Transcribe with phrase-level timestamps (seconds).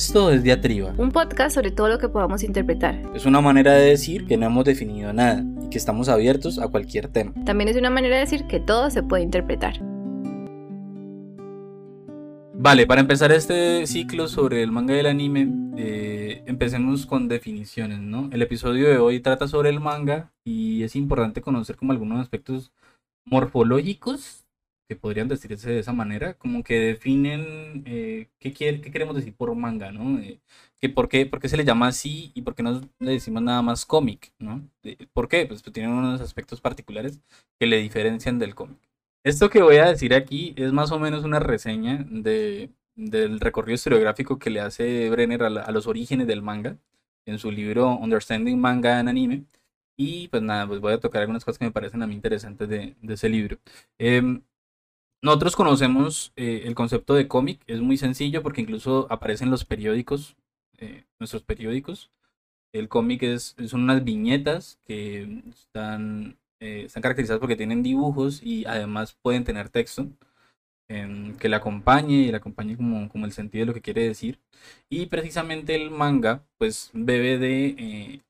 [0.00, 0.94] Esto es Diatriba.
[0.96, 3.02] Un podcast sobre todo lo que podamos interpretar.
[3.14, 6.68] Es una manera de decir que no hemos definido nada y que estamos abiertos a
[6.68, 7.34] cualquier tema.
[7.44, 9.74] También es una manera de decir que todo se puede interpretar.
[12.54, 17.98] Vale, para empezar este ciclo sobre el manga y el anime, eh, empecemos con definiciones,
[17.98, 18.30] ¿no?
[18.32, 22.72] El episodio de hoy trata sobre el manga y es importante conocer como algunos aspectos
[23.26, 24.46] morfológicos
[24.90, 29.54] que podrían decirse de esa manera, como que definen eh, qué, qué queremos decir por
[29.54, 30.18] manga, ¿no?
[30.18, 30.40] Eh,
[30.80, 33.40] que por, qué, por qué se le llama así y por qué no le decimos
[33.40, 34.68] nada más cómic, ¿no?
[35.12, 35.46] ¿Por qué?
[35.46, 37.20] Pues, pues tienen unos aspectos particulares
[37.60, 38.80] que le diferencian del cómic.
[39.22, 43.76] Esto que voy a decir aquí es más o menos una reseña de, del recorrido
[43.76, 46.76] historiográfico que le hace Brenner a, los orígenes del manga
[47.26, 49.44] en su libro Understanding Manga and Anime.
[49.96, 52.68] Y pues nada, pues voy a tocar algunas cosas que me parecen a mí interesantes
[52.68, 53.58] de, ese libro.
[53.98, 54.42] Em,
[55.22, 59.64] nosotros conocemos eh, el concepto de cómic, es muy sencillo porque incluso aparece en los
[59.64, 60.36] periódicos,
[60.78, 62.10] eh, nuestros periódicos.
[62.72, 68.66] El cómic es, son unas viñetas que están eh, están caracterizadas porque tienen dibujos y
[68.66, 70.08] además pueden tener texto
[70.88, 74.06] em, que le acompañe y le acompañe como, como el sentido de lo que quiere
[74.06, 74.38] decir.
[74.90, 78.20] Y precisamente el manga pues bebe de eh,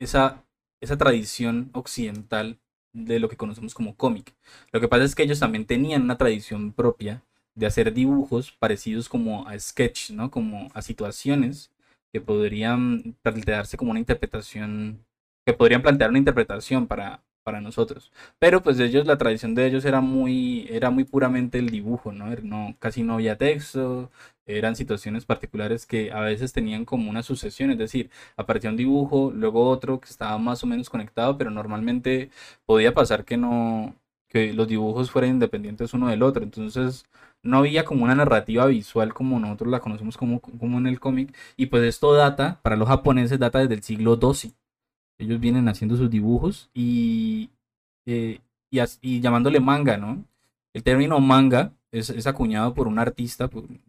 [0.00, 0.44] esa,
[0.82, 2.58] esa tradición occidental
[2.96, 4.34] de lo que conocemos como cómic.
[4.72, 7.22] Lo que pasa es que ellos también tenían una tradición propia
[7.54, 10.30] de hacer dibujos parecidos como a sketch, ¿no?
[10.30, 11.70] Como a situaciones
[12.12, 15.04] que podrían plantearse como una interpretación,
[15.44, 18.12] que podrían plantear una interpretación para, para nosotros.
[18.40, 22.26] Pero pues ellos, la tradición de ellos era muy, era muy puramente el dibujo, ¿no?
[22.42, 24.10] no casi no había texto,
[24.46, 29.30] eran situaciones particulares que a veces tenían como una sucesión, es decir, aparecía un dibujo,
[29.32, 32.30] luego otro que estaba más o menos conectado, pero normalmente
[32.66, 33.94] podía pasar que no,
[34.28, 37.04] que los dibujos fueran independientes uno del otro, entonces
[37.44, 41.36] no había como una narrativa visual como nosotros la conocemos como, como en el cómic,
[41.56, 44.54] y pues esto data, para los japoneses data desde el siglo XII
[45.18, 47.50] ellos vienen haciendo sus dibujos y,
[48.06, 48.40] eh,
[48.70, 50.24] y, llamándole manga, ¿no?
[50.74, 53.80] El término manga es, acuñado por un artista, un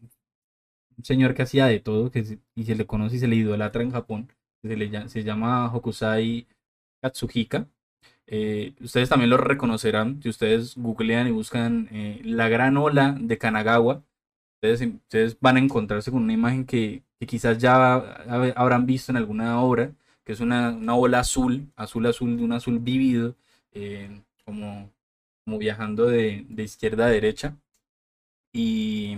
[1.03, 3.91] señor que hacía de todo, que y se le conoce y se le idolatra en
[3.91, 4.31] Japón,
[4.63, 6.47] se, le, se llama Hokusai
[7.01, 7.67] Katsuhika.
[8.27, 13.37] Eh, ustedes también lo reconocerán si ustedes googlean y buscan eh, la gran ola de
[13.37, 14.03] Kanagawa.
[14.55, 17.85] Ustedes, ustedes, van a encontrarse con una imagen que quizás ya
[18.55, 19.91] habrán visto en alguna obra
[20.27, 23.38] que es una, una ola azul, azul azul, de un azul vivido,
[23.71, 24.91] eh, como,
[25.45, 27.55] como viajando de, de, izquierda a derecha.
[28.51, 29.16] Y,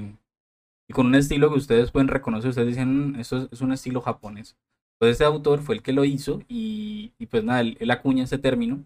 [0.88, 4.02] y, con un estilo que ustedes pueden reconocer, ustedes dicen, mm, eso es un estilo
[4.02, 4.56] japonés.
[5.00, 8.38] Pues este autor fue el que lo hizo y, y pues nada, él, acuña ese
[8.38, 8.84] término.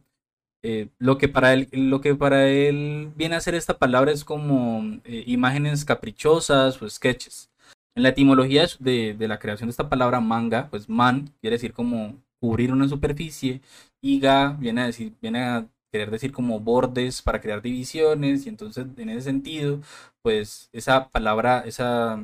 [0.61, 4.23] Eh, lo, que para él, lo que para él viene a ser esta palabra es
[4.23, 7.49] como eh, imágenes caprichosas o sketches.
[7.95, 12.21] En la etimología de, la creación de esta palabra manga, pues man quiere decir como
[12.39, 13.61] cubrir una superficie
[14.01, 14.19] y
[14.59, 19.09] viene a decir, viene a querer decir como bordes para crear divisiones y entonces en
[19.09, 19.79] ese sentido,
[20.23, 22.19] pues esa palabra, esa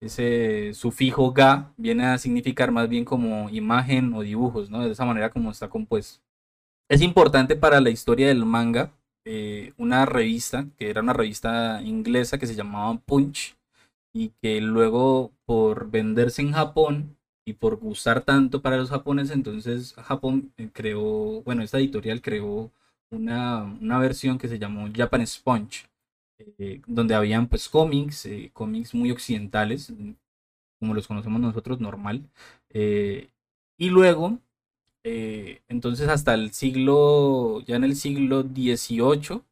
[0.00, 4.84] ese sufijo ga viene a significar más bien como imagen o dibujos, ¿no?
[4.84, 6.22] De esa manera como está compuesto.
[6.88, 8.92] Es importante para la historia del manga
[9.24, 13.55] eh, una revista, que era una revista inglesa que se llamaba Punch,
[14.16, 19.92] y que luego por venderse en Japón y por gustar tanto para los japoneses, entonces
[19.94, 22.72] Japón eh, creó, bueno, esta editorial creó
[23.10, 25.86] una, una versión que se llamó Japan Sponge,
[26.38, 29.92] eh, donde habían pues cómics, eh, cómics muy occidentales,
[30.80, 32.22] como los conocemos nosotros, normal.
[33.78, 34.38] y luego,
[35.04, 39.42] entonces hasta el siglo, ya en el siglo XVIII,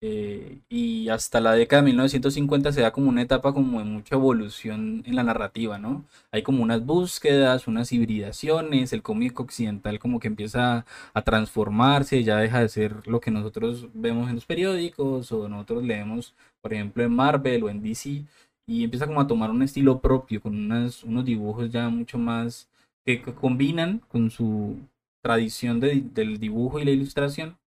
[0.00, 4.14] eh, y hasta la década de 1950 se da como una etapa como de mucha
[4.14, 6.04] evolución en la narrativa, ¿no?
[6.30, 12.36] Hay como unas búsquedas, unas hibridaciones, el cómic occidental como que empieza a transformarse, ya
[12.38, 17.02] deja de ser lo que nosotros vemos en los periódicos o nosotros leemos, por ejemplo,
[17.02, 18.24] en Marvel o en DC,
[18.66, 22.68] y empieza como a tomar un estilo propio, con unos dibujos ya mucho más
[23.04, 24.76] que, combinan con su
[25.22, 27.58] tradición del dibujo y la ilustración,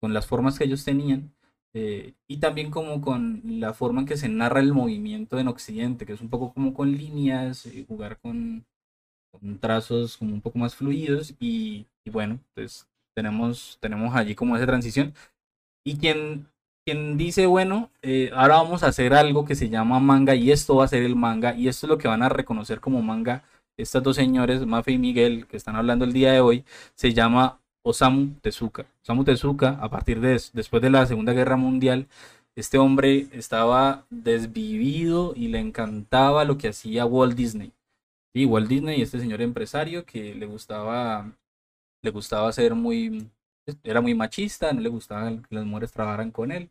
[0.00, 1.35] con las formas que ellos tenían
[1.78, 6.06] eh, y también como con la forma en que se narra el movimiento en Occidente,
[6.06, 8.64] que es un poco como con líneas, eh, jugar con,
[9.60, 15.12] trazos como un poco más fluidos y, bueno, pues tenemos, tenemos allí como esa transición.
[15.84, 16.48] Y quien,
[16.86, 20.76] quien dice, bueno, eh, ahora vamos a hacer algo que se llama manga y esto
[20.76, 23.44] va a ser el manga y esto es lo que van a reconocer como manga
[23.76, 26.64] estas dos señores, Mafe y Miguel, que están hablando el día de hoy,
[26.94, 28.84] se llama Osamu Tezuka.
[29.02, 32.08] Osamu Tezuka, a partir de después de la Segunda Guerra Mundial,
[32.56, 37.72] este hombre estaba desvivido y le encantaba lo que hacía Walt Disney.
[38.34, 41.30] Y Walt Disney, este señor empresario que le gustaba,
[42.02, 43.30] le gustaba ser muy,
[43.84, 46.70] era muy machista, no le gustaba que las mujeres trabajaran con él.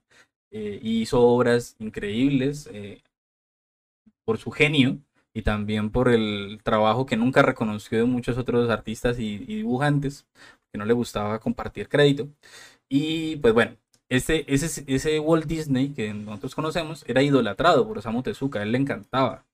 [0.52, 3.02] Eh, hizo obras increíbles eh,
[4.26, 5.00] por su genio
[5.36, 10.26] y también por el trabajo que nunca reconoció de muchos otros artistas y, dibujantes,
[10.76, 12.28] que no le gustaba compartir crédito.
[12.90, 13.78] Y pues bueno,
[14.10, 18.74] ese, ese, ese Walt Disney que nosotros conocemos era idolatrado por Osamu Tezuka, a él
[18.74, 19.46] le encantaba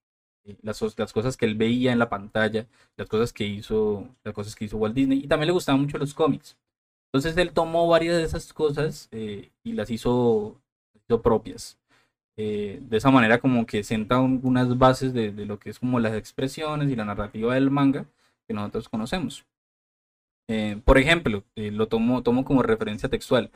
[0.45, 4.33] eh, las, las cosas que él veía en la pantalla, las cosas que hizo, las
[4.33, 6.57] cosas que hizo Walt Disney, y también le gustaban mucho los cómics.
[7.13, 10.59] Entonces él tomó varias de esas cosas eh, y las hizo,
[10.95, 11.77] hizo propias.
[12.37, 15.99] Eh, de esa manera como que sienta unas bases de, de, lo que es como
[15.99, 18.05] las expresiones y la narrativa del manga
[18.47, 19.45] que nosotros conocemos.
[20.85, 23.51] Por ejemplo, lo tomo, tomo como referencia textual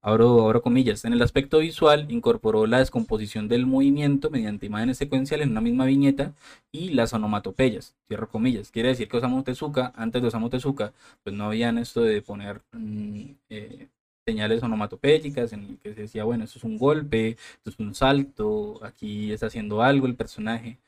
[0.00, 5.52] abro, comillas, en el aspecto visual incorporó la descomposición del movimiento mediante imágenes secuenciales en
[5.52, 6.34] una misma viñeta
[6.72, 8.70] y las onomatopeyas, cierro comillas.
[8.70, 10.92] Quiere decir que Osamu Tezuka, antes de Osamu Tezuka,
[11.22, 13.88] pues no habían esto de poner mm, eh,
[14.26, 17.94] señales onomatopéyicas en el que se decía, bueno, esto es un golpe, esto es un
[17.94, 20.78] salto, aquí está haciendo algo el personaje.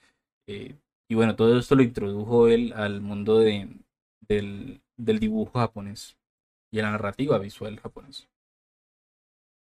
[0.46, 0.74] Eh,
[1.08, 3.68] y bueno, todo esto lo introdujo él al mundo de,
[4.28, 6.16] del, del dibujo japonés
[6.70, 8.28] y la narrativa visual japonesa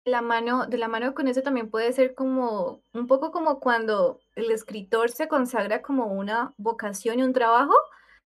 [0.05, 4.19] la mano, de la mano con eso también puede ser como un poco como cuando
[4.35, 7.75] el escritor se consagra como una vocación y un trabajo,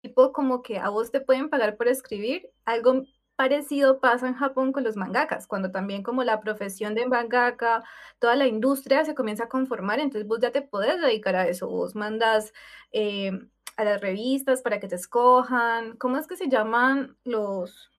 [0.02, 2.50] tipo como que a vos te pueden pagar por escribir.
[2.64, 3.04] Algo
[3.36, 7.84] parecido pasa en Japón con los mangakas, cuando también como la profesión de mangaka,
[8.18, 11.68] toda la industria se comienza a conformar, entonces vos ya te podés dedicar a eso,
[11.68, 12.52] vos mandas
[12.92, 13.32] eh,
[13.78, 17.90] a las revistas para que te escojan, ¿cómo es que se llaman los,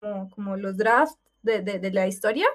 [0.00, 2.46] como, los drafts de, de la historia?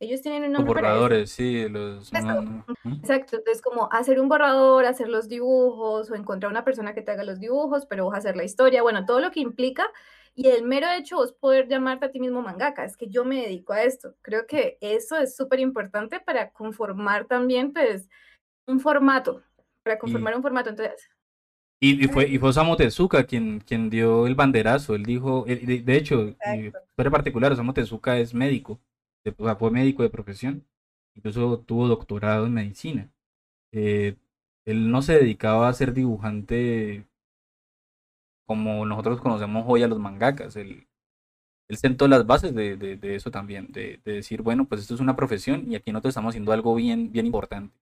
[0.00, 0.80] Ellos tienen un nombre.
[0.80, 2.10] borradores, sí, los.
[2.10, 7.10] Exacto, entonces como hacer un borrador, hacer los dibujos o encontrar una persona que te
[7.10, 9.86] haga los dibujos, pero vos hacer la historia, bueno, todo lo que implica.
[10.34, 13.42] Y el mero hecho vos poder llamarte a ti mismo mangaka, es que yo me
[13.42, 14.14] dedico a esto.
[14.22, 18.08] Creo que eso es súper importante para conformar también, pues,
[18.66, 19.42] un formato,
[19.82, 20.70] para conformar un formato.
[20.70, 21.10] Entonces,
[21.80, 24.94] y, fue, y fue Osamu Tezuka quien, quien dio el banderazo.
[24.94, 26.72] Él dijo, de, de hecho, en
[27.10, 28.80] particular, Osamu Tezuka es médico
[29.58, 30.66] fue médico de profesión,
[31.14, 33.10] incluso tuvo doctorado en medicina.
[33.72, 34.16] Eh,
[34.64, 37.06] él no se dedicaba a ser dibujante
[38.46, 40.56] como nosotros conocemos hoy a los mangakas.
[40.56, 40.88] Él,
[41.68, 45.16] él sentó las bases de, de, eso también, de, decir, bueno, pues esto es una
[45.16, 47.74] profesión y aquí nosotros estamos haciendo algo bien, bien importante.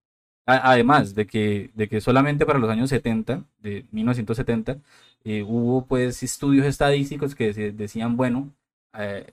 [0.48, 4.78] Además de que, de que solamente para los años 70, de 1970,
[5.24, 8.52] eh, hubo pues estudios estadísticos que decían, bueno,
[8.98, 9.26] eh,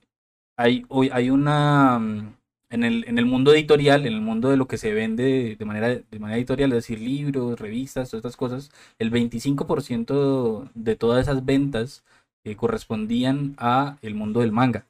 [0.57, 2.35] hay, hoy, hay una, mm,
[2.69, 5.65] en el, en el mundo editorial, en el mundo de lo que se vende de
[5.65, 11.23] manera, de manera editorial, es decir, libros, revistas, todas estas cosas, el 25% de todas
[11.27, 12.03] esas ventas
[12.44, 14.85] eh, correspondían a el mundo del manga.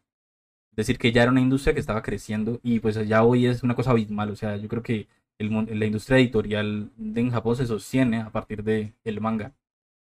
[0.71, 3.63] Es decir, que ya era una industria que estaba creciendo y pues ya hoy es
[3.63, 4.29] una cosa abismal.
[4.31, 5.07] O sea, yo creo que
[5.37, 9.53] el, la industria editorial en Japón se sostiene a partir del el manga.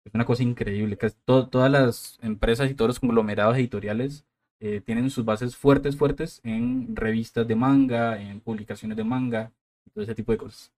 [0.05, 0.97] Es una cosa increíble.
[0.97, 4.25] que todas las empresas y todos los conglomerados editoriales
[4.61, 9.53] eh, tienen sus bases fuertes, fuertes en revistas de manga, en publicaciones de manga,
[9.95, 10.73] todo ese tipo de cosas.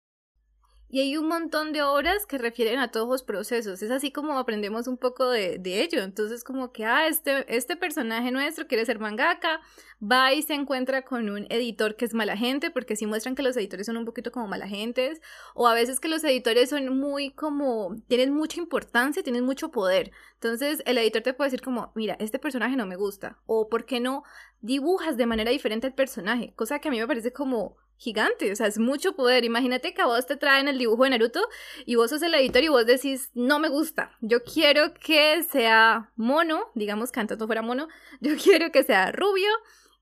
[0.93, 3.81] Y hay un montón de obras que refieren a todos los procesos.
[3.81, 6.03] Es así como aprendemos un poco de, de, ello.
[6.03, 9.61] Entonces, como que, ah, este, este personaje nuestro quiere ser mangaka,
[10.03, 13.45] va y se encuentra con un editor que es mala gente, porque sí muestran que
[13.45, 15.21] los editores son un poquito como mala gentes,
[15.55, 20.11] o a veces que los editores son muy como, tienen mucha importancia, tienen mucho poder.
[20.35, 23.85] Entonces, el editor te puede decir como, mira, este personaje no me gusta, o ¿por
[23.85, 24.25] qué no
[24.61, 26.53] dibujas de manera diferente al personaje?
[26.57, 29.45] Cosa que a mí me parece como gigante, o sea, es mucho poder.
[29.45, 31.47] Imagínate que a vos te traen el dibujo de Naruto
[31.85, 36.11] y vos sos el editor y vos decís, no me gusta, yo quiero que sea
[36.17, 37.89] mono, digamos que antes no fuera mono,
[38.21, 39.51] yo quiero que sea rubio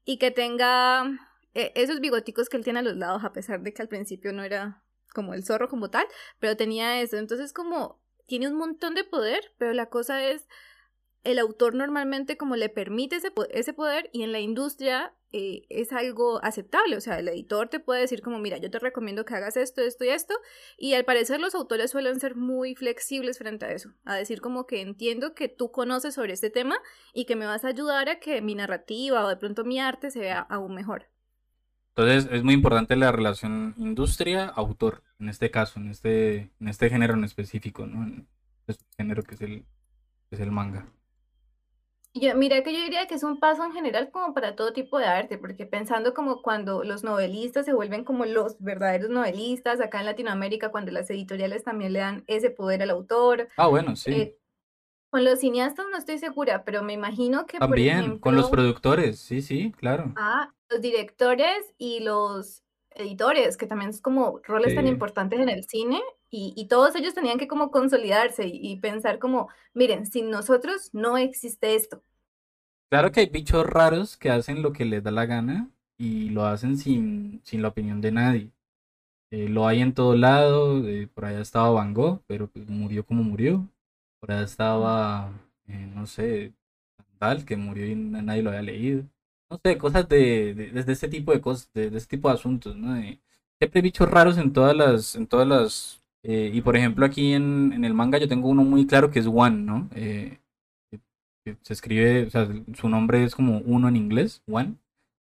[0.05, 1.05] y que tenga
[1.55, 4.33] eh, esos bigoticos que él tiene a los lados, a pesar de que al principio
[4.33, 6.07] no era como el zorro como tal,
[6.39, 7.17] pero tenía eso.
[7.17, 10.47] Entonces como tiene un montón de poder, pero la cosa es
[11.29, 15.93] el autor normalmente como le permite ese, ese poder y en la industria eh, es
[15.93, 16.97] algo aceptable.
[16.97, 19.83] O sea, el editor te puede decir como, mira, yo te recomiendo que hagas esto,
[19.83, 20.33] esto y esto.
[20.79, 23.91] Y al parecer los autores suelen ser muy flexibles frente a eso.
[24.07, 26.79] A decir como que entiendo que tú conoces sobre este tema
[27.13, 30.11] y que me vas a ayudar a que mi narrativa o de pronto mi arte
[30.11, 31.11] se vea aún mejor.
[31.95, 37.15] Entonces es muy importante la relación industria-autor, en este caso, en este, en este género
[37.15, 38.05] en específico, ¿no?
[38.05, 38.29] En
[38.67, 39.67] este género que es el,
[40.31, 40.87] que es el manga.
[42.15, 44.99] Yo, mira que yo diría que es un paso en general como para todo tipo
[44.99, 50.01] de arte, porque pensando como cuando los novelistas se vuelven como los verdaderos novelistas, acá
[50.01, 53.49] en Latinoamérica, cuando las editoriales también le dan ese poder al autor.
[53.57, 54.13] Ah, bueno, sí.
[54.13, 54.39] Eh,
[55.11, 58.51] con los cineastas no estoy segura, pero me imagino que, por También, ejemplo, con los
[58.51, 60.15] productores, sí, sí, claro.
[60.17, 65.65] ah, los directores y los editores, que también es como roles tan importantes en el
[65.65, 71.17] cine, y, todos ellos tenían que como consolidarse y, pensar como, miren, sin nosotros no
[71.19, 72.03] existe esto.
[72.91, 76.45] Claro que hay bichos raros que hacen lo que les da la gana y lo
[76.47, 78.51] hacen sin, sin la opinión de nadie.
[79.31, 83.05] Eh, lo hay en todo lado, eh, por allá estaba Van Gogh, pero pues murió
[83.05, 83.69] como murió.
[84.21, 85.33] Por allá estaba,
[85.67, 86.55] eh, no sé,
[87.19, 89.05] tal, que murió y na- nadie lo había leído.
[89.51, 92.35] No sé, cosas de, de, de este tipo de cosas, de, de este tipo de
[92.35, 92.95] asuntos, ¿no?
[93.59, 97.35] Siempre hay bichos raros en todas las, en todas las, eh, y por ejemplo aquí
[97.35, 99.91] en, en el manga yo tengo uno muy claro que es One, ¿no?
[99.97, 100.39] Eh,
[101.45, 104.77] que se escribe, o sea, su nombre es como uno en inglés, One,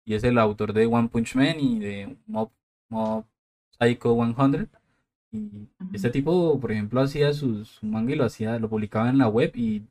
[0.05, 2.51] y es el autor de One Punch Man y de Mob,
[2.89, 3.25] Mob
[3.79, 4.69] Psycho 100.
[5.31, 9.17] Y este tipo, por ejemplo, hacía su, su manga y lo hacía, lo publicaba en
[9.17, 9.81] la web y,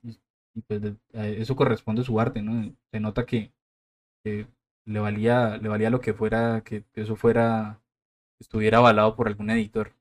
[0.66, 2.72] pues de- eso corresponde a su arte, ¿no?
[2.92, 3.52] Se nota que,
[4.24, 4.48] que
[4.86, 7.80] le valía, le valía lo que fuera, que eso fuera,
[8.40, 9.94] estuviera avalado por algún editor.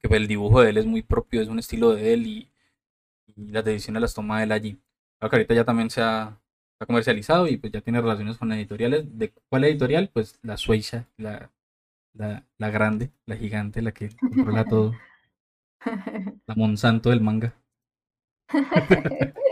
[0.00, 2.50] Porque pues, el dibujo de él es muy propio, es un estilo de él y,
[3.36, 4.80] y las decisiones las toma él allí.
[5.18, 6.40] Claro que ahorita ya también se ha,
[6.78, 9.18] se ha comercializado y pues ya tiene relaciones con editoriales.
[9.18, 10.10] ¿De cuál editorial?
[10.12, 11.50] Pues la Shueisha, la,
[12.14, 14.94] la, la grande, la gigante, la que controla todo.
[16.46, 17.54] La Monsanto del manga.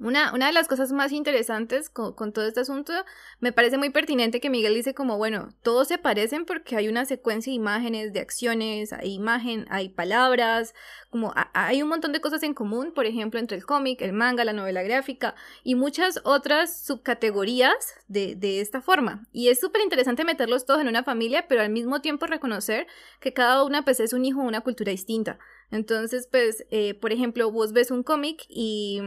[0.00, 2.92] Una, una de las cosas más interesantes con, con todo este asunto,
[3.40, 7.04] me parece muy pertinente que Miguel dice como, bueno, todos se parecen porque hay una
[7.04, 10.72] secuencia de imágenes, de acciones, hay imagen, hay palabras,
[11.10, 14.44] como hay un montón de cosas en común, por ejemplo, entre el cómic, el manga,
[14.44, 19.26] la novela gráfica y muchas otras subcategorías de, de esta forma.
[19.32, 22.86] Y es súper interesante meterlos todos en una familia, pero al mismo tiempo reconocer
[23.20, 25.38] que cada una pues es un hijo de una cultura distinta.
[25.70, 29.00] Entonces, pues, eh, por ejemplo, vos ves un cómic y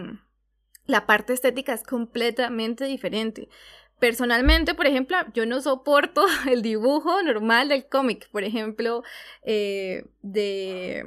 [0.91, 3.49] la parte estética es completamente diferente.
[3.99, 9.03] Personalmente, por ejemplo, yo no soporto el dibujo normal del cómic, por ejemplo,
[9.43, 11.05] eh, de,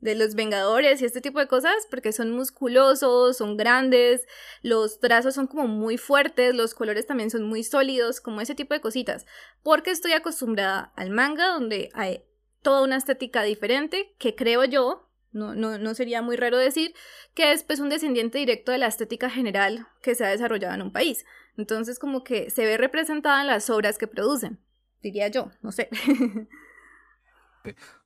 [0.00, 4.26] de los Vengadores y este tipo de cosas, porque son musculosos, son grandes,
[4.62, 8.74] los trazos son como muy fuertes, los colores también son muy sólidos, como ese tipo
[8.74, 9.26] de cositas,
[9.62, 12.24] porque estoy acostumbrada al manga donde hay
[12.62, 16.94] toda una estética diferente que creo yo, no, no, no sería muy raro decir,
[17.34, 20.82] que es pues un descendiente directo de la estética general que se ha desarrollado en
[20.82, 21.24] un país.
[21.56, 24.60] Entonces como que se ve representada en las obras que producen,
[25.02, 25.88] diría yo, no sé.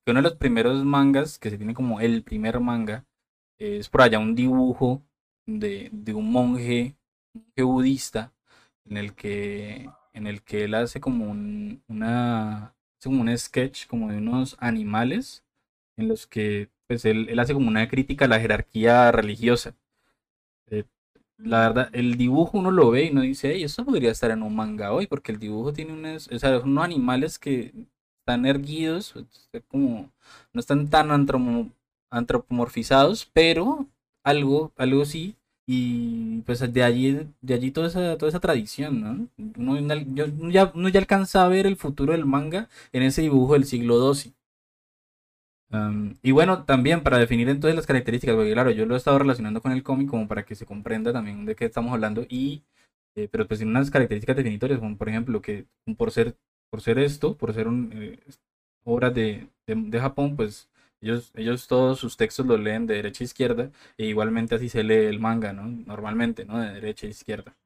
[0.06, 3.06] Uno de los primeros mangas, que se tiene como el primer manga,
[3.58, 5.02] es por allá un dibujo
[5.46, 6.96] de, de un monje,
[7.32, 8.32] monje budista
[8.84, 13.86] en el que, en el que él hace como un, una, hace como un sketch
[13.86, 15.44] como de unos animales
[15.96, 19.74] en los que pues él, él hace como una crítica a la jerarquía religiosa.
[20.70, 20.84] Eh,
[21.38, 24.42] la verdad, el dibujo uno lo ve y uno dice, hey, esto podría estar en
[24.42, 27.72] un manga hoy, porque el dibujo tiene unos, o sea, unos animales que
[28.20, 29.14] están erguidos,
[29.68, 30.10] como
[30.52, 31.70] no están tan antromo-
[32.10, 33.86] antropomorfizados, pero
[34.22, 35.36] algo, algo sí.
[35.66, 39.28] Y pues de allí, de allí toda esa, toda esa tradición, ¿no?
[39.56, 43.54] Uno, yo- ya, uno ya alcanza a ver el futuro del manga en ese dibujo
[43.54, 44.34] del siglo XII.
[45.70, 49.18] Um, y bueno, también para definir entonces las características, porque claro, yo lo he estado
[49.18, 52.62] relacionando con el cómic como para que se comprenda también de qué estamos hablando, y
[53.16, 55.66] eh, pero pues tiene unas características definitorias, como por ejemplo que
[55.96, 56.36] por ser,
[56.70, 58.18] por ser esto, por ser un, eh,
[58.84, 60.68] obras de, de, Japón, pues
[61.00, 64.82] ellos, ellos todos sus textos los leen de derecha a izquierda, e igualmente así se
[64.84, 65.66] lee el manga, ¿no?
[65.66, 66.58] Normalmente, ¿no?
[66.60, 67.56] De derecha a izquierda.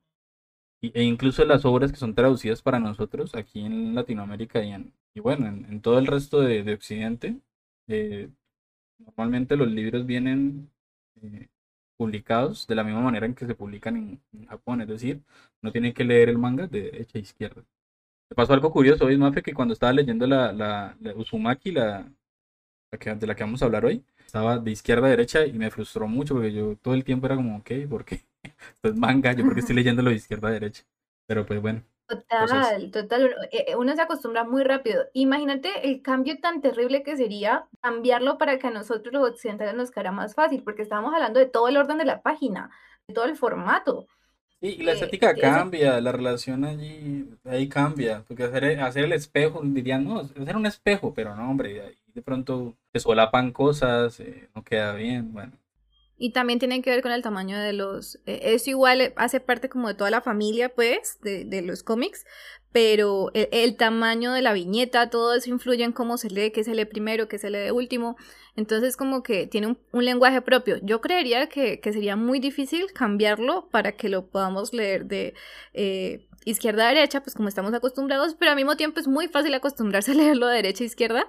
[0.81, 4.93] Y, e incluso las obras que son traducidas para nosotros aquí en Latinoamérica y, en,
[5.14, 7.40] y bueno, en, en todo el resto de, de Occidente,
[7.88, 8.30] eh,
[8.99, 10.71] normalmente los libros vienen
[11.23, 11.49] eh,
[11.97, 15.23] publicados de la misma manera en que se publican en, en, Japón, es decir,
[15.62, 17.64] no tienen que leer el manga de derecha a izquierda.
[18.30, 22.11] Me pasó algo curioso hoy, Mafe, que cuando estaba leyendo la, la, la Uzumaki, la,
[22.92, 25.52] la que, de la que vamos a hablar hoy, estaba de izquierda a derecha y
[25.54, 28.23] me frustró mucho porque yo todo el tiempo era como, ok, ¿por qué?
[28.80, 30.85] Pues manga, yo porque estoy leyéndolo de izquierda a derecha.
[31.26, 31.83] Pero pues bueno.
[32.08, 33.36] Total, total.
[33.52, 35.04] Eh, uno se acostumbra muy rápido.
[35.12, 39.90] Imagínate el cambio tan terrible que sería cambiarlo para que a nosotros los occidentales nos
[39.90, 42.70] quedara más fácil, porque estábamos hablando de todo el orden de la página,
[43.06, 44.06] de todo el formato.
[44.60, 46.00] Y la estética eh, cambia, eso...
[46.00, 51.12] la relación allí, ahí cambia, porque hacer, hacer el espejo, dirían, no, hacer un espejo,
[51.12, 55.52] pero no, hombre, ahí de pronto se solapan cosas, eh, no queda bien, bueno.
[56.18, 58.16] Y también tiene que ver con el tamaño de los...
[58.26, 61.82] Eh, eso igual eh, hace parte como de toda la familia, pues, de, de los
[61.82, 62.25] cómics,
[62.72, 66.75] pero el, tamaño de la viñeta, todo eso influye en cómo se lee, qué se
[66.75, 68.16] lee primero, qué se lee último.
[68.56, 70.76] Entonces como que tiene un, lenguaje propio.
[70.82, 75.34] Yo creería que, que, sería muy difícil cambiarlo para que lo podamos leer de
[75.72, 79.54] eh, izquierda a derecha, pues como estamos acostumbrados, pero al mismo tiempo es muy fácil
[79.54, 81.26] acostumbrarse a leerlo de derecha a izquierda.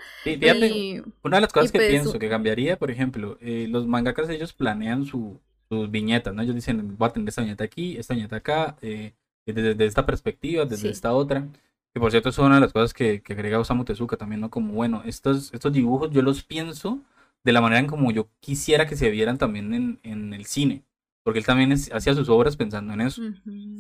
[1.24, 4.54] una de las cosas que pues, pienso que cambiaría, por ejemplo, eh, los mangakas ellos
[4.54, 5.40] planean su,
[5.70, 6.42] sus viñetas, ¿no?
[6.42, 9.14] Ellos dicen, voy a tener esta viñeta aquí, esta viñeta acá, eh,
[9.46, 11.48] desde, esta perspectiva, desde esta otra.
[11.94, 14.50] Que por cierto es una de las cosas que, que agrega Osamu Tezuka también, ¿no?
[14.50, 17.00] Como, bueno, estos, estos dibujos yo los pienso
[17.44, 20.84] de la manera en como yo quisiera que se vieran también en, en el cine.
[21.30, 23.22] Porque él también hacía sus obras pensando en eso.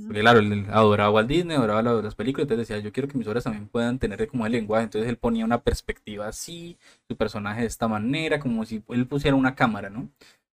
[0.05, 3.25] Porque claro, él adoraba Walt Disney, adoraba las películas, entonces decía, yo quiero que mis
[3.25, 4.83] obras también puedan tener como el lenguaje.
[4.83, 6.77] Entonces él ponía una perspectiva así,
[7.07, 10.09] su personaje de esta manera, como si él pusiera una cámara, ¿no?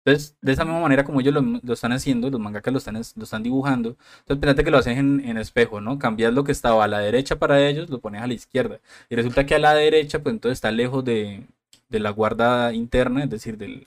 [0.04, 3.24] Entonces, de esa misma manera como ellos lo, están haciendo, los mangakas lo están, lo
[3.24, 5.98] están dibujando, entonces pensate que lo hacen en, espejo, ¿no?
[5.98, 8.80] Cambias lo que estaba a la derecha para ellos, lo pones a la izquierda.
[9.08, 11.46] Y resulta que a la derecha, pues entonces está lejos de,
[11.88, 13.86] la guarda interna, es decir, del, de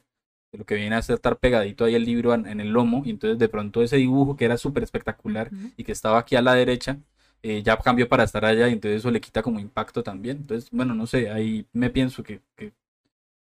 [0.57, 3.03] lo que viene a ser estar pegadito ahí el libro en, el lomo.
[3.05, 6.41] Y entonces de pronto ese dibujo que era súper espectacular y que estaba aquí a
[6.41, 6.97] la derecha,
[7.43, 10.37] eh, ya cambió para estar allá y entonces eso le quita como impacto también.
[10.37, 12.73] Entonces, bueno, no sé, ahí me pienso que, que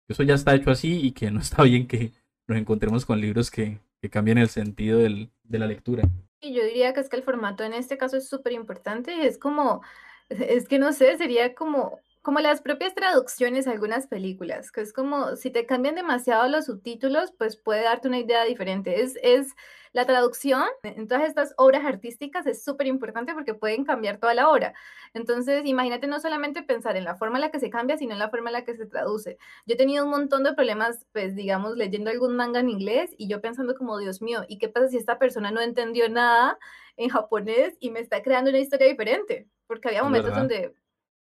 [0.08, 2.12] eso ya está hecho así y que no está bien que
[2.48, 6.04] nos encontremos con libros que, que cambien el sentido del, de la lectura.
[6.42, 9.38] Y yo diría que es que el formato en este caso es súper importante, es
[9.38, 9.84] como,
[10.30, 14.94] es que no sé, sería como como las propias traducciones a algunas películas, que es
[14.94, 19.02] como si te cambian demasiado los subtítulos, pues puede darte una idea diferente.
[19.02, 19.56] Es, es
[19.94, 24.50] la traducción en todas estas obras artísticas es súper importante porque pueden cambiar toda la
[24.50, 24.74] obra.
[25.14, 28.20] Entonces, imagínate no solamente pensar en la forma en la que se cambia, sino en
[28.20, 29.38] la forma en la que se traduce.
[29.66, 33.28] Yo he tenido un montón de problemas, pues digamos, leyendo algún manga en inglés y
[33.28, 36.58] yo pensando como, Dios mío, ¿y qué pasa si esta persona no entendió nada
[36.96, 39.48] en japonés y me está creando una historia diferente?
[39.68, 40.74] Porque había momentos donde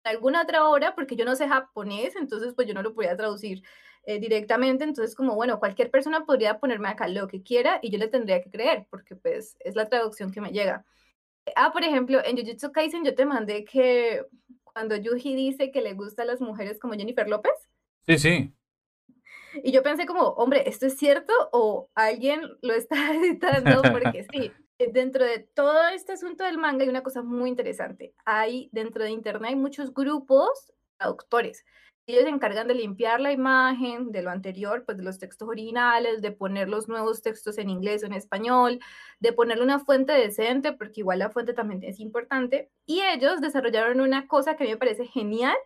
[0.08, 3.62] alguna otra obra, porque yo no sé japonés, entonces pues yo no lo podía traducir
[4.04, 7.98] eh, directamente, entonces como, bueno, cualquier persona podría ponerme acá lo que quiera y yo
[7.98, 10.84] le tendría que creer, porque pues es la traducción que me llega.
[11.56, 14.24] Ah, por ejemplo, en Jujutsu Kaisen yo te mandé que
[14.64, 17.52] cuando Yuji dice que le gusta a las mujeres como Jennifer López.
[18.06, 18.54] Sí, sí.
[19.62, 23.82] Y yo pensé como, hombre, ¿esto es cierto o alguien lo está editando?
[23.82, 24.52] Porque sí,
[24.86, 28.14] dentro de todo este asunto del manga hay una cosa muy interesante.
[28.24, 31.64] Hay dentro de internet hay muchos grupos traductores.
[32.06, 36.22] Ellos se encargan de limpiar la imagen de lo anterior, pues de los textos originales,
[36.22, 38.80] de poner los nuevos textos en inglés o en español,
[39.20, 42.70] de ponerle una fuente decente, porque igual la fuente también es importante.
[42.86, 45.56] Y ellos desarrollaron una cosa que a mí me parece genial,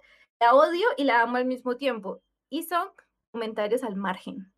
[0.41, 2.89] la odio y la amo al mismo tiempo, y son
[3.31, 4.53] comentarios al margen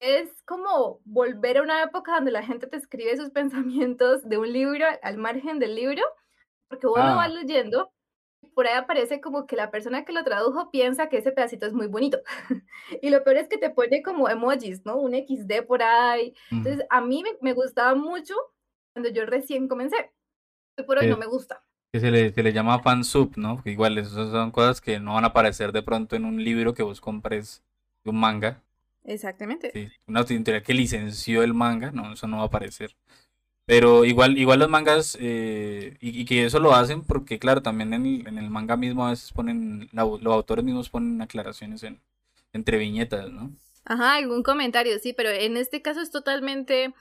[0.00, 4.52] es como volver a una época donde la gente te escribe sus pensamientos de un
[4.52, 6.02] libro al margen del libro,
[6.68, 7.28] porque vas ah.
[7.28, 7.92] leyendo
[8.42, 11.66] y por ahí aparece como que la persona que lo tradujo piensa que ese pedacito
[11.66, 12.18] es muy bonito.
[13.02, 14.96] y lo peor es que te pone como emojis, ¿no?
[14.96, 16.34] Un XD por ahí.
[16.50, 18.34] Entonces, a mí me, gustaba mucho
[18.92, 19.96] cuando yo recién comencé.
[20.78, 21.62] Hoy por hoy no me gusta.
[21.92, 23.54] Que se le, se le llama fansub, ¿no?
[23.54, 26.74] Porque igual, esas son cosas que no van a aparecer de pronto en un libro
[26.74, 27.64] que vos compres
[28.04, 28.62] de un manga
[29.06, 29.70] Exactamente.
[29.72, 32.96] Sí, una editorial que licenció el manga, no, eso no va a aparecer.
[33.64, 38.06] Pero igual, igual los mangas, eh, y, que eso lo hacen porque, claro, también en
[38.06, 42.00] el, en el manga mismo a veces ponen, los autores mismos ponen aclaraciones en,
[42.52, 43.52] entre viñetas, ¿no?
[43.84, 46.94] Ajá, algún comentario, sí, pero en este caso es totalmente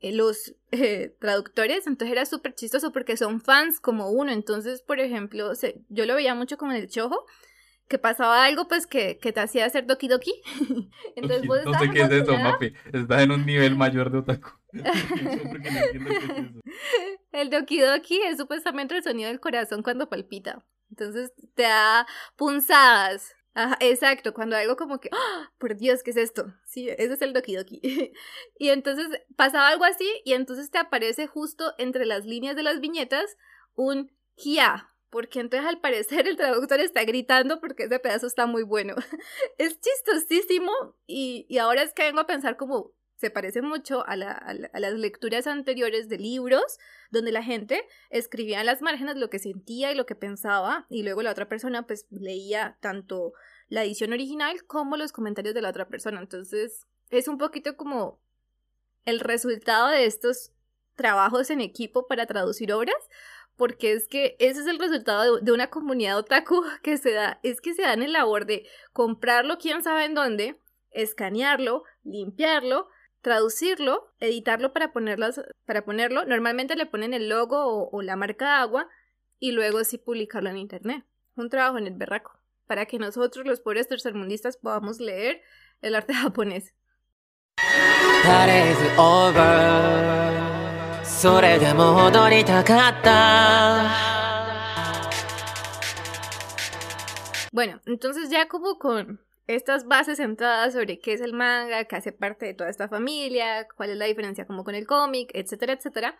[0.00, 5.00] eh, los eh, traductores, entonces era súper chistoso porque son fans como uno, entonces, por
[5.00, 5.52] ejemplo,
[5.88, 7.26] yo lo veía mucho como en el chojo,
[7.92, 10.32] que pasaba algo pues que, que te hacía hacer doki doki.
[11.14, 12.72] Entonces vos No sé qué es eso, Mapi.
[12.90, 14.48] Estás en un nivel mayor de otaku.
[17.32, 20.64] el doki doki es supuestamente el sonido del corazón cuando palpita.
[20.88, 23.34] Entonces te da punzadas.
[23.52, 25.52] Ajá, exacto, cuando algo como que, ¡Ah!
[25.58, 26.46] por Dios, ¿qué es esto?
[26.64, 27.82] Sí, ese es el doki doki.
[28.58, 32.80] y entonces pasaba algo así y entonces te aparece justo entre las líneas de las
[32.80, 33.36] viñetas
[33.74, 38.62] un kia, porque entonces al parecer el traductor está gritando porque ese pedazo está muy
[38.62, 38.94] bueno.
[39.58, 40.72] es chistosísimo
[41.06, 44.80] y, y, ahora es que vengo a pensar como se parece mucho a, la, a,
[44.80, 46.78] las lecturas anteriores de libros
[47.10, 51.02] donde la gente escribía en las márgenes lo que sentía y lo que pensaba y
[51.02, 53.34] luego la otra persona pues leía tanto
[53.68, 56.20] la edición original como los comentarios de la otra persona.
[56.20, 58.18] Entonces es un poquito como
[59.04, 60.52] el resultado de estos
[60.94, 62.96] trabajos en equipo para traducir obras,
[63.56, 67.60] porque es que ese es el resultado de, una comunidad otaku que se da, es
[67.60, 70.58] que se dan el labor de comprarlo quién sabe en dónde,
[70.90, 72.88] escanearlo, limpiarlo,
[73.20, 78.52] traducirlo, editarlo para, ponerlas, para ponerlo, normalmente le ponen el logo o, la marca de
[78.52, 78.88] agua
[79.38, 81.04] y luego sí publicarlo en internet.
[81.36, 85.40] Un trabajo en el berraco, para que nosotros los pobres tercermundistas podamos leer
[85.80, 86.74] el arte japonés.
[91.21, 94.17] それでも踊りたかった
[97.51, 102.11] Bueno, entonces ya como con estas bases sentadas sobre qué es el manga, qué hace
[102.11, 106.19] parte de toda esta familia, cuál es la diferencia como con el cómic, etcétera, etcétera,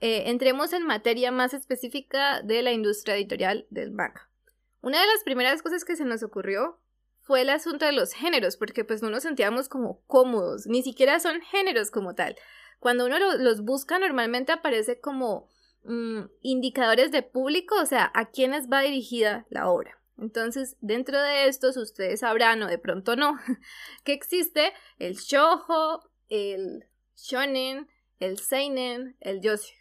[0.00, 4.28] eh, entremos en materia más específica de la industria editorial del manga.
[4.80, 6.80] Una de las primeras cosas que se nos ocurrió
[7.20, 11.20] fue el asunto de los géneros, porque pues no nos sentíamos como cómodos, ni siquiera
[11.20, 12.36] son géneros como tal.
[12.79, 15.47] Cuando uno lo- los busca normalmente aparece como
[15.83, 19.97] mm, indicadores de público, o sea, a quiénes va dirigida la obra.
[20.17, 23.37] Entonces, dentro de estos, ustedes sabrán, o de pronto no,
[24.03, 27.87] que existe el shoujo, el shonen,
[28.19, 29.73] el seinen, el yosei.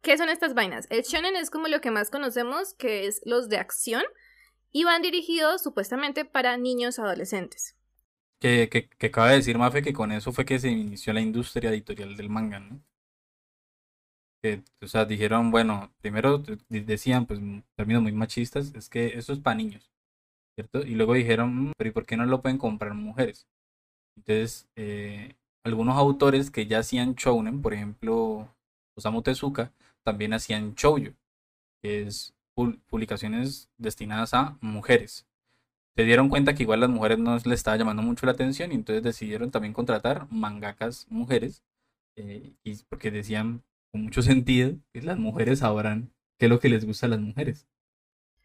[0.00, 0.86] ¿Qué son estas vainas?
[0.90, 4.02] El shonen es como lo que más conocemos, que es los de acción,
[4.70, 7.76] y van dirigidos supuestamente para niños adolescentes.
[8.42, 11.22] Que, que, que acaba de decir Mafe que con eso fue que se inició la
[11.22, 12.82] industria editorial del manga, ¿no?
[14.42, 17.40] Que, o sea, dijeron, bueno, primero de- decían, pues,
[17.76, 19.92] términos muy machistas, es que eso es para niños,
[20.56, 20.82] ¿cierto?
[20.86, 23.46] Y luego dijeron, "Mm, pero ¿y por qué no lo pueden comprar mujeres?
[24.16, 28.48] Entonces, eh, algunos autores que ya hacían shounen, por ejemplo,
[28.98, 29.72] Osamu Tezuka,
[30.04, 31.12] también hacían shoujo,
[31.82, 35.26] que es pu- publicaciones destinadas a mujeres
[35.96, 38.76] se dieron cuenta que igual las mujeres no les estaba llamando mucho la atención y
[38.76, 41.62] entonces decidieron también contratar mangakas mujeres
[42.16, 46.70] eh, y porque decían con mucho sentido que las mujeres sabrán qué es lo que
[46.70, 47.66] les gusta a las mujeres.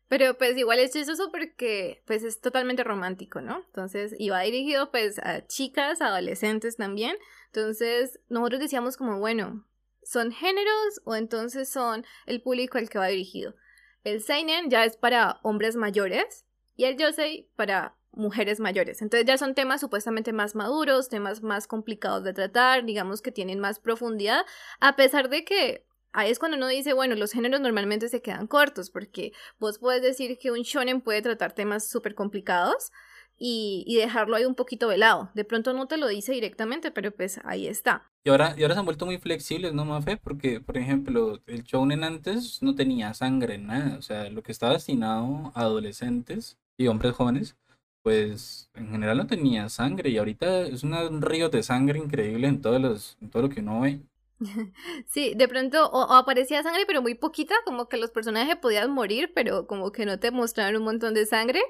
[0.10, 3.64] Pero pues igual es chistoso porque pues es totalmente romántico, ¿no?
[3.68, 7.16] Entonces iba dirigido pues a chicas, adolescentes también.
[7.48, 9.66] Entonces nosotros decíamos como, bueno,
[10.04, 13.56] ¿son géneros o entonces son el público al que va dirigido?
[14.04, 16.47] El seinen ya es para hombres mayores
[16.78, 19.02] y el yosei para mujeres mayores.
[19.02, 23.60] Entonces ya son temas supuestamente más maduros, temas más complicados de tratar, digamos que tienen
[23.60, 24.42] más profundidad,
[24.80, 28.48] a pesar de que ahí es cuando uno dice, bueno, los géneros normalmente se quedan
[28.48, 32.92] cortos porque vos puedes decir que un shonen puede tratar temas súper complicados
[33.40, 35.30] y, y dejarlo ahí un poquito de lado.
[35.36, 38.10] De pronto no te lo dice directamente, pero pues ahí está.
[38.24, 40.18] Y ahora, y ahora se han vuelto muy flexibles, ¿no, Mafe?
[40.18, 43.98] Porque, por ejemplo, el shounen antes no tenía sangre nada.
[43.98, 47.58] O sea, lo que estaba destinado a adolescentes y hombres jóvenes,
[48.04, 50.10] pues en general no tenía sangre.
[50.10, 53.62] Y ahorita es un río de sangre increíble en, todos los, en todo lo que
[53.62, 54.02] uno ve.
[55.08, 58.92] Sí, de pronto o, o aparecía sangre, pero muy poquita, como que los personajes podían
[58.92, 61.62] morir, pero como que no te mostraron un montón de sangre.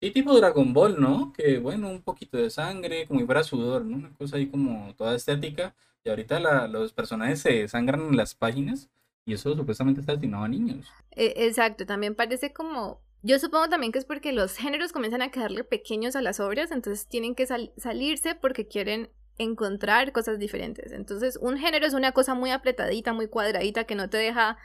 [0.00, 1.32] Y tipo Dragon Ball, ¿no?
[1.32, 3.96] Que bueno, un poquito de sangre, como fuera sudor, ¿no?
[3.96, 5.74] Una cosa ahí como toda estética.
[6.04, 8.88] Y ahorita la- los personajes se sangran en las páginas
[9.24, 10.94] y eso supuestamente está destinado a niños.
[11.10, 13.02] E- exacto, también parece como...
[13.22, 16.70] Yo supongo también que es porque los géneros comienzan a quedarle pequeños a las obras,
[16.70, 20.92] entonces tienen que sal- salirse porque quieren encontrar cosas diferentes.
[20.92, 24.56] Entonces, un género es una cosa muy apretadita, muy cuadradita, que no te deja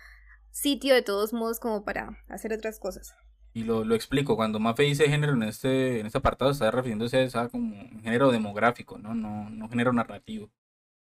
[0.52, 3.16] sitio de todos modos como para hacer otras cosas.
[3.54, 7.30] Y lo, lo explico, cuando Mafe dice género en este, en este apartado, está refiriéndose
[7.34, 9.14] a como un género demográfico, ¿no?
[9.14, 10.50] No, no género narrativo.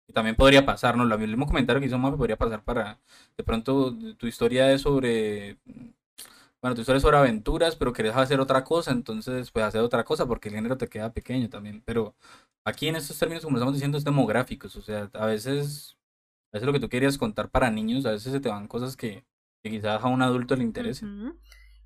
[0.09, 1.05] Y también podría pasar, ¿no?
[1.05, 3.01] Lo mismo comentario que hizo Mafe podría pasar para,
[3.37, 5.59] de pronto, tu historia es sobre,
[6.63, 10.05] bueno, tu historia es sobre aventuras, pero querés hacer otra cosa, entonces, pues hacer otra
[10.05, 11.83] cosa, porque el género te queda pequeño también.
[11.85, 12.15] Pero
[12.65, 15.99] aquí en estos términos, como estamos diciendo, es demográficos, o sea, a veces,
[16.53, 18.97] a veces lo que tú querías contar para niños, a veces se te van cosas
[18.97, 19.25] que,
[19.65, 21.27] que quizás a un adulto le interesen.
[21.27, 21.39] Ujú.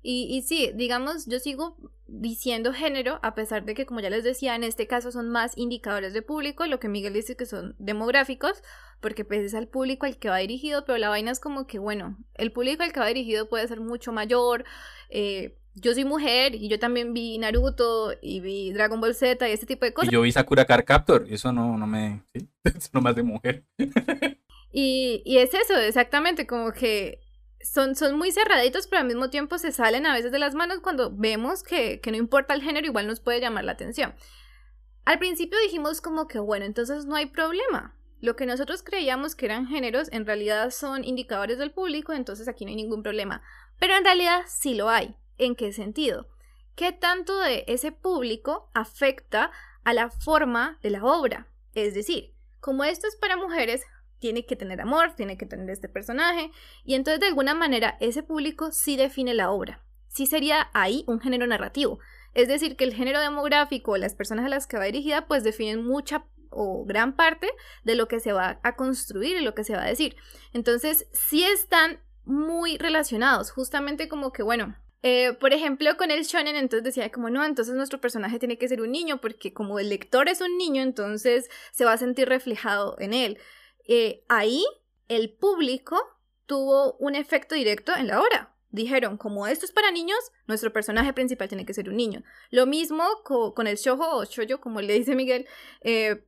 [0.03, 4.23] Y, y sí, digamos, yo sigo diciendo género, a pesar de que, como ya les
[4.23, 7.75] decía, en este caso son más indicadores de público, lo que Miguel dice que son
[7.79, 8.61] demográficos,
[9.01, 11.79] porque pues es al público al que va dirigido, pero la vaina es como que,
[11.79, 14.65] bueno, el público al que va dirigido puede ser mucho mayor.
[15.09, 19.51] eh, yo soy mujer y yo también vi Naruto y vi Dragon Ball Z y
[19.51, 20.11] este tipo de Y cosas.
[20.11, 22.23] yo vi Sakura Card Captor, y eso no, no me.
[22.33, 22.49] ¿sí?
[22.63, 23.65] Es nomás de mujer.
[24.71, 27.21] Y, y es eso, exactamente, como que
[27.61, 30.79] son, son muy cerraditos, pero al mismo tiempo se salen a veces de las manos
[30.81, 34.13] cuando vemos que, que no importa el género, igual nos puede llamar la atención.
[35.05, 37.96] Al principio dijimos como que, bueno, entonces no hay problema.
[38.19, 42.65] Lo que nosotros creíamos que eran géneros en realidad son indicadores del público, entonces aquí
[42.65, 43.43] no hay ningún problema.
[43.79, 45.15] Pero en realidad sí lo hay.
[45.37, 46.27] ¿En qué sentido?
[46.75, 49.51] ¿Qué tanto de ese público afecta
[49.83, 51.47] a la forma de la obra?
[51.75, 53.83] Es decir, como esto es para mujeres,
[54.19, 56.51] tiene que tener amor, tiene que tener este personaje,
[56.83, 59.83] y entonces de alguna manera ese público sí define la obra.
[60.07, 61.99] Sí sería ahí un género narrativo.
[62.33, 65.43] Es decir, que el género demográfico o las personas a las que va dirigida pues
[65.43, 67.49] definen mucha o gran parte
[67.83, 70.15] de lo que se va a construir y lo que se va a decir.
[70.53, 76.55] Entonces, sí están muy relacionados, justamente como que, bueno, eh, por ejemplo, con el shonen,
[76.55, 79.89] entonces decía como no, entonces nuestro personaje tiene que ser un niño, porque como el
[79.89, 83.37] lector es un niño, entonces se va a sentir reflejado en él.
[83.87, 84.65] Eh, ahí
[85.07, 85.97] el público
[86.45, 88.53] tuvo un efecto directo en la obra.
[88.69, 92.23] Dijeron, como esto es para niños, nuestro personaje principal tiene que ser un niño.
[92.49, 95.47] Lo mismo con el shojo o shoyo, como le dice Miguel,
[95.81, 96.26] eh,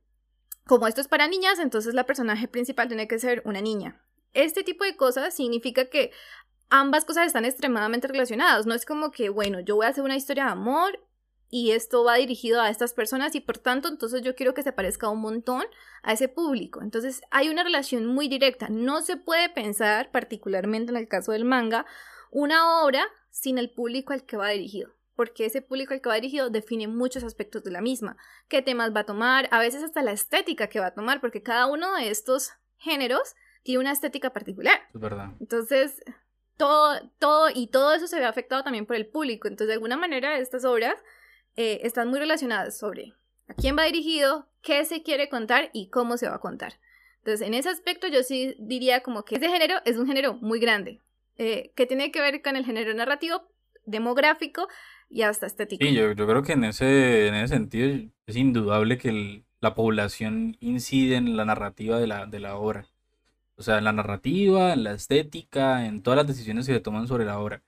[0.70, 4.00] como esto es para niñas, entonces la personaje principal tiene que ser una niña.
[4.34, 6.12] Este tipo de cosas significa que
[6.68, 8.66] ambas cosas están extremadamente relacionadas.
[8.66, 11.00] No es como que, bueno, yo voy a hacer una historia de amor
[11.48, 14.70] y esto va dirigido a estas personas y por tanto entonces yo quiero que se
[14.70, 15.64] parezca un montón
[16.04, 16.82] a ese público.
[16.82, 18.68] Entonces hay una relación muy directa.
[18.70, 21.84] No se puede pensar, particularmente en el caso del manga,
[22.30, 24.92] una obra sin el público al que va dirigido.
[25.20, 28.16] Porque ese público al que va dirigido define muchos aspectos de la misma.
[28.48, 29.50] ¿Qué temas va a tomar?
[29.50, 33.34] A veces hasta la estética que va a tomar, porque cada uno de estos géneros
[33.62, 34.80] tiene una estética particular.
[34.94, 35.34] Es verdad.
[35.38, 36.02] Entonces,
[36.56, 39.46] todo, todo, y todo eso se ve afectado también por el público.
[39.46, 40.94] Entonces, de alguna manera, estas obras
[41.54, 43.12] eh, están muy relacionadas sobre
[43.46, 46.80] a quién va dirigido, qué se quiere contar y cómo se va a contar.
[47.18, 50.60] Entonces, en ese aspecto yo sí diría como que ese género es un género muy
[50.60, 51.02] grande,
[51.36, 53.42] eh, que tiene que ver con el género narrativo,
[53.84, 54.68] demográfico
[55.10, 55.84] y hasta estético.
[55.84, 60.56] Sí, yo, yo creo que en ese, en ese sentido es indudable que la población
[60.60, 62.86] incide en la narrativa de la, de la obra.
[63.56, 67.08] O sea, en la narrativa, en la estética, en todas las decisiones que se toman
[67.08, 67.62] sobre la obra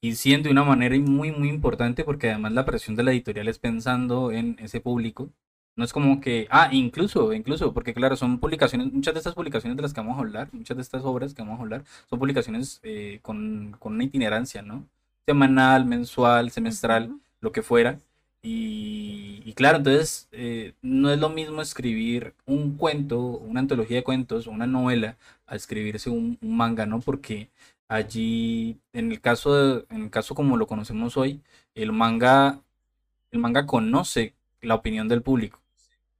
[0.00, 3.48] y siendo de una manera muy, muy importante porque además la presión de la editorial
[3.48, 5.30] es pensando en ese público.
[5.76, 9.76] No es como que, ah, incluso, incluso, porque claro, son publicaciones, muchas de estas publicaciones
[9.76, 12.18] de las que vamos a hablar, muchas de estas obras que vamos a hablar, son
[12.18, 14.88] publicaciones eh, con, con, una itinerancia, ¿no?
[15.26, 17.98] Semanal, mensual, semestral, lo que fuera.
[18.42, 24.04] Y, y claro, entonces eh, no es lo mismo escribir un cuento, una antología de
[24.04, 27.00] cuentos, una novela, a escribirse un, un manga, ¿no?
[27.00, 27.50] Porque
[27.88, 31.40] Allí, en el caso, en el caso como lo conocemos hoy,
[31.74, 32.60] el manga,
[33.30, 35.60] el manga conoce la opinión del público.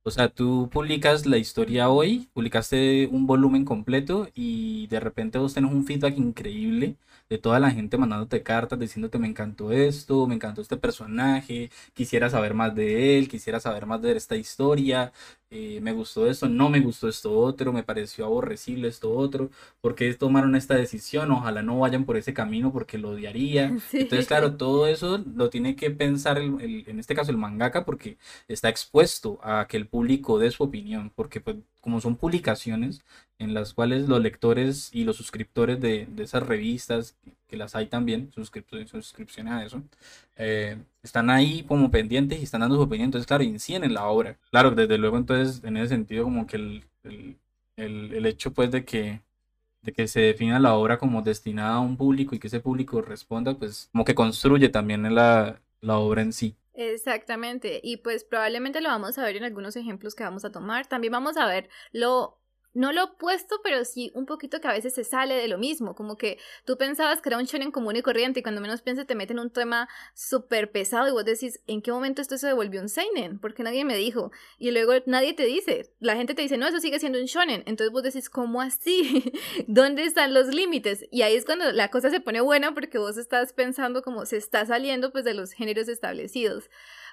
[0.04, 5.54] O sea, tú publicas la historia hoy, publicaste un volumen completo y de repente vos
[5.54, 6.96] tenés un feedback increíble
[7.28, 12.30] de toda la gente mandándote cartas diciéndote me encantó esto, me encantó este personaje, quisiera
[12.30, 15.12] saber más de él, quisiera saber más de esta historia,
[15.50, 20.12] eh, me gustó esto, no me gustó esto otro, me pareció aborrecible esto otro, porque
[20.14, 21.30] tomaron esta decisión?
[21.30, 23.66] Ojalá no vayan por ese camino porque lo odiaría.
[23.92, 28.18] Entonces, claro, todo eso lo tiene que pensar el, en este caso el mangaka porque
[28.48, 33.02] está expuesto a que el público dé su opinión, porque pues como son publicaciones
[33.38, 37.86] en las cuales los lectores y los suscriptores de, de esas revistas, que las hay
[37.86, 39.82] también, suscripciones a eso,
[40.36, 44.06] eh, están ahí como pendientes y están dando su opinión, entonces claro, inciden en la
[44.06, 44.38] obra.
[44.50, 47.36] Claro, desde luego entonces en ese sentido como que el, el,
[48.14, 49.22] el, hecho pues de que
[49.82, 53.02] de que se defina la obra como destinada a un público y que ese público
[53.02, 56.56] responda, pues como que construye también la, la obra en sí.
[56.74, 60.86] Exactamente, y pues probablemente lo vamos a ver en algunos ejemplos que vamos a tomar.
[60.86, 62.38] También vamos a ver lo
[62.76, 65.94] no lo opuesto, pero sí un poquito que a veces se sale de lo mismo,
[65.94, 69.06] como que tú pensabas que era un shonen común y corriente y cuando menos piensas
[69.06, 72.82] te meten un tema súper pesado y vos decís, ¿en qué momento esto se devolvió
[72.82, 73.38] un seinen?
[73.38, 74.30] Porque nadie me dijo.
[74.58, 77.62] Y luego nadie te dice, la gente te dice, no, eso sigue siendo un shonen.
[77.66, 79.32] Entonces vos decís, ¿cómo así?
[79.66, 81.06] ¿Dónde están los límites?
[81.10, 84.36] Y ahí es cuando la cosa se pone buena porque vos estás pensando como se
[84.36, 86.68] está saliendo pues de los géneros establecidos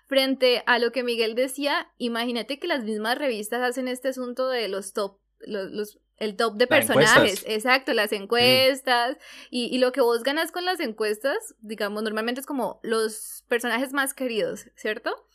[0.05, 4.67] frente a lo que Miguel decía, imagínate que las mismas revistas hacen este asunto de
[4.67, 9.17] los top los, el top de personajes, exacto, las encuestas
[9.49, 13.93] y, y, lo que vos ganas con las encuestas, digamos, normalmente es como los personajes
[13.93, 15.27] más queridos, ¿cierto?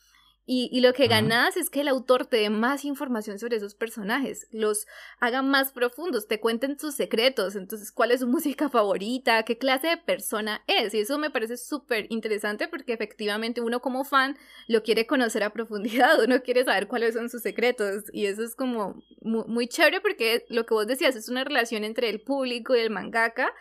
[0.51, 4.47] Y, lo que ganas es que el autor te dé más información sobre esos personajes,
[4.49, 4.87] los
[5.19, 9.89] haga más profundos, te cuenten sus secretos, entonces cuál es su música favorita, qué clase
[9.89, 10.95] de persona es.
[10.95, 15.53] Y eso me parece súper interesante porque efectivamente uno como fan lo quiere conocer a
[15.53, 18.05] profundidad, uno quiere saber cuáles son sus secretos.
[18.11, 22.09] Y eso es como muy, chévere porque lo que vos decías es una relación entre
[22.09, 23.53] el público y el mangaka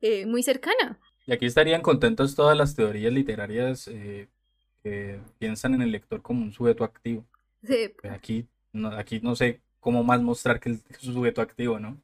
[0.00, 0.98] eh, muy cercana.
[1.26, 3.86] Y aquí estarían contentos todas las teorías literarias.
[3.86, 4.26] Eh
[5.38, 7.24] piensan en el lector como un sujeto activo.
[7.62, 7.92] Sí.
[8.00, 11.98] Pues aquí, no, aquí no sé cómo más mostrar que es un sujeto activo, ¿no?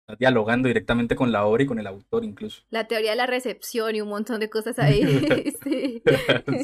[0.00, 2.62] Está dialogando directamente con la obra y con el autor incluso.
[2.70, 5.02] La teoría de la recepción y un montón de cosas ahí.
[5.64, 6.02] sí.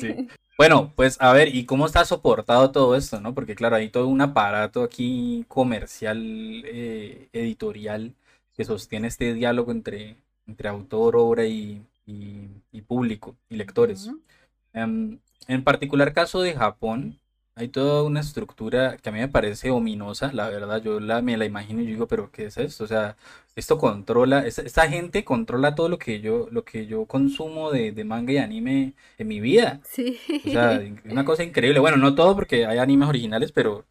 [0.00, 0.28] sí.
[0.58, 3.32] Bueno, pues a ver, ¿y cómo está soportado todo esto, no?
[3.32, 6.18] Porque claro, hay todo un aparato aquí comercial,
[6.66, 8.14] eh, editorial,
[8.54, 10.16] que sostiene este diálogo entre,
[10.48, 14.10] entre autor, obra y, y, público y lectores.
[15.48, 17.20] En particular caso de Japón,
[17.54, 21.36] hay toda una estructura que a mí me parece ominosa, la verdad, yo la, me
[21.36, 22.84] la imagino y yo digo, pero ¿qué es esto?
[22.84, 23.16] O sea,
[23.56, 27.92] esto controla, esta, esta gente controla todo lo que yo, lo que yo consumo de,
[27.92, 29.82] de manga y anime en mi vida.
[29.82, 30.18] Sí.
[30.44, 31.80] O sea, una cosa increíble.
[31.80, 33.86] Bueno, no todo porque hay animes originales, pero,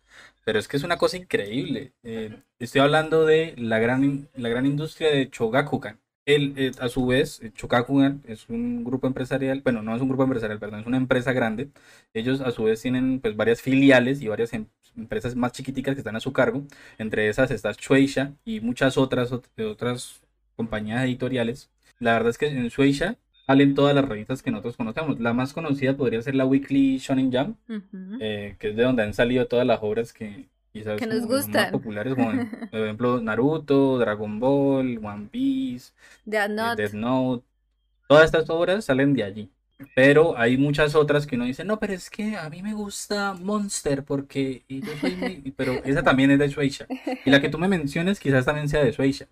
[0.45, 1.93] pero es que es una cosa increíble.
[2.03, 5.99] Eh, estoy hablando de la gran, la gran industria de Chogakukan.
[6.27, 10.09] Él, eh, a su vez, eh, Chogakukan es un grupo empresarial, bueno, no es un
[10.09, 11.69] grupo empresarial, perdón, es una empresa grande.
[12.13, 16.01] Ellos a su vez tienen pues varias filiales y varias em- empresas más chiquiticas que
[16.01, 16.63] están a su cargo.
[16.97, 20.21] Entre esas está Shueisha y muchas otras, ot- otras
[20.57, 21.69] compañías editoriales.
[21.99, 25.21] La verdad es que en Shueisha salen todas las revistas que nosotros conocemos.
[25.21, 28.17] La más conocida podría ser la Weekly Shonen Jump, Ujú.
[28.19, 31.29] eh, que es de donde han salido todas las obras que quizás Que nos las
[31.29, 31.71] más gustan.
[31.71, 32.31] populares, como
[32.71, 35.93] por ejemplo Naruto, Dragon Ball, One Piece,
[36.25, 36.81] Death eh, Note.
[36.81, 37.45] Death Note.
[38.07, 39.51] Todas estas obras salen de allí.
[39.95, 43.33] Pero hay muchas otras que uno dice, no, pero es que a mí me gusta
[43.35, 45.53] Monster porque yo soy muy-".
[45.55, 46.87] Pero esa también es de Shueisha.
[47.25, 49.27] Y la que tú me menciones quizás también sea de Shueisha.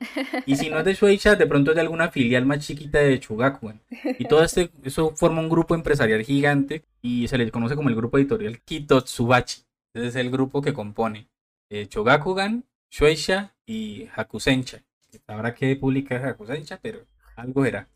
[0.46, 3.20] Y si no es de Shueisha, de pronto es de alguna filial más chiquita de
[3.20, 3.82] Chugakuan.
[4.20, 7.96] Y todo este, eso forma un grupo empresarial gigante y se le conoce como el
[7.96, 9.64] grupo editorial Kitotsubachi.
[9.96, 11.28] Ese es el grupo que compone
[11.70, 14.84] eh, Chogakugan, Shueisha y Hakusencha.
[15.28, 17.88] Habrá que publicar Hakusencha, pero algo era.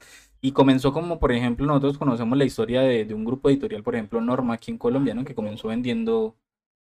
[0.42, 3.96] Y comenzó como, por ejemplo, nosotros conocemos la historia de, de un grupo editorial, por
[3.96, 5.26] ejemplo, Norma, aquí en Colombia, ¿no?
[5.26, 6.36] que comenzó vendiendo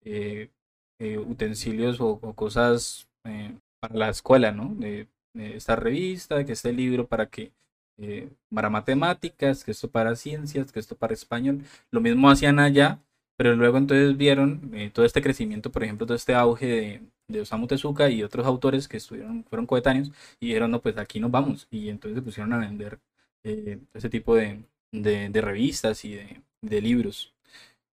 [0.03, 0.51] eh,
[0.99, 4.75] eh, utensilios o, o cosas eh, para la escuela, ¿no?
[4.77, 7.53] De, de esta revista, que este libro para que
[7.99, 11.63] eh, para matemáticas, que esto para ciencias, que esto para español.
[11.91, 13.01] Lo mismo hacían allá,
[13.37, 17.41] pero luego entonces vieron eh, todo este crecimiento, por ejemplo, todo este auge de, de
[17.41, 21.31] Osamu Tezuka y otros autores que estuvieron, fueron coetáneos y dijeron, no, pues aquí nos
[21.31, 21.67] vamos.
[21.71, 23.01] Y entonces se pusieron a vender
[23.45, 26.15] eh, ese tipo de, de, revistas y
[26.63, 27.35] de, libros.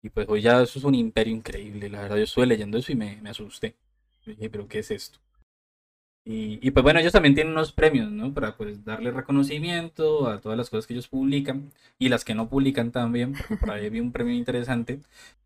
[0.02, 1.88] Y pues hoy ya eso es un imperio increíble.
[1.90, 3.76] La verdad, yo estuve leyendo eso y me, me asusté.
[4.26, 5.20] Dije, pero ¿qué es esto?
[6.28, 8.34] Y, y pues bueno, ellos también tienen unos premios, ¿no?
[8.34, 12.48] Para pues darle reconocimiento a todas las cosas que ellos publican y las que no
[12.48, 15.00] publican también, porque por ahí vi un premio interesante.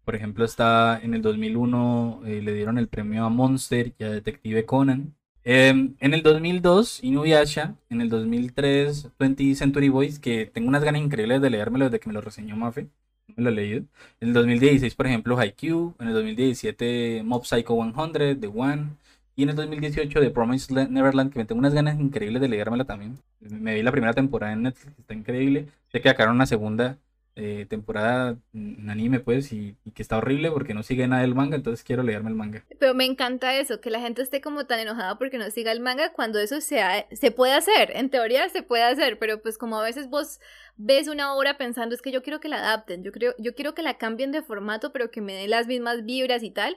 [0.05, 4.11] Por ejemplo, está en el 2001 eh, le dieron el premio a Monster y a
[4.11, 5.15] Detective Conan.
[5.45, 7.77] Em, en el 2002, Inuyasha.
[7.91, 12.09] En el 2003, 20 Century Boys, que tengo unas ganas increíbles de leérmelo desde que
[12.09, 12.89] me lo reseñó Mafe.
[13.29, 13.85] No me lo he leído.
[14.21, 15.95] En el 2016, por ejemplo, Haikyuu.
[16.01, 18.97] En el 2017, Mob Psycho 100, The One.
[19.37, 22.85] Y en el 2018 de Promised Neverland, que me tengo unas ganas increíbles de leérmela
[22.85, 23.19] también.
[23.41, 25.67] Me vi la primera temporada en Netflix, está increíble.
[25.93, 26.99] Sé que sacaron una segunda
[27.37, 31.35] eh, temporada en anime, pues, y, y que está horrible porque no sigue nada del
[31.35, 32.65] manga, entonces quiero leerme el manga.
[32.79, 35.81] Pero me encanta eso, que la gente esté como tan enojada porque no siga el
[35.81, 39.79] manga cuando eso sea, se puede hacer, en teoría se puede hacer, pero pues como
[39.79, 40.41] a veces vos
[40.77, 43.75] ves una obra pensando es que yo quiero que la adapten, yo creo, yo quiero
[43.75, 46.77] que la cambien de formato, pero que me den las mismas vibras y tal,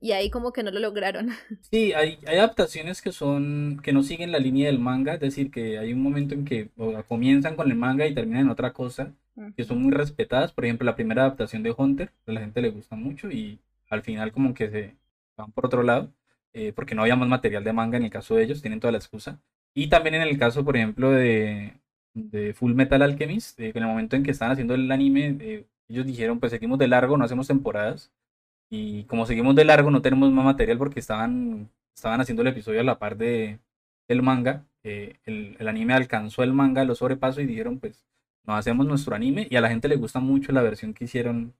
[0.00, 1.30] y ahí como que no lo lograron.
[1.70, 5.50] Sí, hay, hay adaptaciones que son, que no siguen la línea del manga, es decir,
[5.50, 8.72] que hay un momento en que o, comienzan con el manga y terminan en otra
[8.72, 9.14] cosa,
[9.56, 10.52] que son muy respetadas.
[10.52, 14.02] Por ejemplo, la primera adaptación de Hunter, a la gente le gusta mucho y al
[14.02, 14.96] final como que se
[15.36, 16.12] van por otro lado,
[16.52, 18.92] eh, porque no había más material de manga en el caso de ellos, tienen toda
[18.92, 19.40] la excusa.
[19.74, 21.74] Y también en el caso, por ejemplo, de,
[22.14, 25.66] de Full Metal Alchemist, eh, en el momento en que estaban haciendo el anime, eh,
[25.88, 28.12] ellos dijeron, pues seguimos de largo, no hacemos temporadas.
[28.70, 32.80] Y como seguimos de largo, no tenemos más material porque estaban, estaban haciendo el episodio
[32.80, 33.60] a la par de
[34.08, 34.66] el manga.
[34.82, 38.04] el, el anime alcanzó el manga, lo sobrepasó y dijeron, pues,
[38.44, 39.46] nos hacemos nuestro anime.
[39.50, 41.54] Y a la gente le gusta mucho la versión que hicieron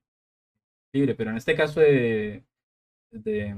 [0.92, 1.14] libre.
[1.14, 2.44] Pero en este caso de,
[3.12, 3.54] de,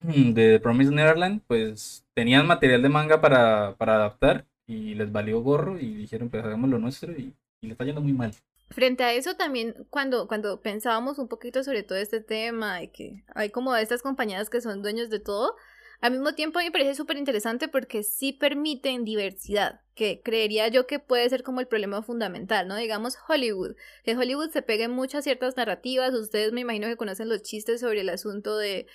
[0.00, 5.78] de Promise Neverland, pues tenían material de manga para, para adaptar y les valió gorro
[5.78, 8.32] y dijeron, pues hagamos lo nuestro y, y le está yendo muy mal.
[8.72, 13.24] Frente a eso también, cuando, cuando pensábamos un poquito sobre todo este tema y que
[13.34, 15.54] hay como estas compañías que son dueños de todo,
[16.00, 20.66] al mismo tiempo a mí me parece súper interesante porque sí permiten diversidad, que creería
[20.68, 22.74] yo que puede ser como el problema fundamental, ¿no?
[22.76, 27.28] Digamos Hollywood, que Hollywood se pegue mucho a ciertas narrativas, ustedes me imagino que conocen
[27.28, 28.86] los chistes sobre el asunto de,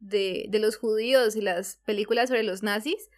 [0.00, 3.10] de, de los judíos y las películas sobre los nazis,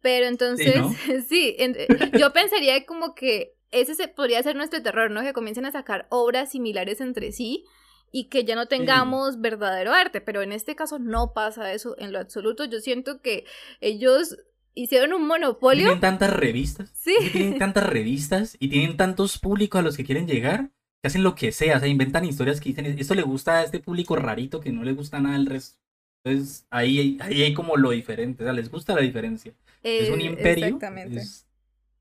[0.00, 0.74] pero entonces,
[1.06, 1.22] ¿no?
[1.28, 1.76] sí, en-
[2.18, 5.22] yo pensaría como que ese se podría ser nuestro terror, ¿no?
[5.22, 7.64] Que comiencen a sacar obras similares entre sí
[8.10, 12.12] y que ya no tengamos verdadero arte, pero en este caso no pasa eso en
[12.12, 12.64] lo absoluto.
[12.64, 13.44] Yo siento que
[13.80, 14.38] ellos
[14.74, 15.84] hicieron un monopolio.
[15.84, 16.90] Tienen tantas revistas.
[16.94, 17.14] Sí.
[17.32, 20.70] Tienen tantas revistas y tienen tantos públicos a los que quieren llegar
[21.02, 23.62] que hacen lo que sea, o sea, inventan historias que dicen, esto le gusta a
[23.62, 25.78] este público rarito que no le gusta nada al resto.
[26.24, 29.52] Entonces, ahí, ahí hay como lo diferente, o sea, les gusta la diferencia.
[29.84, 30.66] Es un Eh, imperio.
[30.66, 31.20] Exactamente.
[31.20, 31.46] Es,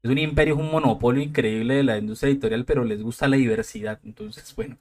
[0.03, 3.37] es un imperio, es un monopolio increíble de la industria editorial, pero les gusta la
[3.37, 3.99] diversidad.
[4.03, 4.77] Entonces, bueno,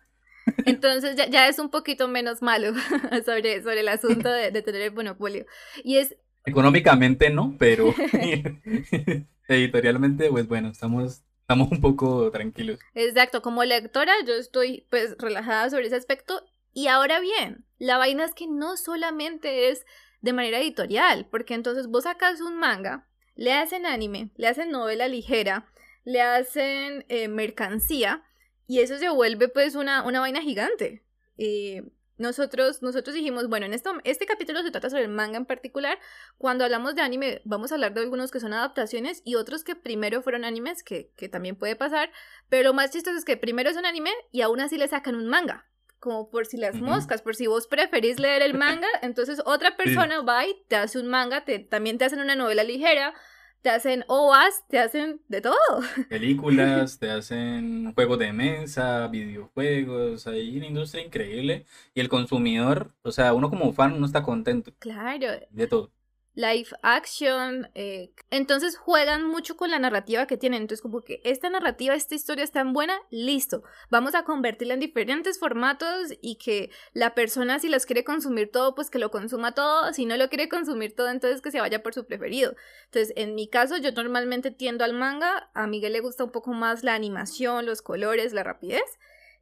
[0.65, 2.73] Entonces ya, ya es un poquito menos malo
[3.25, 5.47] sobre, sobre el asunto de, de tener el monopolio.
[5.83, 7.93] Y es, Económicamente no, pero
[9.49, 12.79] editorialmente, pues bueno, estamos, estamos un poco tranquilos.
[12.95, 16.41] Exacto, como lectora yo estoy pues relajada sobre ese aspecto.
[16.73, 19.85] Y ahora bien, la vaina es que no solamente es
[20.21, 25.07] de manera editorial, porque entonces vos sacas un manga, le hacen anime, le hacen novela
[25.09, 25.71] ligera,
[26.05, 28.25] le hacen eh, mercancía,
[28.67, 31.05] y eso se vuelve pues una, una vaina gigante.
[31.39, 31.85] Eh,
[32.19, 35.99] nosotros, nosotros dijimos, bueno, en esto, este capítulo se trata sobre el manga en particular.
[36.39, 39.77] Cuando hablamos de anime, vamos a hablar de algunos que son adaptaciones y otros que
[39.77, 42.11] primero fueron animes, que, que también puede pasar.
[42.49, 45.15] Pero lo más chistoso es que primero es un anime y aún así le sacan
[45.15, 45.67] un manga.
[46.07, 50.21] Como por si las moscas, por si vos preferís leer el manga, entonces otra persona
[50.21, 53.13] va y te hace un manga, te, también te hacen una novela ligera,
[53.61, 55.57] te hacen OAS, te hacen de todo.
[56.09, 61.67] Películas, te hacen juegos de mesa, videojuegos, hay una industria increíble.
[61.93, 65.91] Y el consumidor, o sea, uno como fan no está contento Claro, de todo.
[66.37, 67.69] Live action.
[67.75, 70.63] eh, entonces juegan mucho con la narrativa que tienen.
[70.63, 73.65] Entonces, como que esta narrativa, esta historia es tan buena, listo.
[73.91, 78.75] Vamos a convertirla en diferentes formatos y que la persona, si las quiere consumir todo,
[78.75, 79.93] pues que lo consuma todo.
[79.93, 82.55] Si no lo quiere consumir todo, entonces que se vaya por su preferido.
[82.85, 85.51] Entonces, en mi caso, yo normalmente tiendo al manga.
[85.55, 88.85] A Miguel le gusta un poco más la animación, los colores, la rapidez.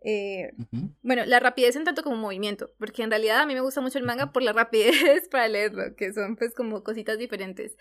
[0.07, 0.53] Eh,
[1.03, 3.99] bueno, la rapidez en tanto como movimiento, porque en realidad a mí me gusta mucho
[3.99, 7.79] el manga por la rapidez para leerlo, que son pues como cositas diferentes.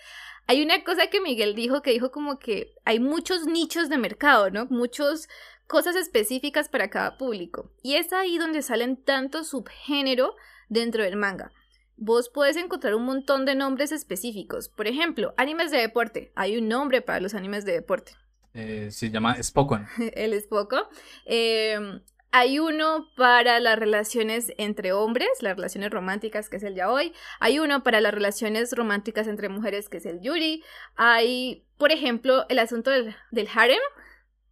[0.47, 4.49] Hay una cosa que Miguel dijo, que dijo como que hay muchos nichos de mercado,
[4.51, 4.67] ¿no?
[4.67, 5.27] Muchos
[5.67, 7.69] cosas específicas para cada público.
[7.81, 10.35] Y es ahí donde salen tantos subgénero
[10.69, 11.51] dentro del manga.
[11.97, 14.69] Vos puedes encontrar un montón de nombres específicos.
[14.69, 16.31] Por ejemplo, animes de deporte.
[16.35, 18.13] Hay un nombre para los animes de deporte.
[18.53, 19.87] Eh, se llama Spokon.
[20.13, 20.77] Él es poco.
[21.25, 22.01] Eh,
[22.33, 27.13] hay uno para las relaciones entre hombres, las relaciones románticas, que es el yaoi.
[27.39, 30.63] Hay uno para las relaciones románticas entre mujeres, que es el yuri.
[30.95, 33.79] Hay, por ejemplo, el asunto del, del harem,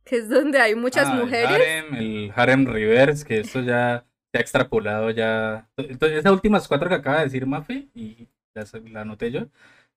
[0.05, 1.49] que es donde hay muchas Ah, el mujeres.
[1.51, 5.69] harem, el harem reverse, que esto ya se ha extrapolado ya.
[5.77, 9.47] Entonces, esas últimas cuatro que acaba de decir Mafe, y las- la anoté yo,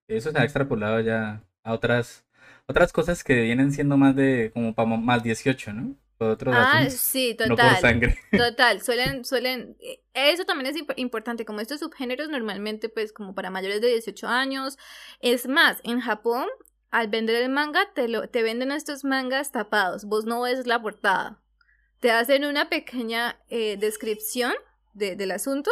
[0.09, 2.25] eso se ha extrapolado ya a otras,
[2.67, 5.97] otras cosas que vienen siendo más de, como para más 18, ¿no?
[6.19, 7.81] Otros Ah, sí, no por total.
[7.81, 8.19] sangre.
[8.31, 13.35] Total, suelen, suelen, eh, eso también es imp- importante, como estos subgéneros normalmente pues como
[13.35, 14.77] para mayores de 18 años,
[15.21, 16.47] es más, en Japón,
[16.91, 20.81] al vender el manga, te, lo, te venden estos mangas tapados, vos no ves la
[20.81, 21.41] portada,
[22.01, 24.53] te hacen una pequeña eh, descripción
[24.93, 25.71] de- del asunto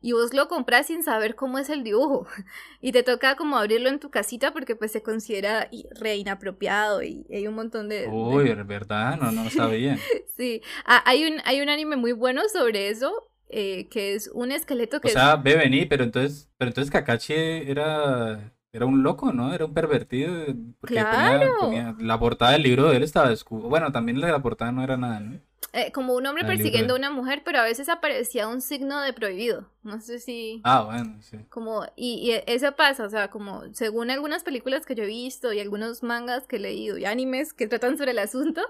[0.00, 2.26] y vos lo compras sin saber cómo es el dibujo
[2.80, 5.68] y te toca como abrirlo en tu casita porque pues se considera
[6.00, 8.02] re inapropiado y hay un montón de...
[8.02, 9.16] de- Uy, ¿verdad?
[9.18, 9.98] No, no sabía.
[10.36, 14.52] Sí, Ah, hay un, hay un anime muy bueno sobre eso, eh, que es un
[14.52, 19.32] esqueleto que O sea, ve, vení, pero entonces, pero entonces Kakashi era, era un loco,
[19.32, 19.52] ¿no?
[19.54, 20.32] Era un pervertido.
[20.80, 21.54] Porque ponía- Claro.
[21.60, 23.68] ponía- la portada del libro de él estaba descubierta.
[23.68, 25.40] Bueno, también la de la portada no era nada, ¿no?
[25.74, 29.12] eh, como un hombre persiguiendo a una mujer, pero a veces aparecía un signo de
[29.12, 29.68] prohibido.
[29.82, 30.62] No sé si...
[30.64, 31.36] Ah, bueno, sí.
[31.50, 35.52] Como, y, y eso pasa, o sea, como según algunas películas que yo he visto
[35.52, 38.62] y algunos mangas que he leído y animes que tratan sobre el asunto,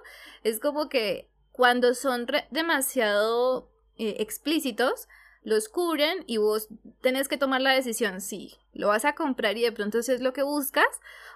[0.43, 5.09] es como que cuando son demasiado eh, explícitos,
[5.43, 6.69] los cubren y vos
[7.01, 10.33] tenés que tomar la decisión si lo vas a comprar y de pronto es lo
[10.33, 10.87] que buscas,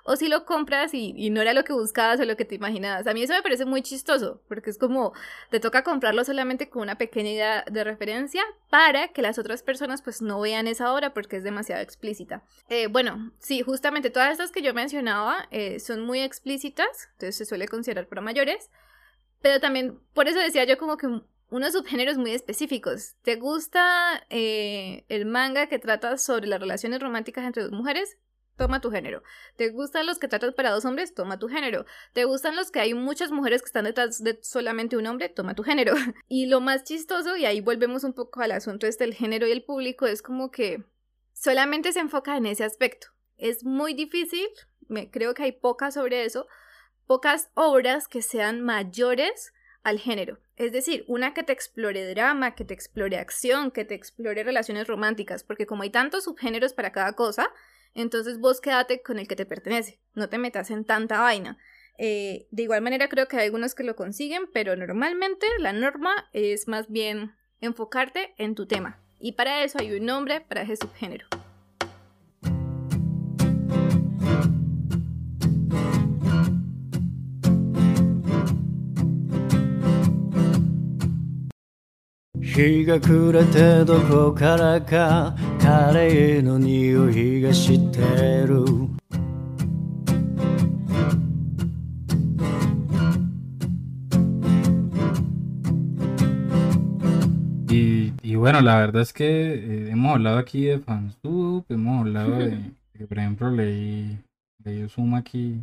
[0.05, 2.55] o si lo compras y, y no era lo que buscabas o lo que te
[2.55, 3.07] imaginabas.
[3.07, 5.13] A mí eso me parece muy chistoso, porque es como
[5.51, 10.03] te toca comprarlo solamente con una pequeña idea de referencia para que las otras personas
[10.03, 12.45] pues no vean esa obra porque es demasiado explícita.
[12.69, 17.45] Eh, bueno, sí, justamente todas estas que yo mencionaba eh, son muy explícitas, entonces se
[17.45, 18.71] suele considerar para mayores,
[19.41, 21.09] pero también por eso decía yo como que
[21.53, 23.15] unos subgéneros muy específicos.
[23.23, 28.17] ¿Te gusta eh, el manga que trata sobre las relaciones románticas entre dos mujeres?
[28.57, 29.23] Toma tu género.
[29.57, 31.15] ¿Te gustan los que tratan para dos hombres?
[31.15, 31.85] Toma tu género.
[32.15, 35.29] ¿Te gustan los que hay muchas mujeres que están detrás de solamente un hombre?
[35.29, 35.95] Toma tu género.
[36.29, 39.53] Y lo más chistoso, y ahí volvemos un poco al asunto este del género y
[39.53, 40.85] el público, es como que
[41.35, 43.09] solamente se enfoca en ese aspecto.
[43.37, 44.49] Es muy difícil,
[44.89, 46.47] me, creo que hay pocas sobre eso,
[47.07, 49.53] pocas obras que sean mayores
[49.83, 50.39] al género.
[50.57, 54.87] Es decir, una que te explore drama, que te explore acción, que te explore relaciones
[54.87, 57.51] románticas, porque como hay tantos subgéneros para cada cosa,
[57.95, 61.59] entonces vos quédate con el que te pertenece, no te metas en tanta vaina.
[61.99, 66.29] Eh, de igual manera creo que hay algunos que lo consiguen, pero normalmente la norma
[66.33, 69.01] es más bien enfocarte en tu tema.
[69.19, 71.27] Y para eso hay un nombre para ese subgénero.
[82.52, 88.00] 日が暮れてどこからかカレーの匂いがして
[88.48, 88.66] る
[97.70, 102.32] Y, y bueno, la verdad es que eh, hemos hablado aquí de fansub, hemos hablado
[102.38, 104.18] de, de que, por ejemplo, leí,
[104.64, 105.62] leí Suma aquí.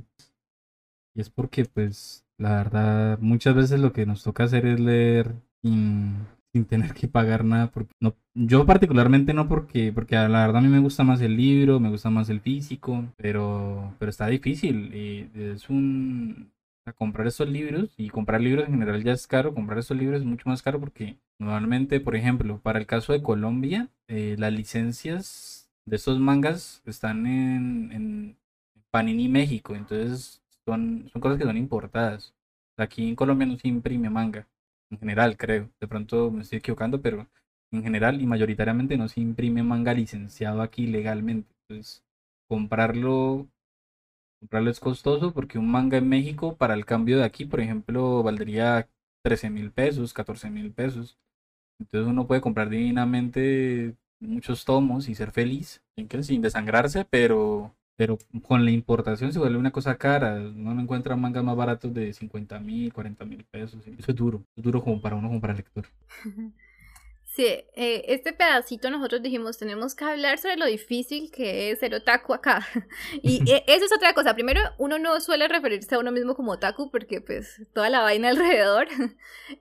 [1.14, 5.34] Y es porque, pues, la verdad, muchas veces lo que nos toca hacer es leer
[5.62, 6.26] sin,
[6.59, 7.71] sin tener que pagar nada.
[7.71, 11.37] Porque no, yo particularmente no porque, porque la verdad a mí me gusta más el
[11.37, 14.93] libro, me gusta más el físico, pero, pero está difícil.
[15.35, 16.51] Es un,
[16.95, 20.25] comprar esos libros y comprar libros en general ya es caro, comprar esos libros es
[20.25, 25.69] mucho más caro porque normalmente, por ejemplo, para el caso de Colombia, eh, las licencias
[25.85, 28.37] de esos mangas están en, en
[28.91, 32.33] Panini México, entonces son, son cosas que son importadas.
[32.77, 34.47] Aquí en Colombia no se imprime manga,
[34.91, 37.27] en general creo, de pronto me estoy equivocando, pero
[37.71, 41.53] en general y mayoritariamente no se imprime manga licenciado aquí legalmente.
[41.69, 42.03] Entonces,
[42.47, 43.47] comprarlo
[44.39, 48.23] comprarlo es costoso porque un manga en México para el cambio de aquí, por ejemplo,
[48.23, 48.89] valdría
[49.23, 51.17] 13 mil pesos, 14 mil pesos.
[51.79, 55.81] Entonces uno puede comprar divinamente muchos tomos y ser feliz,
[56.21, 60.35] sin, desangrarse, pero, pero con la importación se vuelve una cosa cara.
[60.35, 63.85] Uno no encuentra mangas más baratos de 50 mil, 40 mil pesos.
[63.85, 65.85] Eso es duro, es duro como para uno comprar lector.
[67.25, 71.93] Sí, eh, este pedacito nosotros dijimos, tenemos que hablar sobre lo difícil que es ser
[71.93, 72.65] otaku acá.
[73.21, 74.33] Y eh, eso es otra cosa.
[74.33, 78.29] Primero, uno no suele referirse a uno mismo como otaku porque pues toda la vaina
[78.29, 78.87] alrededor.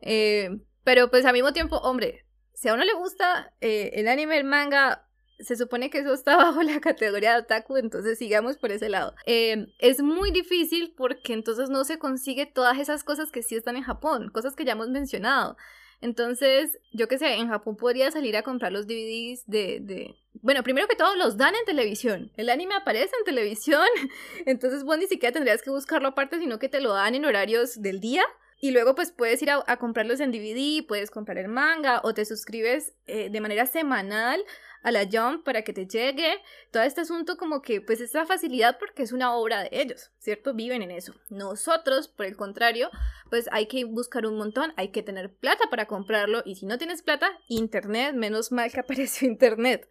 [0.00, 2.24] Eh, pero pues al mismo tiempo, hombre,
[2.54, 5.07] si a uno le gusta eh, el anime, el manga,
[5.40, 9.14] se supone que eso está bajo la categoría de otaku, entonces sigamos por ese lado.
[9.26, 13.76] Eh, es muy difícil porque entonces no se consigue todas esas cosas que sí están
[13.76, 15.56] en Japón, cosas que ya hemos mencionado.
[16.00, 20.14] Entonces, yo qué sé, en Japón podría salir a comprar los DVDs de, de...
[20.42, 22.30] Bueno, primero que todo, los dan en televisión.
[22.36, 23.86] El anime aparece en televisión.
[24.46, 27.82] Entonces, vos ni siquiera tendrías que buscarlo aparte, sino que te lo dan en horarios
[27.82, 28.22] del día.
[28.60, 32.24] Y luego, pues puedes ir a, comprarlos en DVD, puedes comprar el manga o te
[32.24, 34.44] suscribes eh, de manera semanal
[34.82, 36.42] a la Jump para que te llegue.
[36.72, 40.54] Todo este asunto, como que, pues, esa facilidad porque es una obra de ellos, ¿cierto?
[40.54, 41.14] Viven en eso.
[41.30, 42.90] Nosotros, por el contrario,
[43.30, 46.78] pues hay que buscar un montón, hay que tener plata para comprarlo y si no
[46.78, 49.88] tienes plata, internet, menos mal que apareció internet.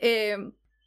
[0.00, 0.36] Eh,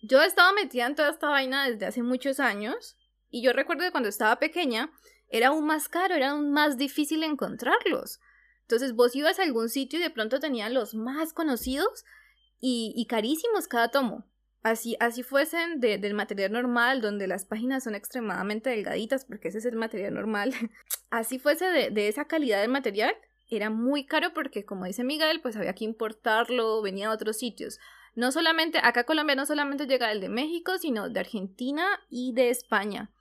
[0.03, 2.97] yo he estado metida en toda esta vaina desde hace muchos años
[3.29, 4.91] y yo recuerdo que cuando estaba pequeña
[5.29, 8.19] era aún más caro, era aún más difícil encontrarlos.
[8.61, 12.05] Entonces vos ibas a algún sitio y de pronto tenían los más conocidos
[12.59, 14.25] y, y carísimos cada tomo.
[14.61, 19.57] Así, así fuesen de- del material normal, donde las páginas son extremadamente delgaditas, porque ese
[19.57, 20.53] es el material normal.
[21.09, 23.13] así fuese de, de esa calidad del material,
[23.49, 27.77] era muy caro porque, como dice Miguel, pues había que importarlo, venía de otros sitios.
[28.15, 32.31] No solamente, acá a Colombia no solamente llega el de México, sino de Argentina y
[32.33, 33.11] de España.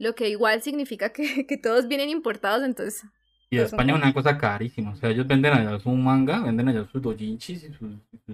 [0.00, 3.04] Lo que igual significa que, que todos vienen importados, entonces
[3.50, 4.92] Y de Pues, España es una cosa carísima.
[4.92, 7.90] O sea, ellos venden allá su manga, venden allá sus dojinshis y sus,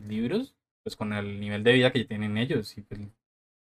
[0.06, 2.76] libros, pues con el nivel de vida que tienen ellos.
[2.76, 3.00] Y pues,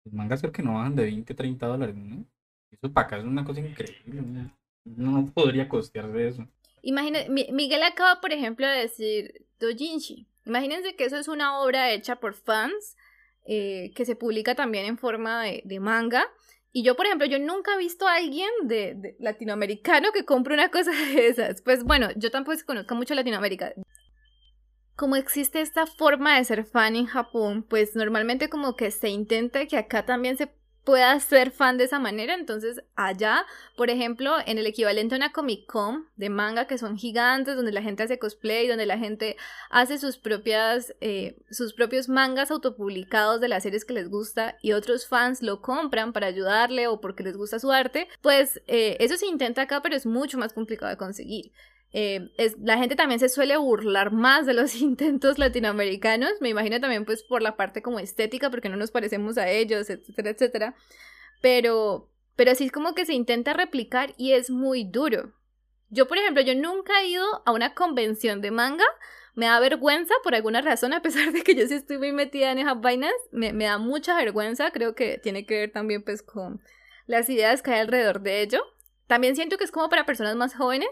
[0.05, 2.25] los mangas creo que no bajan de 20, 30 dólares, ¿no?
[2.71, 4.21] Eso para acá es una cosa increíble.
[4.21, 4.51] ¿no?
[4.85, 6.47] No podría costearse eso.
[6.81, 10.27] Imagina, Mi- Miguel acaba, por ejemplo, de decir Dojinshi.
[10.45, 12.95] Imagínense que eso es una obra hecha por fans
[13.45, 16.25] eh, que se publica también en forma de, de manga.
[16.71, 20.69] Y yo, por ejemplo, yo nunca he visto a alguien de, latinoamericano que compre una
[20.69, 21.61] cosa de esas.
[21.61, 23.73] Pues bueno, yo tampoco conozco mucho Latinoamérica.
[24.95, 29.65] Como existe esta forma de ser fan en Japón, pues normalmente como que se intenta
[29.65, 30.51] que acá también se
[30.83, 32.33] pueda ser fan de esa manera.
[32.33, 33.45] Entonces allá
[33.79, 37.71] por ejemplo, en el equivalente a una Comic Con de manga que son gigantes, donde
[37.71, 39.37] la gente hace cosplay, donde la gente
[39.69, 44.73] hace sus propias, eh, sus propios mangas autopublicados de las series que les gusta y
[44.73, 49.15] otros fans lo compran para ayudarle o porque les gusta su arte, pues eh, eso
[49.15, 51.53] se intenta acá, pero es mucho más complicado de conseguir.
[51.91, 56.79] Eh, es, la gente también se suele burlar más de los intentos latinoamericanos, me imagino
[56.79, 60.75] también pues por la parte como estética, porque no nos parecemos a ellos, etcétera, etcétera.
[61.41, 65.33] Pero, pero sí es como que se intenta replicar y es muy duro.
[65.89, 68.85] Yo, por ejemplo, yo nunca he ido a una convención de manga.
[69.33, 72.51] Me da vergüenza por alguna razón, a pesar de que yo sí estoy muy metida
[72.51, 73.13] en esas vainas.
[73.31, 74.71] Me, me da mucha vergüenza.
[74.71, 76.61] Creo que tiene que ver también pues con
[77.07, 78.61] las ideas que hay alrededor de ello.
[79.07, 80.89] También siento que es como para personas más jóvenes.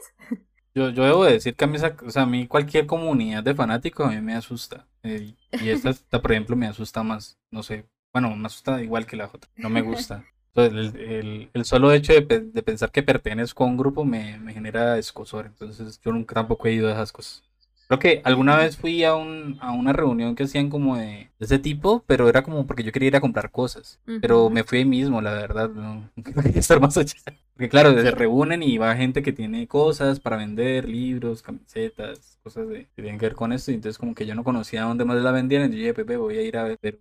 [0.77, 3.55] Yo, yo debo decir que a mí, esa- o sea, a mí cualquier comunidad de
[3.55, 4.87] fanáticos a mí me asusta.
[5.03, 7.39] eh, y esta, esta, por ejemplo, me asusta más.
[7.51, 7.87] No sé.
[8.13, 9.49] Bueno, me asusta igual que la otra.
[9.61, 10.23] No me gusta.
[10.53, 14.37] Entonces, el, el- el solo hecho de, de pensar que pertenezco a un grupo me,
[14.39, 15.45] me genera escosor.
[15.47, 17.43] Entonces, yo nunca tampoco he ido a esas cosas.
[17.87, 21.45] Creo que alguna vez fui a, un, a una reunión que hacían como de, de
[21.45, 23.99] ese tipo, pero era como porque yo quería ir a comprar cosas.
[24.19, 25.69] Pero me fui ahí mismo, la verdad.
[25.69, 27.13] No, no quería estar más allá.
[27.53, 32.67] Porque claro, se reúnen y va gente que tiene cosas para vender, libros, camisetas, cosas
[32.69, 33.71] de, que tienen que ver con esto.
[33.71, 35.71] Y entonces como que yo no conocía dónde más la vendían.
[35.71, 36.77] Y yo dije, Pepe, voy a ir a ver.
[36.81, 36.97] Pero,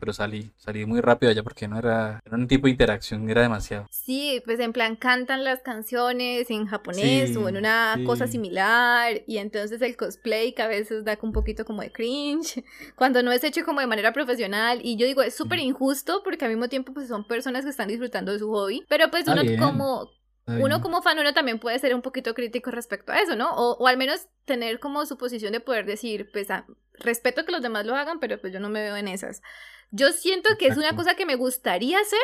[0.00, 3.42] pero salí, salí muy rápido allá porque no era, era un tipo de interacción, era
[3.42, 3.86] demasiado.
[3.90, 8.32] Sí, pues en plan cantan las canciones en japonés Sí, o en una cosa sí.
[8.32, 12.64] similar y entonces el cosplay que a veces da un poquito como de cringe
[12.96, 16.44] cuando no es hecho como de manera profesional y yo digo es súper injusto porque
[16.44, 19.42] al mismo tiempo pues son personas que están disfrutando de su hobby pero pues uno
[19.42, 20.10] bien, como
[20.54, 23.50] uno como fan uno también puede ser un poquito crítico respecto a eso, ¿no?
[23.56, 27.52] O, o al menos tener como su posición de poder decir, pues ah, respeto que
[27.52, 29.42] los demás lo hagan, pero pues yo no me veo en esas.
[29.90, 30.96] Yo siento que es una Exacto.
[30.96, 32.20] cosa que me gustaría hacer,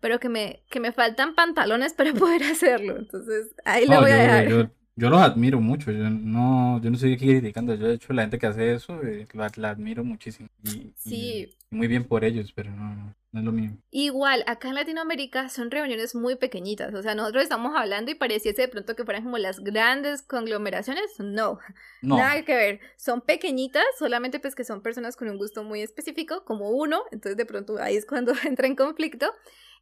[0.00, 2.96] pero que me, que me faltan pantalones para poder hacerlo.
[2.98, 4.46] Entonces, ahí lo No, voy a yo, dejar.
[4.46, 5.90] yo, yo los admiro mucho.
[5.92, 7.74] Yo no, yo no estoy aquí criticando.
[7.74, 10.48] Yo, de hecho, la gente que hace eso, eh, la, la admiro muchísimo.
[10.62, 11.48] Y, Sí.
[11.70, 13.70] y muy bien por ellos, pero no, no, no es lo mío.
[13.90, 16.92] Igual, acá en Latinoamérica son reuniones muy pequeñitas.
[16.94, 21.18] O sea, nosotros estamos hablando y pareciese de pronto que fueran como las grandes conglomeraciones.
[21.18, 21.58] No,
[22.02, 25.82] No, Nada que ver, son pequeñitas, solamente pues que son personas con un gusto muy
[25.82, 29.32] específico, como uno, entonces de pronto ahí es cuando entra en conflicto.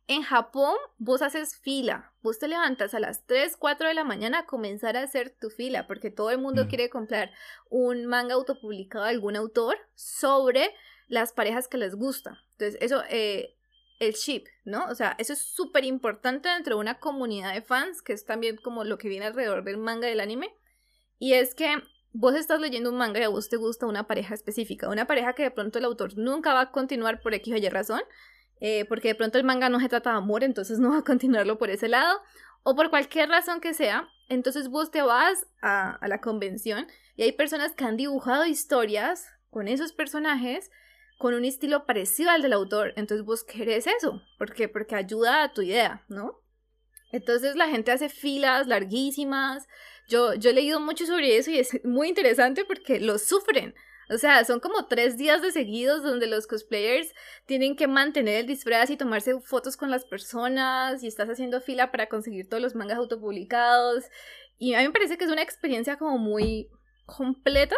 [0.08, 4.38] En Japón, vos haces fila, vos te levantas a las 3, 4 de la mañana
[4.38, 6.68] a comenzar a hacer tu fila, porque todo el mundo Mm.
[6.68, 7.32] quiere comprar
[7.70, 10.72] un manga autopublicado de algún autor sobre
[11.06, 12.42] las parejas que les gusta.
[12.52, 13.56] Entonces, eso, eh,
[13.98, 14.86] el ship, ¿no?
[14.86, 18.56] O sea, eso es súper importante dentro de una comunidad de fans, que es también
[18.56, 20.54] como lo que viene alrededor del manga y del anime.
[21.18, 21.82] Y es que
[22.12, 25.34] vos estás leyendo un manga y a vos te gusta una pareja específica, una pareja
[25.34, 28.00] que de pronto el autor nunca va a continuar por X o Y razón,
[28.60, 31.04] eh, porque de pronto el manga no se trata de amor, entonces no va a
[31.04, 32.20] continuarlo por ese lado,
[32.62, 36.86] o por cualquier razón que sea, entonces vos te vas a, a la convención
[37.16, 40.70] y hay personas que han dibujado historias con esos personajes
[41.18, 44.68] con un estilo parecido al del autor, entonces vos querés eso, ¿por qué?
[44.68, 46.42] Porque ayuda a tu idea, ¿no?
[47.12, 49.66] Entonces la gente hace filas larguísimas.
[50.08, 53.74] Yo, yo he leído mucho sobre eso y es muy interesante porque lo sufren.
[54.08, 57.12] O sea, son como tres días de seguidos donde los cosplayers
[57.44, 61.90] tienen que mantener el disfraz y tomarse fotos con las personas y estás haciendo fila
[61.90, 64.04] para conseguir todos los mangas autopublicados.
[64.58, 66.68] Y a mí me parece que es una experiencia como muy
[67.04, 67.76] completa.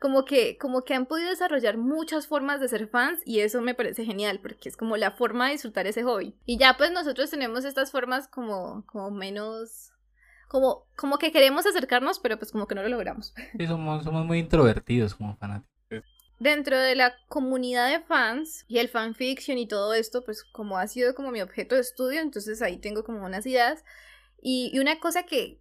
[0.00, 3.74] Como que, como que han podido desarrollar muchas formas de ser fans y eso me
[3.74, 6.34] parece genial porque es como la forma de disfrutar ese hobby.
[6.46, 9.92] Y ya pues nosotros tenemos estas formas como, como menos...
[10.48, 13.34] Como, como que queremos acercarnos, pero pues como que no lo logramos.
[13.58, 15.70] sí, somos, somos muy introvertidos como fanáticos.
[16.40, 20.88] Dentro de la comunidad de fans y el fanfiction y todo esto, pues como ha
[20.88, 23.84] sido como mi objeto de estudio, entonces ahí tengo como unas ideas.
[24.40, 25.60] Y, y una cosa que,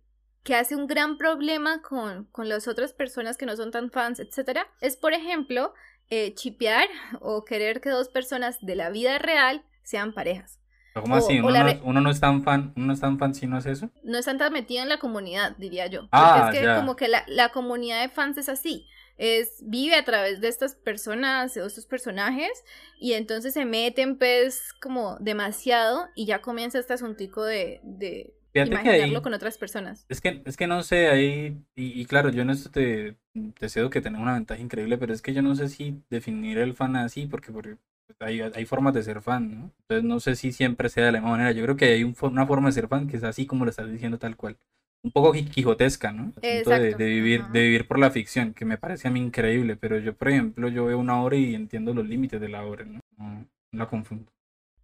[0.49, 4.19] que hace un gran problema con, con las otras personas que no son tan fans,
[4.19, 5.73] etcétera, es por ejemplo
[6.09, 6.87] eh, chipear
[7.21, 10.59] o querer que dos personas de la vida real sean parejas.
[10.93, 11.39] ¿Cómo O- así?
[11.39, 13.47] ¿Uno, la no, re- uno no es tan fan, uno no es tan fan si
[13.47, 13.89] no hace eso?
[14.03, 16.01] no están tan metidos en la comunidad, diría yo.
[16.01, 16.75] Porque Ah, es que ya.
[16.75, 18.87] como que la, la comunidad de fans es así.
[19.17, 22.49] Es, vive a través de estas personas o estos personajes
[22.99, 28.69] y entonces se meten pues como demasiado y ya comienza este asuntico de, de Fíjate
[28.71, 30.05] que imaginarlo ahí- con otras personas.
[30.09, 33.15] Es que, es que no sé, ahí, y, y claro, yo en esto te,
[33.59, 36.57] te cedo que tenés una ventaja increíble, pero es que yo no sé si definir
[36.57, 37.77] el fan así, porque, porque
[38.19, 39.71] hay, hay formas de ser fan, ¿no?
[39.81, 41.51] Entonces no sé si siempre sea de la misma manera.
[41.51, 43.69] Yo creo que hay un una forma de ser fan que es así como lo
[43.71, 44.57] estás diciendo tal cual.
[45.03, 46.33] Un poco qui- quijotesca, ¿no?
[46.41, 47.53] De, vivir, ajá.
[47.53, 50.67] de vivir por la ficción, que me parece a mí increíble, pero yo, por ejemplo,
[50.69, 52.99] yo veo una obra y entiendo los límites de la obra, ¿no?
[53.17, 53.39] No,
[53.71, 54.31] no la confundo.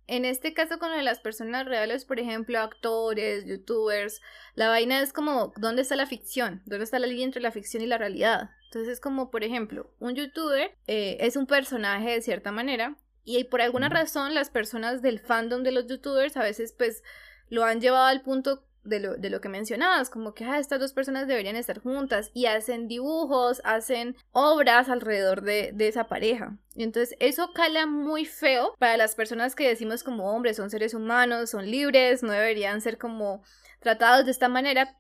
[0.08, 4.22] En este caso con lo de las personas reales, por ejemplo, actores, youtubers,
[4.54, 6.62] la vaina es como, ¿dónde está la ficción?
[6.66, 8.52] ¿Dónde está la línea entre la ficción y la realidad?
[8.66, 13.44] Entonces es como, por ejemplo, un youtuber eh, es un personaje de cierta manera y
[13.46, 17.02] por alguna razón las personas del fandom de los youtubers a veces pues
[17.50, 20.80] lo han llevado al punto de lo, de lo que mencionabas, como que ah, estas
[20.80, 26.58] dos personas deberían estar juntas y hacen dibujos, hacen obras alrededor de, de esa pareja.
[26.76, 30.94] Y entonces eso cala muy feo para las personas que decimos como hombres, son seres
[30.94, 33.44] humanos, son libres, no deberían ser como
[33.80, 34.96] tratados de esta manera.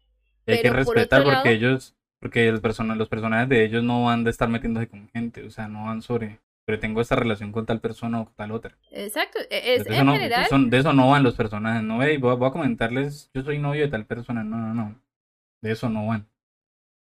[0.47, 4.03] Hay que Pero respetar porque lado- ellos, porque el persona, los personajes de ellos no
[4.05, 7.51] van de estar metiéndose con gente, o sea, no van sobre, pero tengo esta relación
[7.51, 8.75] con tal persona o tal otra.
[8.91, 10.47] Exacto, e- es de, eso en no, general.
[10.47, 13.43] son- de eso no van los personajes, no, "Ey, voy, a- voy a comentarles, yo
[13.43, 15.01] soy novio de tal persona, no, no, no,
[15.61, 16.27] de eso no van.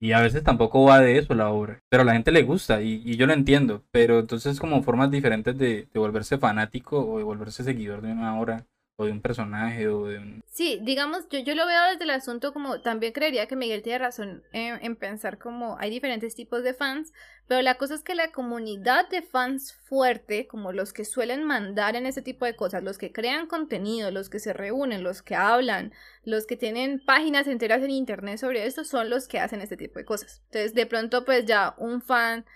[0.01, 2.83] Y a veces tampoco va de eso la obra, pero a la gente le gusta
[2.83, 7.19] y, y yo lo entiendo, pero entonces como formas diferentes de, de volverse fanático o
[7.19, 8.67] de volverse seguidor de una obra
[8.97, 10.45] o de un personaje o de un...
[10.47, 13.99] Sí, digamos, yo, yo lo veo desde el asunto como, también creería que Miguel tiene
[13.99, 17.13] razón en, en pensar como hay diferentes tipos de fans,
[17.49, 21.97] pero la cosa es que la comunidad de fans fuerte, como los que suelen mandar
[21.97, 25.35] en ese tipo de cosas, los que crean contenido, los que se reúnen, los que
[25.35, 25.93] hablan,
[26.25, 29.99] los que tienen páginas enteras en internet sobre esto, son los que hacen este tipo
[29.99, 30.41] de cosas.
[30.47, 32.47] Entonces, de pronto, pues ya un fan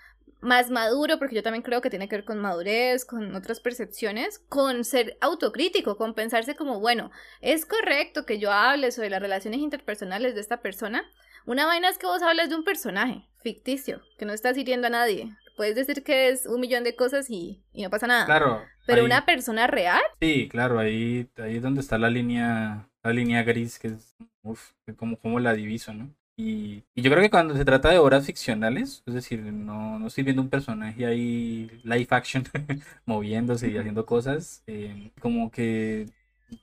[0.41, 4.39] más maduro, porque yo también creo que tiene que ver con madurez, con otras percepciones,
[4.49, 7.11] con ser autocrítico, con pensarse como, bueno,
[7.41, 11.03] es correcto que yo hable sobre las relaciones interpersonales de esta persona.
[11.45, 14.91] Una vaina es que vos hablas de un personaje ficticio, que no estás hiriendo a
[14.91, 15.35] nadie.
[15.57, 18.25] Puedes decir que es un millón de cosas y, y no pasa nada.
[18.25, 18.61] Claro.
[18.85, 23.11] Pero ahí- una persona real, Sí, claro, ahí, ahí es donde está la línea, la
[23.13, 26.13] línea gris, que es, uf, como, como la diviso, ¿no?
[26.41, 30.07] Y, y yo creo que cuando se trata de obras ficcionales, es decir, no, no
[30.07, 32.45] estoy viendo un personaje ahí live action
[33.05, 36.05] moviéndose y haciendo cosas, eh, como que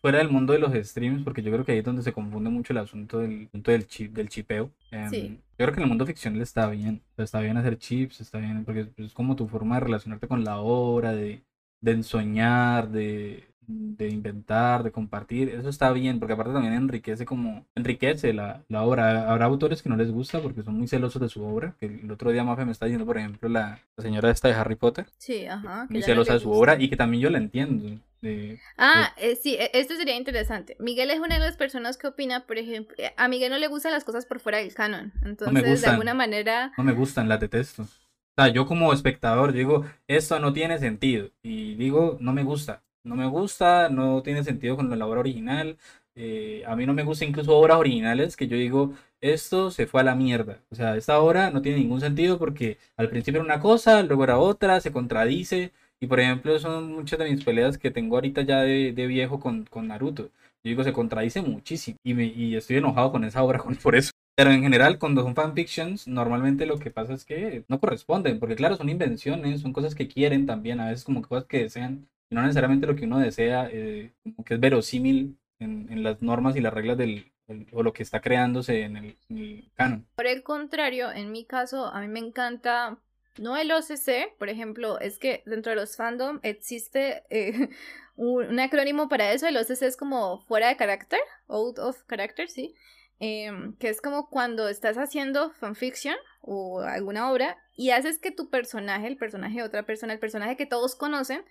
[0.01, 2.49] fuera del mundo de los streams, porque yo creo que ahí es donde se confunde
[2.49, 4.72] mucho el asunto del, asunto del chip, del chipeo.
[4.91, 5.43] Em, Sí.
[5.59, 8.64] Yo creo que en el mundo ficcional está bien, está bien hacer chips, está bien,
[8.64, 11.45] porque es como tu forma de relacionarte con la obra, de,
[11.83, 17.64] de ensoñar, de, de inventar, de compartir, eso está bien, porque aparte también enriquece como,
[17.75, 19.31] enriquece la, la obra.
[19.31, 22.11] Habrá autores que no les gusta porque son muy celosos de su obra, que el
[22.11, 25.07] otro día Mafe me está diciendo, por ejemplo, la, la señora esta de Harry Potter,
[25.19, 25.87] sí, ajá.
[25.89, 27.99] que muy no celosa de su obra y que también yo la entiendo.
[28.23, 30.77] de- Ah, eh, sí, e- esto sería interesante.
[30.81, 33.69] Miguel es una de las personas que opina, por ejemplo, eh, a Miguel no le
[33.69, 35.12] gustan las cosas por fuera del canon.
[35.25, 35.91] Entonces, de gustan.
[35.93, 37.83] alguna manera, no me gustan, las detesto.
[37.83, 41.31] O sea, yo como espectador digo, esto no tiene sentido.
[41.43, 42.83] Y digo, no me gusta.
[43.07, 45.77] No me gusta, no tiene sentido con la obra original.
[46.15, 50.01] eh, a mí no me gusta incluso obras originales que yo digo, esto se fue
[50.01, 50.61] a la mierda.
[50.71, 54.25] O sea, esta obra no tiene ningún sentido porque al principio era una cosa, luego
[54.25, 55.73] era otra, se contradice.
[56.01, 59.41] Y por ejemplo, son muchas de mis peleas que tengo ahorita ya de, de viejo
[59.41, 60.25] con, con Naruto.
[60.25, 61.97] Yo digo, se contradice muchísimo.
[62.03, 64.11] Y, me, y estoy enojado con esa obra por eso.
[64.35, 68.55] Pero en general, cuando son fanfictions, normalmente lo que pasa es que no corresponden, porque
[68.57, 72.35] claro, son invenciones, son cosas que quieren también, a veces como cosas que desean, y
[72.35, 76.61] no necesariamente lo que uno desea, eh, como que es verosímil en, las normas y
[76.61, 77.33] las reglas del,
[77.72, 80.07] o lo que está creándose en el, en canon.
[80.14, 82.99] por el contrario, en mi caso, a mí me encanta,
[83.39, 87.70] no el OCC, por ejemplo, es que dentro de los fandom existe eh,
[88.16, 92.49] un, un acrónimo para eso, el OCC es como fuera de carácter, out of character,
[92.49, 92.74] sí,
[93.20, 98.51] em, que es como cuando estás haciendo fanfiction o alguna obra y haces que tu
[98.51, 101.45] personaje, el personaje de otra persona, el personaje que todos conocen,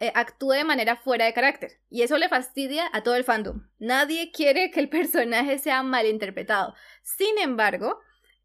[0.00, 1.78] eh, actúe de manera fuera de carácter.
[1.90, 3.68] Y eso le fastidia a todo el fandom.
[3.78, 6.74] Nadie quiere que el personaje sea malinterpretado.
[7.02, 8.00] Sin embargo,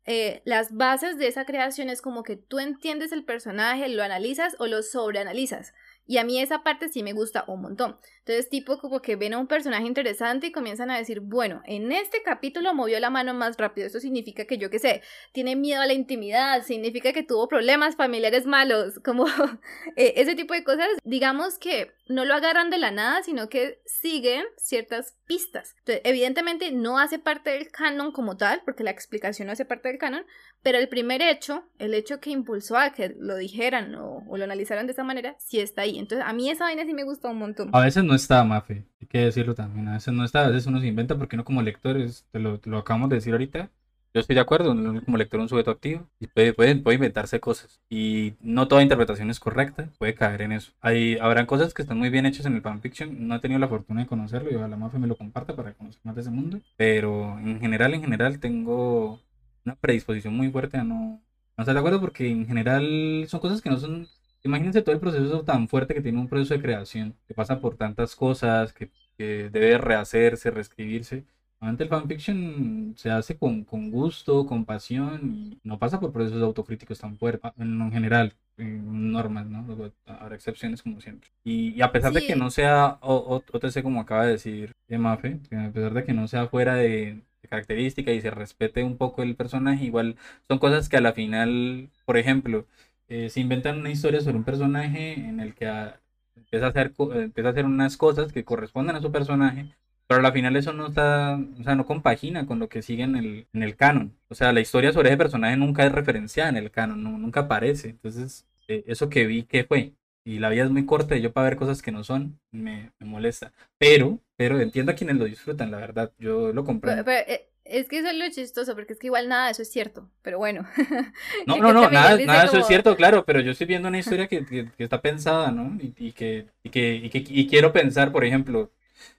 [0.05, 4.55] eh, las bases de esa creación es como que tú entiendes el personaje, lo analizas
[4.59, 5.73] o lo sobreanalizas.
[6.07, 7.97] Y a mí esa parte sí me gusta un montón.
[8.19, 11.91] Entonces, tipo como que ven a un personaje interesante y comienzan a decir, bueno, en
[11.91, 13.87] este capítulo movió la mano más rápido.
[13.87, 15.01] Eso significa que yo qué sé,
[15.31, 19.25] tiene miedo a la intimidad, significa que tuvo problemas familiares malos, como
[19.95, 20.87] eh, ese tipo de cosas.
[21.03, 25.75] Digamos que no lo agarran de la nada, sino que siguen ciertas pistas.
[25.85, 29.97] Evidentemente no hace parte del canon como tal, porque la explicación no hace parte del
[29.97, 30.25] canon,
[30.61, 34.43] pero el primer hecho, el hecho que impulsó a que lo dijeran o, o lo
[34.43, 35.94] analizaran de esa manera, sí está ahí.
[35.99, 37.69] Entonces, a mí esa vaina sí me gusta un montón.
[37.73, 40.67] A veces no está, Mafe, hay que decirlo también, a veces no está, a veces
[40.67, 43.33] uno se inventa porque uno como lector, es- te lo, te lo acabamos de decir
[43.33, 43.69] ahorita,
[44.13, 46.95] yo estoy de acuerdo, uno como lector es un sujeto activo y puede, puede, puede
[46.95, 50.71] inventarse cosas y no toda interpretación es correcta, puede caer en eso.
[50.79, 53.67] Hay, habrán cosas que están muy bien hechas en el fanfiction, no he tenido la
[53.67, 56.61] fortuna de conocerlo y ojalá Mafe me lo comparta para conocer más de ese mundo,
[56.77, 59.19] pero en general, en general tengo
[59.65, 61.21] una predisposición muy fuerte a no,
[61.57, 64.07] no estar de acuerdo porque en general son cosas que no son
[64.45, 67.77] Imagínense todo el proceso tan fuerte que tiene un proceso de creación, que pasa por
[67.77, 71.25] tantas cosas, que, que debe rehacerse, reescribirse.
[71.59, 76.43] Normalmente el fanfiction se hace con, con gusto, con pasión, y no pasa por procesos
[76.43, 79.63] autocríticos tan fuertes, en, en general, en normas, ¿no?
[79.63, 81.29] Luego habrá excepciones como siempre.
[81.43, 82.39] Y, y a pesar de que Sí.
[82.39, 86.13] no sea o- o- OTC como acaba de decir Mafe, que a pesar de que
[86.13, 90.17] no sea fuera de, de característica y se respete un poco el personaje, igual
[90.47, 92.65] son cosas que a la final, por ejemplo,
[93.07, 95.99] eh, se inventan una historia sobre un personaje en el que ah,
[96.35, 99.75] empieza a hacer, empieza a hacer unas cosas que corresponden a su personaje,
[100.07, 103.03] pero a la final eso no está, o sea, no compagina con lo que sigue
[103.03, 104.17] en el, en el canon.
[104.29, 107.41] O sea, la historia sobre ese personaje nunca es referenciada en el canon, no- nunca
[107.41, 107.89] aparece.
[107.89, 109.93] Entonces, eh, eso que vi, ¿qué fue?
[110.23, 112.91] Y la vida es muy corta y yo para ver cosas que no son, me,
[112.99, 113.53] me molesta.
[113.77, 117.05] Pero, pero entiendo a quienes lo disfrutan, la verdad, yo lo Pero, comprendo.
[117.05, 119.61] pero, eh, es que eso es lo chistoso, porque es que igual nada de eso
[119.63, 120.67] es cierto, pero bueno.
[121.45, 123.99] No, no, no, nada, nada de eso es cierto, claro, pero yo estoy viendo una
[123.99, 125.77] historia que, que- que está pensada, ¿no?
[125.81, 128.71] Y, y que, y, que, y que y quiero pensar, por ejemplo,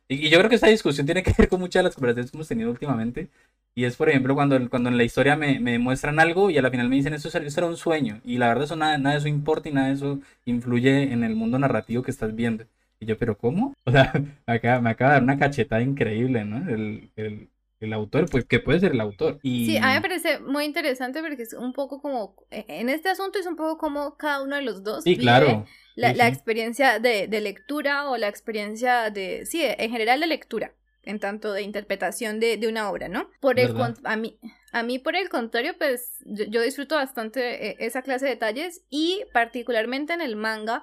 [0.09, 2.39] Y, yo creo que esta discusión tiene que ver con muchas de las conversaciones que
[2.39, 3.31] hemos tenido últimamente.
[3.77, 6.63] Y es, por ejemplo, cuando, cuando en la historia me, me muestran algo y a
[6.63, 8.21] la final me dicen esto, es- esto era un sueño.
[8.25, 11.25] Y la verdad, eso nada, nada de eso importa y nada de eso influye en
[11.25, 12.67] el mundo narrativo que estás viendo.
[13.01, 13.75] Y yo, ¿pero cómo?
[13.87, 14.13] O sea,
[14.47, 16.59] acá, me acaba de dar una cachetada increíble, ¿no?
[16.71, 17.49] El, el,
[17.81, 19.39] el autor, pues, que puede ser el autor.
[19.43, 19.67] Y...
[19.67, 23.09] Sí, a mí me parece muy interesante porque es un poco como, e- en este
[23.09, 25.65] asunto es un poco como cada uno de los dos Sí, vive claro.
[25.95, 26.33] la, sí, la sí.
[26.35, 30.73] experiencia de, de lectura o la experiencia de, sí, en general de lectura,
[31.03, 33.31] en tanto de interpretación de, de una obra, ¿no?
[33.41, 33.75] Por el,
[34.05, 34.39] a mí,
[34.73, 38.83] a mí por el contrario, pues yo, yo disfruto bastante eh, esa clase de detalles
[38.91, 40.83] y particularmente en el manga,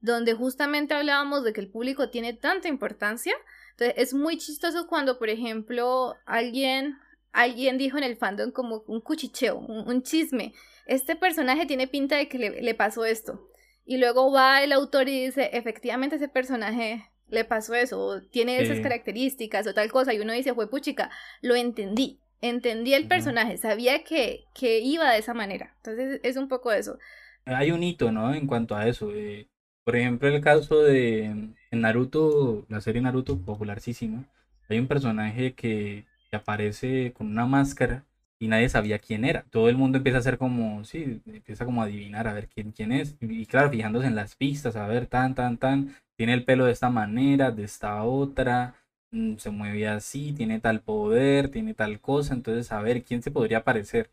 [0.00, 3.34] donde justamente hablábamos de que el público tiene tanta importancia.
[3.76, 6.96] Entonces es muy chistoso cuando, por ejemplo, alguien,
[7.32, 10.54] alguien dijo en el fandom como un cuchicheo, un, un chisme.
[10.86, 13.48] Este personaje tiene pinta de que le, le pasó esto.
[13.84, 18.60] Y luego va el autor y dice, efectivamente ese personaje le pasó eso, o tiene
[18.60, 20.14] esas características o tal cosa.
[20.14, 21.10] Y uno dice, fue puchica,
[21.42, 22.20] lo entendí.
[22.40, 25.74] Entendí el personaje, sabía que, que iba de esa manera.
[25.76, 26.98] Entonces es un poco eso.
[27.46, 28.34] Hay un hito, ¿no?
[28.34, 29.10] En cuanto a eso.
[29.14, 29.48] eh,
[29.84, 34.24] por ejemplo, el caso de en Naruto, la serie Naruto, popularísima.
[34.68, 38.04] Hay un personaje que, aparece con una máscara
[38.40, 39.44] y nadie sabía quién era.
[39.50, 42.72] Todo el mundo empieza a hacer como, sí, empieza como a adivinar a ver quién,
[42.72, 43.16] quién es.
[43.20, 45.94] Y, y claro, fijándose en las pistas, a ver, tan, tan, tan.
[46.16, 48.74] Tiene el pelo de esta manera, de esta otra.
[49.12, 52.34] mm, Se mueve así, tiene tal poder, tiene tal cosa.
[52.34, 54.10] Entonces, a ver, ¿quién se podría parecer?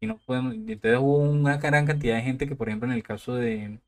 [0.00, 3.02] y no podemos, entonces hubo una gran cantidad de gente que, por ejemplo, en el
[3.02, 3.78] caso de,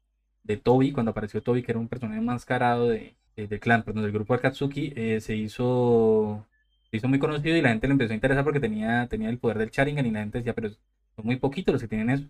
[0.47, 4.03] de Toby, cuando apareció Toby, que era un personaje enmascarado de, de- del clan, perdón,
[4.05, 6.47] del grupo Akatsuki, eh, se hizo
[6.91, 9.39] se hizo muy conocido y la gente le empezó a interesar porque tenía, tenía el
[9.39, 12.25] poder del Sharingan y la gente decía, pero son muy poquitos los que tienen eso,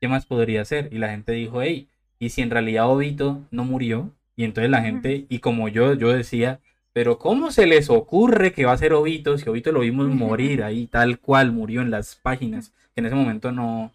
[0.00, 0.88] ¿qué más podría hacer?
[0.92, 1.88] Y la gente dijo, hey,
[2.18, 4.12] ¿y si en realidad Obito no murió?
[4.36, 6.60] Y entonces la gente, y como yo, yo decía,
[6.92, 10.62] pero ¿cómo se les ocurre que va a ser Obito si Obito lo vimos morir
[10.62, 12.72] ahí, tal cual murió en las páginas?
[12.94, 13.92] Que en ese momento no,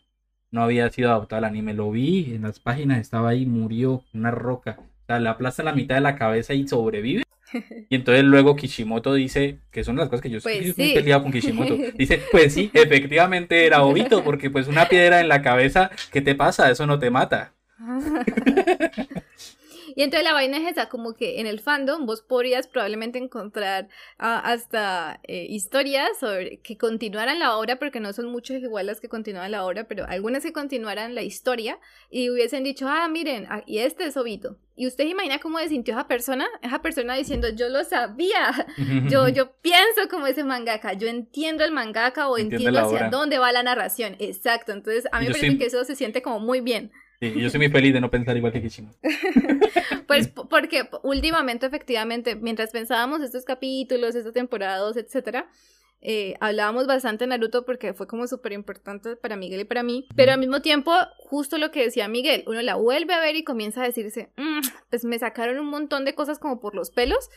[0.52, 1.74] no había sido adaptado al anime.
[1.74, 4.78] Lo vi en las páginas, estaba ahí, murió, una roca.
[4.80, 7.24] O sea, le aplasta la mitad de la cabeza y sobrevive.
[7.90, 10.94] Y entonces luego Kishimoto dice, que son las cosas que yo Pues estoy muy sí.
[10.96, 11.78] peleado con Kishimoto.
[11.98, 16.36] Dice, pues sí, efectivamente era Obito, porque pues una piedra en la cabeza, ¿qué te
[16.36, 16.70] pasa?
[16.70, 17.54] Eso no te mata.
[19.98, 23.88] Y entonces la vaina es esa, como que en el fandom vos podrías probablemente encontrar
[24.20, 29.02] ah, hasta eh, historias sobre que continuaran la obra, porque no son muchas igual las
[29.02, 31.80] que continúan la obra, pero algunas que continuaran la historia
[32.12, 34.60] y hubiesen dicho, ah, miren, ah, y este es Obito.
[34.76, 38.68] Y usted imagina cómo se sintió esa persona, esa persona diciendo, yo lo sabía,
[39.10, 43.10] yo, yo pienso como ese mangaka, yo entiendo el mangaka o entiendo hacia obra.
[43.10, 44.16] dónde va la narración.
[44.20, 46.92] Exacto, entonces a mí me parece que eso se siente como muy bien.
[47.20, 48.98] Sí, yo soy muy feliz de no pensar igual que Kishimoto.
[50.08, 55.50] Pues porque últimamente, efectivamente, mientras pensábamos estos capítulos, estas temporadas, etcétera,
[56.02, 60.08] eh, hablábamos bastante de Naruto porque fue como súper importante para Miguel y para mí.
[60.16, 63.44] Pero al mismo tiempo, justo lo que decía Miguel, uno la vuelve a ver y
[63.44, 67.30] comienza a decirse, "Mm, pues me sacaron un montón de cosas como por los pelos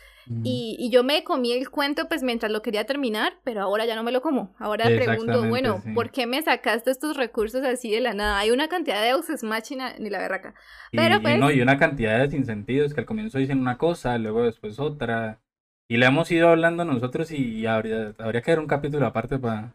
[0.45, 3.97] y, y yo me comí el cuento pues mientras lo quería terminar, pero ahora ya
[3.97, 4.55] no me lo como.
[4.59, 5.91] Ahora pregunto, bueno, sí.
[5.93, 8.39] ¿por qué me sacaste estos recursos así de la nada?
[8.39, 10.55] Hay una cantidad de Deus Machina ni la berraca.
[10.93, 13.79] Y, Pero, y pues- no, y una cantidad de sinsentidos que al comienzo dicen una
[13.79, 15.41] cosa, luego después otra.
[15.91, 19.75] Y le hemos ido hablando nosotros y habría, habría que ver un capítulo aparte para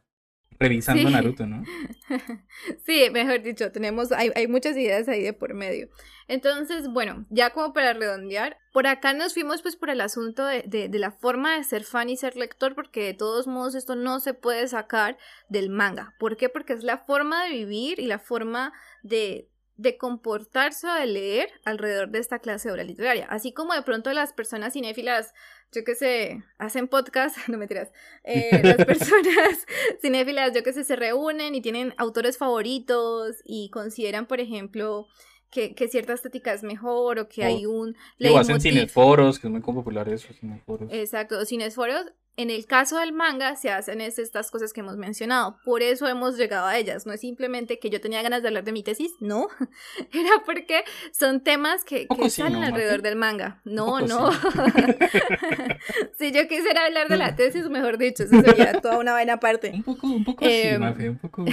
[0.58, 1.14] revisando Sí.
[1.14, 1.62] Naruto, ¿no?
[2.86, 5.90] Sí, mejor dicho, tenemos, hay, hay muchas ideas ahí de por medio.
[6.30, 10.64] Entonces, bueno, ya como para redondear, por acá nos fuimos pues por el asunto de,
[10.66, 13.98] de, de la forma de ser fan y ser lector, porque de todos modos esto
[13.98, 15.18] no se puede sacar
[15.50, 16.16] del manga.
[16.18, 16.48] ¿Por qué?
[16.48, 18.72] Porque es la forma de vivir y la forma
[19.04, 23.28] de, de comportarse o de leer alrededor de esta clase de obra literaria.
[23.30, 25.34] Así como de pronto las personas cinéfilas,
[25.72, 27.92] yo que sé, hacen podcast, no me tiras,
[28.24, 29.66] las personas
[30.02, 35.08] cinéfilas, yo que sé, se reúnen y tienen autores favoritos y consideran, por ejemplo,
[35.52, 39.48] que, que cierta estética es mejor o que O- hay un Luego hacen cineforos, que
[39.48, 40.92] es muy popular eso, cineforos.
[40.92, 42.06] Exacto, los cinesforos.
[42.38, 45.58] En el caso del manga se hacen es estas cosas que hemos mencionado.
[45.64, 47.06] Por eso hemos llegado a ellas.
[47.06, 49.48] No es simplemente que yo tenía ganas de hablar de mi tesis, no.
[50.12, 50.84] Era porque
[51.14, 53.62] son temas que, que sí, salen ¿no, alrededor del manga.
[53.64, 54.34] No, no.
[54.34, 54.40] sí.
[56.20, 59.72] si yo quisiera hablar de la tesis, mejor dicho, eso sería toda una vaina aparte.
[59.74, 60.82] Un poco, un poco sí, Em.
[60.82, 61.46] Mafe, un poco.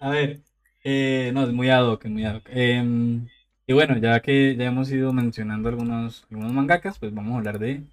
[0.00, 0.40] A ver,
[0.82, 2.48] eh, no, es muy ad hoc, es muy ad hoc.
[2.50, 3.28] Em,
[3.66, 7.58] y bueno, ya que ya hemos ido mencionando algunos, algunos mangakas, pues vamos a hablar
[7.58, 7.84] de.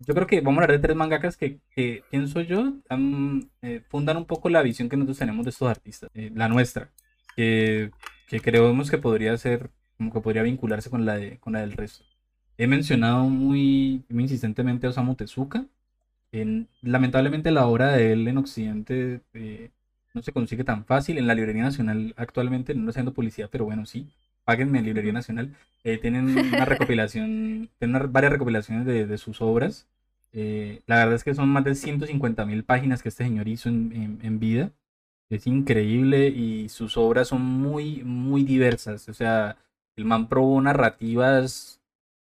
[0.00, 3.82] Yo creo que vamos a hablar de tres mangakas que, que pienso yo, han, eh,
[3.88, 6.90] fundan un poco la visión que nosotros tenemos de estos artistas, eh, la nuestra,
[7.36, 7.90] que,
[8.28, 11.72] que creemos que podría ser, como que podría vincularse con la, de, con la del
[11.72, 12.04] resto.
[12.56, 15.66] he mencionado muy, muy insistentemente a Osamu Tezuka.
[16.32, 19.70] En, lamentablemente la obra de él en Occidente eh,
[20.14, 21.18] no se consigue tan fácil.
[21.18, 24.08] En la Librería Nacional actualmente, no haciendo publicidad, pero bueno, sí,
[24.48, 25.54] páguenme en Librería Nacional.
[25.84, 29.86] Eh, tienen una recopilación, tienen una- varias recopilaciones de, de sus obras.
[30.32, 33.68] Eh, la verdad es que son más de 150 mil páginas que este señor hizo
[33.68, 34.72] en, en- en vida.
[35.30, 39.08] Es increíble y sus obras son muy, muy diversas.
[39.08, 39.56] O sea,
[39.96, 41.80] el man probó narrativas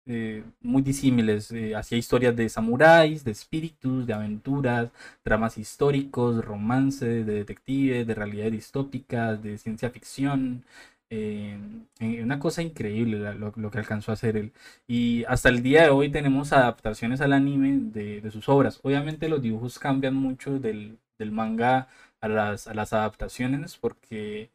[0.05, 1.51] eh, muy disímiles.
[1.51, 4.91] eh, hacía historias de samuráis, de espíritus, de aventuras,
[5.23, 10.63] dramas históricos, romances, de detectives, de realidades distópicas, de ciencia ficción.
[11.09, 11.57] Eh,
[11.99, 14.53] eh, una cosa increíble lo, que alcanzó a hacer él.
[14.87, 18.79] Y hasta el día de hoy tenemos adaptaciones al anime de, sus obras.
[18.83, 20.99] Obviamente los dibujos cambian mucho del,
[21.31, 21.87] manga
[22.21, 24.49] a las, adaptaciones porque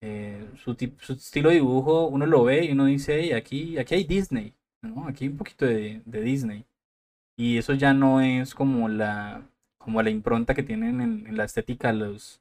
[0.00, 3.94] eh, su, su estilo de dibujo uno lo ve y uno dice, "Hey, aquí, aquí
[3.94, 4.54] hay Disney.
[5.08, 6.64] Aquí hay un poquito de, de Disney.
[7.36, 9.42] Y eso ya no es como la,
[9.78, 12.40] como la impronta que tienen en, en la estética los,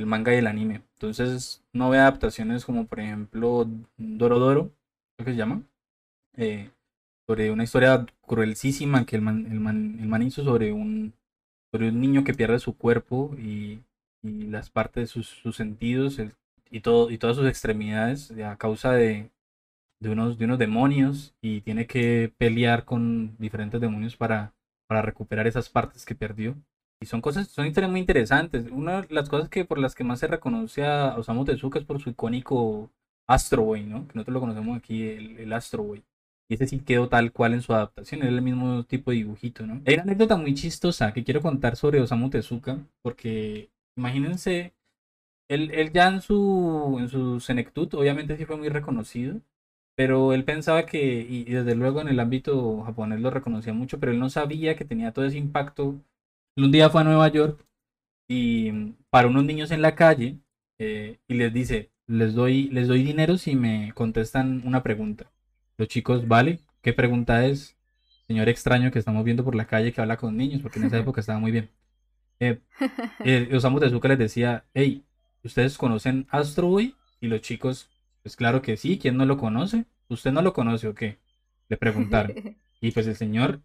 [0.00, 0.82] el manga y el anime.
[0.94, 4.72] Entonces no ve adaptaciones como por ejemplo Dorodoro,
[5.16, 5.62] creo que se llama,
[6.36, 6.70] eh,
[7.26, 11.14] sobre una historia cruelísima que el man, el man, el man hizo sobre un,
[11.72, 13.80] sobre un niño que pierde su cuerpo y,
[14.22, 16.20] las partes de sus, sentidos
[16.70, 19.30] y, todo, y todas sus extremidades a causa de,
[20.00, 24.52] de, unos, de unos demonios y tiene que pelear con diferentes demonios para,
[24.86, 26.56] para recuperar esas partes que perdió.
[27.02, 28.66] Y son cosas, son historias muy interesantes.
[28.70, 31.84] Una de las cosas que por las que más se reconoce a Osamu Tezuka es
[31.86, 32.90] por su icónico
[33.26, 34.06] Astro Boy, ¿no?
[34.06, 36.04] Que nosotros lo conocemos aquí, el, Astro Boy.
[36.48, 39.66] Y ese sí quedó tal cual en su adaptación, era el mismo tipo de dibujito,
[39.66, 39.80] ¿no?
[39.86, 44.74] Hay una anécdota muy chistosa que quiero contar sobre Osamu Tezuka, porque imagínense,
[45.48, 49.40] él, él ya en su, en su senectud, obviamente sí fue muy reconocido,
[49.96, 54.00] pero él pensaba que, y, y desde luego en el ámbito japonés lo reconocía mucho,
[54.00, 56.00] pero él no sabía que tenía todo ese impacto.
[56.56, 57.64] Un día fue a Nueva York
[58.28, 58.70] y
[59.08, 60.38] para unos niños en la calle
[60.78, 65.30] eh, y les dice, les doy, les doy dinero si me contestan una pregunta.
[65.78, 67.76] Los chicos, vale, ¿qué pregunta es?
[68.26, 70.98] Señor extraño que estamos viendo por la calle que habla con niños, porque en esa
[71.00, 71.70] época estaba muy bien.
[72.40, 72.60] Eh,
[73.24, 75.04] eh, Osamu Tezuka les decía, hey,
[75.44, 76.94] ¿ustedes conocen Astro Boy?
[77.20, 77.88] Y los chicos,
[78.22, 79.84] pues claro que sí, ¿quién no lo conoce?
[80.08, 81.18] ¿Usted no lo conoce o qué?
[81.68, 82.34] Le preguntaron.
[82.82, 83.60] Y pues el señor,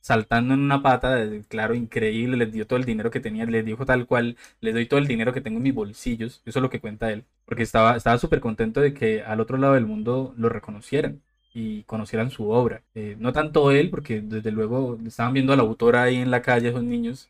[0.00, 3.84] saltando en una pata, claro, increíble, les dio todo el dinero que tenía, les dijo
[3.86, 6.70] tal cual, les doy todo el dinero que tengo en mis bolsillos, eso es lo
[6.70, 10.34] que cuenta él, porque estaba estaba súper contento de que al otro lado del mundo
[10.36, 11.20] lo reconocieran
[11.52, 12.82] y conocieran su obra.
[12.94, 16.42] Eh, no tanto él, porque desde luego estaban viendo a la autora ahí en la
[16.42, 17.28] calle, esos niños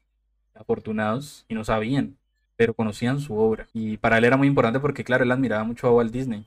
[0.55, 2.17] afortunados, y no sabían,
[2.57, 3.69] pero conocían su obra.
[3.73, 6.47] Y para él era muy importante porque, claro, él admiraba mucho a Walt Disney.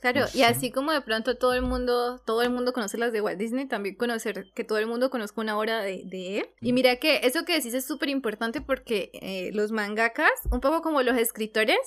[0.00, 3.12] Claro, No y así como de pronto todo el mundo, todo el mundo conoce las
[3.12, 6.48] de Walt Disney, también conocer que todo el mundo conozca una obra de, de él.
[6.60, 6.74] Y Mm.
[6.74, 11.02] mira que eso que decís es súper importante porque eh, los mangakas, un poco como
[11.02, 11.78] los escritores,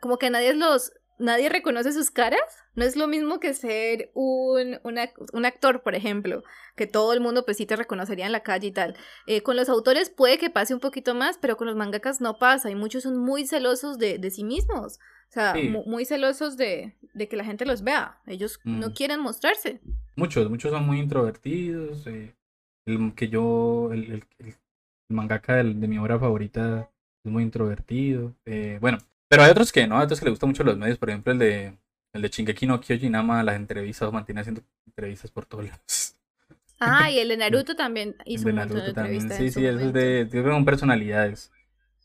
[0.00, 2.40] como que nadie los, nadie reconoce sus caras.
[2.74, 6.42] No es lo mismo que ser un, un ac- un actor, por ejemplo,
[6.74, 8.96] que todo el mundo pues sí te reconocería en la calle y tal.
[9.26, 12.38] Eh, con los autores puede que pase un poquito más, pero con los mangakas no
[12.38, 14.98] pasa y muchos son muy celosos de, de sí mismos.
[15.32, 15.74] O sea, Sí.
[15.86, 18.18] muy celosos de, de que la gente los vea.
[18.26, 18.92] Ellos no Mm.
[18.92, 19.80] quieren mostrarse.
[20.14, 22.06] Muchos, muchos son muy introvertidos.
[22.06, 22.34] eh,
[22.84, 24.54] el que yo, el, el- el- el
[25.08, 26.90] mangaka de mi obra favorita
[27.24, 28.34] es muy introvertido.
[28.44, 30.98] eh, bueno, pero hay otros que no, hay otros que le gustan mucho los medios.
[30.98, 31.78] Por ejemplo, el de,
[32.12, 36.14] el de Shingeki no Kyojin ama las entrevistas, mantiene haciendo entrevistas por todos lados.
[36.84, 39.22] Ah, y el de Naruto también El hizo de un montón de Naruto también.
[39.22, 39.38] entrevistas.
[39.38, 41.52] Sí, en sí, eso es de, personalidades.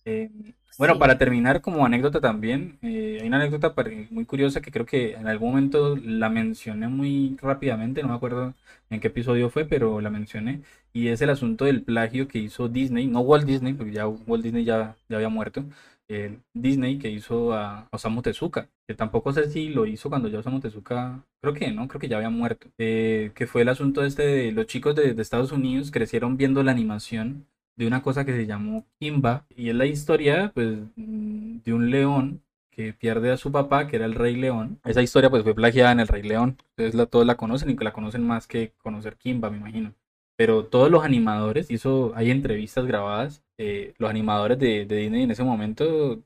[0.06, 0.30] Eh,
[0.78, 1.00] bueno, Sí.
[1.00, 3.74] para terminar, como anécdota también, eh, hay una anécdota
[4.12, 8.54] muy curiosa que creo que en algún momento la mencioné muy rápidamente, no me acuerdo
[8.90, 10.62] en qué episodio fue, pero la mencioné,
[10.94, 14.44] y es el asunto del plagio que hizo Disney, no Walt Disney, porque ya Walt
[14.44, 15.66] Disney ya, ya había muerto,
[16.08, 20.40] el Disney que hizo a Osamu Tezuka, que tampoco sé si lo hizo cuando ya
[20.40, 24.04] Osamu Tezuka, creo que no, creo que ya había muerto, eh, que fue el asunto
[24.06, 27.46] este de los chicos de, de Estados Unidos crecieron viendo la animación
[27.78, 32.42] de una cosa que se llamó Kimba y es la historia pues de un león
[32.72, 34.80] que pierde a su papá que era el Rey León.
[34.84, 36.58] Esa historia pues fue plagiada en el Rey León.
[36.72, 39.94] Entonces la, todos la conocen y que la conocen más que conocer Kimba, me imagino.
[40.36, 45.24] Pero todos los animadores, y eso hay entrevistas grabadas, eh, los animadores de, de Disney
[45.24, 46.22] en ese momento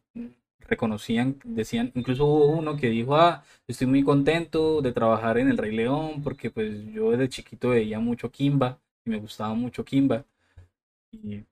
[0.72, 5.58] reconocían, decían, incluso hubo uno que dijo, ah, estoy muy contento de trabajar en el
[5.58, 10.26] Rey León porque pues yo desde chiquito veía mucho Kimba y me gustaba mucho Kimba.
[11.12, 11.46] Y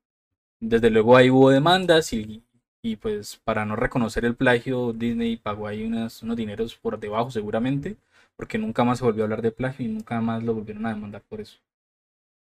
[0.60, 2.44] desde luego ahí hubo demandas y,
[2.82, 7.32] y pues para no reconocer el plagio Disney pagó ahí unas, unos dineros por debajo
[7.32, 7.98] seguramente
[8.40, 10.94] porque nunca más se volvió a hablar de plagio y nunca más lo volvieron a
[10.94, 11.58] demandar por eso.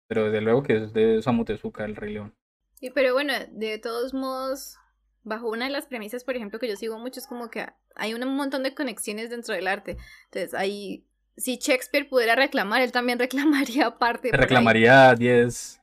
[0.06, 2.34] Pero desde luego que es de Osamu Tezuka, el Rey León.
[2.78, 4.76] Y pero bueno, de todos modos,
[5.22, 8.12] bajo una de las premisas, por ejemplo, que yo sigo mucho, es como que hay
[8.12, 9.96] un montón de conexiones dentro del arte.
[10.26, 11.06] Entonces, ahí,
[11.38, 14.30] si Shakespeare pudiera reclamar, él también reclamaría parte.
[14.30, 15.80] Te reclamaría 10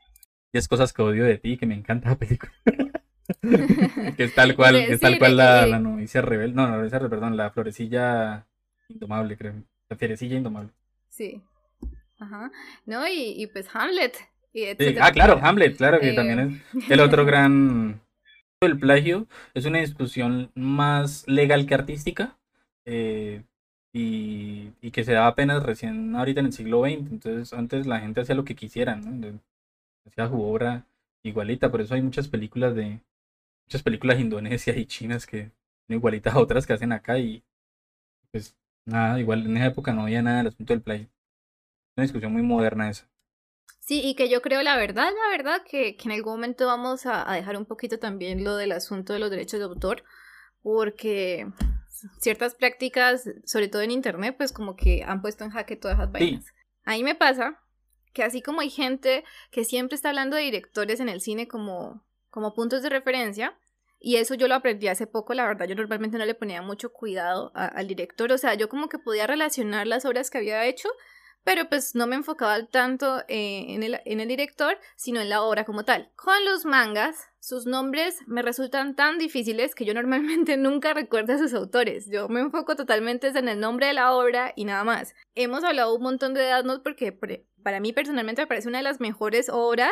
[0.67, 2.51] cosas que odio de ti, que me encanta la película.
[4.17, 6.55] que es tal cual, que es tal cual la, la novicia rebelde.
[6.55, 8.45] No, no, novicia perdón, la florecilla
[8.89, 9.53] indomable, creo.
[9.89, 10.71] La fierecilla indomable.
[11.09, 11.41] Sí.
[12.19, 12.51] Ajá.
[12.85, 14.15] No, y, y pues Hamlet.
[14.53, 14.65] Y
[15.01, 17.99] ah, claro, Hamlet, claro que también es el otro gran
[18.61, 22.37] el plagio es una discusión más legal que artística
[22.85, 23.43] eh,
[23.93, 27.11] y, que se da apenas recién ahorita en el siglo XX.
[27.11, 29.39] Entonces, antes la gente hacía lo que quisieran, ¿no?
[30.05, 30.87] Hacía su obra
[31.23, 31.71] igualita.
[31.71, 33.01] Por eso hay muchas películas de
[33.65, 35.51] muchas películas indonesias y chinas que
[35.87, 37.43] son igualitas a otras que hacen acá y
[38.31, 41.09] pues nada, igual en esa época no había nada del asunto del plagio.
[41.95, 43.09] Una discusión muy moderna esa.
[43.79, 47.05] Sí, y que yo creo la verdad, la verdad, que, que en algún momento vamos
[47.05, 50.03] a, dejar un poquito también lo del asunto de los derechos de autor,
[50.63, 51.47] porque
[52.19, 56.11] ciertas prácticas, sobre todo en internet, pues como que han puesto en jaque todas esas
[56.11, 56.45] vainas.
[56.83, 57.61] Ahí me pasa
[58.15, 62.01] que así como hay gente que siempre está hablando de directores en el cine como,
[62.31, 63.55] como puntos de referencia,
[63.99, 66.93] y eso yo lo aprendí hace poco, la verdad, yo normalmente no le ponía mucho
[66.93, 70.89] cuidado al director, o sea, yo como que podía relacionar las obras que había hecho
[71.45, 75.43] pero pues no me enfocaba tanto eh, en, el, en el director, sino en la
[75.43, 76.09] obra como tal.
[76.15, 81.37] Con los mangas, sus nombres me resultan tan difíciles que yo normalmente nunca recuerdo a
[81.37, 82.07] sus autores.
[82.09, 85.13] Yo me enfoco totalmente en el nombre de la obra y nada más.
[85.35, 87.11] Hemos hablado un montón de Death Note porque
[87.65, 89.91] para mí personalmente me parece una de las mejores obras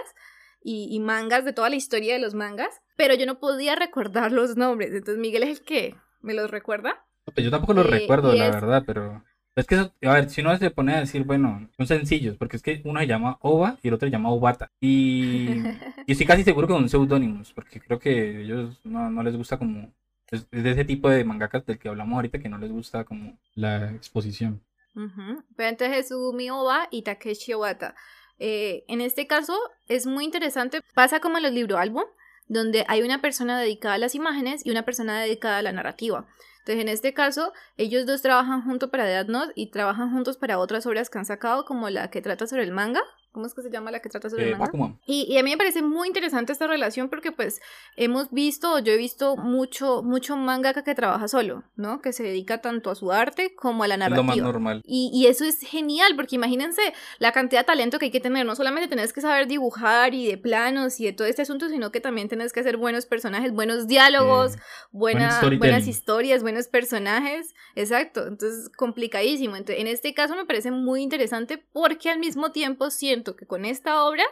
[0.64, 4.56] y, mangas de toda la historia de los mangas, pero yo no podía recordar los
[4.56, 4.92] nombres.
[4.92, 7.04] Entonces Miguel es el que me los recuerda.
[7.26, 9.24] Pues yo tampoco los eh, recuerdo, la verdad, pero...
[9.56, 12.62] Es que, a ver, si uno se pone a decir, bueno, son sencillos, porque es
[12.62, 14.72] que uno se llama Ova y el otro se llama Obata.
[14.80, 15.48] Y,
[16.06, 19.58] y estoy casi seguro que son seudónimos, porque creo que ellos no, no les gusta
[19.58, 19.92] como.
[20.30, 23.40] Es, de ese tipo de mangakas del que hablamos ahorita que no les gusta como
[23.56, 24.62] la exposición.
[24.96, 27.96] Entonces Sugumi Oba y Takeshi Obata.
[28.40, 32.04] Eh, en este caso es muy interesante, pasa como en los libros álbum,
[32.48, 36.28] donde hay una persona dedicada a las imágenes y una persona dedicada a la narrativa.
[36.60, 40.60] Entonces, en este caso, ellos dos trabajan juntos para Death Note y trabajan juntos para
[40.60, 43.02] otras obras que han sacado, como la que trata sobre el manga,
[43.34, 44.96] ¿Cómo es que se llama la que trata sobre el eh, manga?
[45.08, 47.62] Y, y, a mí me parece muy interesante esta relación porque pues
[47.96, 52.00] hemos visto, yo he visto mucho, mucho mangaka que trabaja solo, ¿no?
[52.00, 54.36] Que se dedica tanto a su arte como a la narrativa.
[54.36, 54.82] lo más normal.
[54.86, 56.82] Y, y, eso es genial porque imagínense
[57.18, 58.46] la cantidad de talento que hay que tener.
[58.46, 61.92] No solamente tenés que saber dibujar y de planos y de todo este asunto, sino
[61.92, 64.58] que también tenés que hacer buenos personajes, buenos diálogos,
[64.92, 67.56] buenas historias, buenos personajes.
[67.74, 68.28] Exacto.
[68.28, 69.56] Entonces, complicadísimo.
[69.56, 73.66] Entonces, en este caso me parece muy interesante porque al mismo tiempo siento que con
[73.66, 74.26] esta obra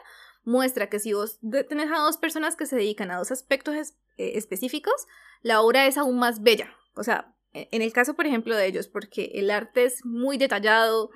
[0.43, 1.39] muestra que si vos
[1.69, 3.93] tenés a dos personas que se dedican a dos aspectos eh,
[4.35, 5.07] específicos,
[5.41, 6.69] la obra es aún más bella.
[6.95, 10.37] O sea, e, en el caso, por ejemplo, de ellos, porque el arte es muy
[10.37, 11.11] detallado,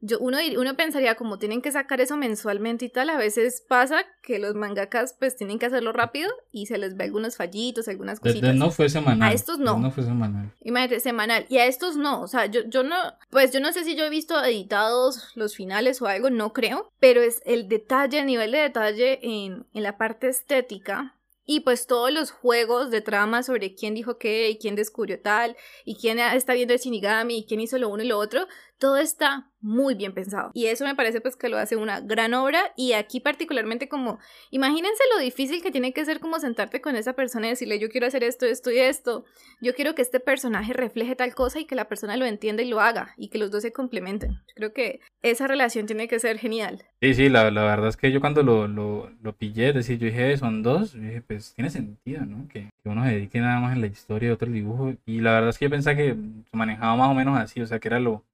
[0.00, 4.04] yo, uno, uno pensaría como tienen que sacar eso mensualmente y tal, a veces pasa
[4.22, 8.20] que los mangakas pues tienen que hacerlo rápido y se les ve algunos fallitos, algunas
[8.20, 8.54] cositas.
[8.54, 9.28] no fue semanal.
[9.28, 9.78] A estos no.
[9.78, 10.52] No fue semanal.
[10.62, 11.46] Imagínate, semanal.
[11.48, 12.96] Y a estos no, o sea, yo, yo no,
[13.30, 16.92] pues yo no sé si yo he visto editados los finales o algo, no creo,
[17.00, 21.14] pero es el detalle, el nivel de detalle en, en la parte estética
[21.50, 25.56] y pues todos los juegos de trama sobre quién dijo qué y quién descubrió tal
[25.86, 28.46] y quién está viendo el Shinigami y quién hizo lo uno y lo otro,
[28.78, 30.50] todo está muy bien pensado.
[30.54, 34.18] Y eso me parece pues que lo hace una gran obra y aquí particularmente como,
[34.50, 37.88] imagínense lo difícil que tiene que ser como sentarte con esa persona y decirle yo
[37.88, 39.24] quiero hacer esto, esto y esto,
[39.60, 42.68] yo quiero que este personaje refleje tal cosa y que la persona lo entienda y
[42.68, 44.32] lo haga y que los dos se complementen.
[44.48, 46.84] Yo creo que esa relación tiene que ser genial.
[47.00, 50.36] Sí, sí, la, la verdad es que yo cuando lo, lo, pillé, decir, yo dije,
[50.36, 52.48] son dos, yo dije, pues tiene sentido, ¿no?
[52.48, 54.94] Que, uno se dedique nada más en la historia, otro dibujo.
[55.04, 56.16] Y la verdad es que yo pensaba que
[56.50, 58.24] se manejaba más o menos así, o sea, que era lo,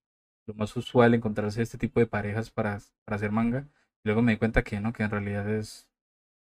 [0.47, 3.69] lo más usual encontrarse este tipo de parejas para, para hacer manga.
[4.05, 5.89] Y luego me di cuenta que no, que en realidad es,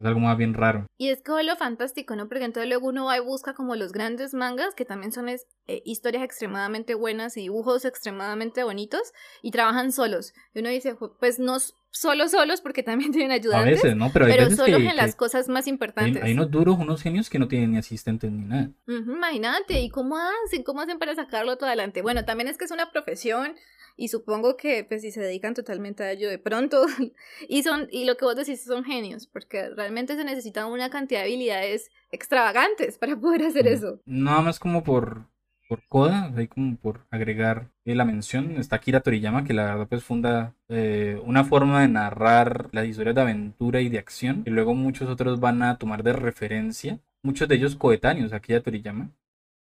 [0.00, 0.86] es algo más bien raro.
[0.96, 2.26] Y es que lo fantástico, ¿no?
[2.26, 5.38] Porque entonces luego uno va y busca como los grandes mangas, que también son eh,
[5.84, 9.12] historias extremadamente buenas y dibujos extremadamente bonitos,
[9.42, 10.32] y trabajan solos.
[10.54, 11.58] Y uno dice, pues no
[11.90, 13.80] solo solos, porque también tienen ayudantes.
[13.80, 14.10] A veces, ¿no?
[14.10, 16.22] Pero, hay pero solo en las cosas más importantes.
[16.22, 18.70] Hay, unos duros, unos genios que no tienen ni asistentes ni nada.
[18.86, 20.62] imagínate, ¿y cómo hacen?
[20.62, 22.00] ¿Cómo hacen para sacarlo todo adelante?
[22.00, 23.54] Bueno, también es que es una profesión
[24.00, 26.86] y supongo que pues si se dedican totalmente a ello de pronto
[27.48, 31.20] y son y lo que vos decís son genios porque realmente se necesitan una cantidad
[31.20, 34.00] de habilidades extravagantes para poder hacer eso.
[34.06, 35.26] Nada más como por
[35.68, 39.86] por coda, ahí como por agregar eh, la mención, está Akira Toriyama, que la verdad
[39.86, 44.50] pues funda eh, una forma de narrar las historias de aventura y de acción, y
[44.50, 49.12] luego muchos otros van a tomar de referencia, muchos de ellos coetáneos a Akira Toriyama,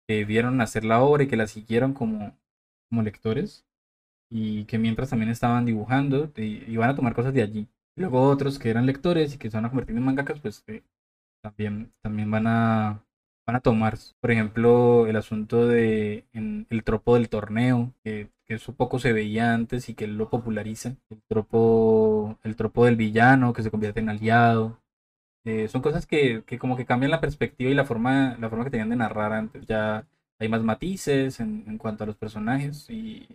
[0.08, 2.34] que vieron hacer la obra y que la siguieron como,
[2.88, 3.66] como lectores,
[4.30, 7.68] y que mientras también estaban dibujando, y, van a tomar cosas de allí.
[7.96, 10.82] Luego otros que eran lectores y que se van a convertir en mangakas, pues eh,
[11.42, 13.04] también, también van a
[13.50, 18.54] van a tomar, por ejemplo, el asunto de en el tropo del torneo, que, que
[18.54, 22.96] eso poco se veía antes y que él lo populariza, el tropo, el tropo del
[22.96, 24.80] villano que se convierte en aliado.
[25.44, 28.64] Eh, son cosas que, que como que cambian la perspectiva y la forma, la forma
[28.64, 29.66] que tenían de narrar antes.
[29.66, 30.06] Ya
[30.38, 33.26] hay más matices en, en cuanto a los personajes y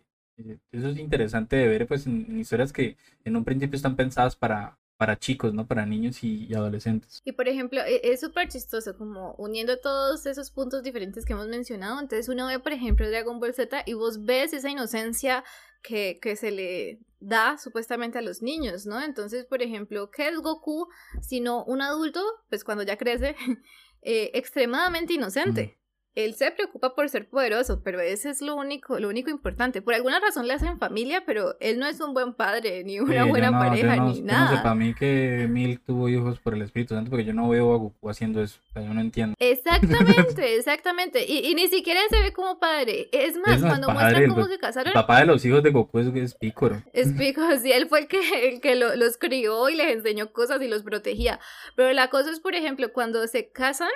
[0.72, 4.78] eso es interesante de ver pues en, historias que en un principio están pensadas para,
[4.98, 5.68] para chicos, ¿no?
[5.68, 7.22] Para niños y, y adolescentes.
[7.26, 11.48] Y por ejemplo, e- es súper chistoso como uniendo todos esos puntos diferentes que hemos
[11.48, 11.99] mencionado.
[11.99, 15.44] Entonces uno ve, por ejemplo, Dragon Ball Z y vos ves esa inocencia
[15.82, 19.02] que, que se le da supuestamente a los niños, ¿no?
[19.02, 20.88] Entonces, por ejemplo, ¿qué es Goku
[21.22, 23.36] sino un adulto, pues cuando ya crece,
[24.02, 25.78] eh, extremadamente inocente?
[26.15, 29.81] Él se preocupa por ser poderoso, pero ese es lo único, lo único importante.
[29.81, 33.23] Por alguna razón le hacen familia, pero él no es un buen padre, ni una
[33.25, 34.55] Sí, buena no- pareja, no- ni yo No nada.
[34.57, 37.73] sé, para mí que Milk tuvo hijos por el Espíritu Santo, porque yo no veo
[37.73, 38.59] a Goku haciendo eso.
[38.69, 39.35] O sea, yo no entiendo.
[39.39, 41.25] Exactamente, exactamente.
[41.27, 43.09] Y, y ni siquiera se ve como padre.
[43.11, 45.43] Es más, Es más cuando padre, muestran el cómo se El casaron, papá de los
[45.45, 46.81] hijos de Goku es, es Picoro.
[46.93, 50.31] es pico, sí, él fue el que, el que lo- los crió y les enseñó
[50.31, 51.39] cosas y los protegía.
[51.75, 53.89] Pero la cosa es, por ejemplo, cuando se casan,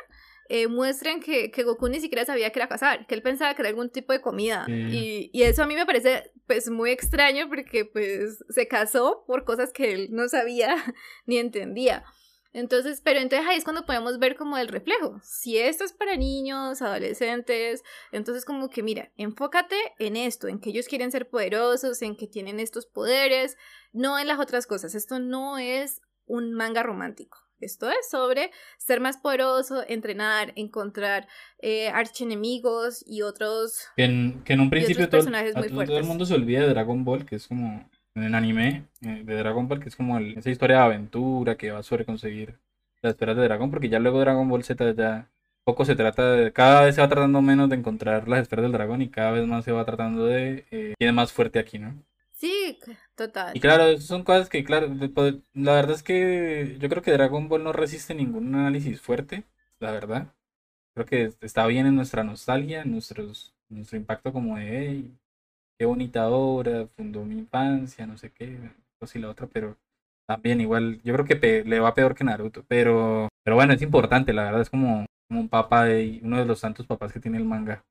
[0.50, 3.62] eh, muestran que, que Goku ni siquiera sabía que era casar, que él pensaba que
[3.62, 4.66] era algún tipo de comida.
[4.68, 9.46] Y, y eso a mí me parece pues muy extraño porque pues se casó por
[9.46, 10.76] cosas que él no sabía
[11.28, 12.04] ni entendía.
[12.52, 15.20] Entonces, pero entonces ahí es cuando podemos ver como el reflejo.
[15.24, 20.72] Si esto es para niños, adolescentes, entonces como que mira, enfócate en esto, en que
[20.72, 23.56] ellos quieren ser poderosos, en que tienen estos poderes,
[23.94, 24.96] no en las otras cosas.
[24.96, 27.38] Esto no es un manga romántico.
[27.60, 31.28] Esto es sobre ser más poderoso, entrenar, encontrar
[31.60, 35.98] eh, archienemigos y otros Que en, que en un principio todo, personajes a- muy todo
[35.98, 39.68] el mundo se olvida de Dragon Ball, que es como en anime eh, de Dragon
[39.68, 42.58] Ball, que es como el- esa historia de aventura que va sobre conseguir
[43.02, 45.30] las esferas de dragón, porque ya luego Dragon Ball Z ya
[45.64, 48.72] poco se trata de, cada vez se va tratando menos de encontrar las esferas del
[48.72, 51.94] dragón y cada vez más se va tratando de eh, es más fuerte aquí, ¿no?
[52.34, 52.80] Sí,
[53.54, 57.50] Y claro, son cosas que, claro, poder- la verdad es que yo creo que Dragon
[57.50, 59.44] Ball no resiste ningún análisis fuerte,
[59.80, 60.34] la verdad.
[60.96, 65.18] Creo que está bien en nuestra nostalgia, en nuestros, nuestro impacto como de, hey,
[65.80, 68.58] qué bonita obra, fundó mi infancia, no sé qué,
[69.00, 69.78] cosa y la otra, pero
[70.28, 74.34] también igual, yo creo que le va peor que Naruto, pero, pero bueno, es importante,
[74.34, 77.38] la verdad, es como, como un papá de uno de los tantos papás que tiene
[77.38, 77.84] el manga.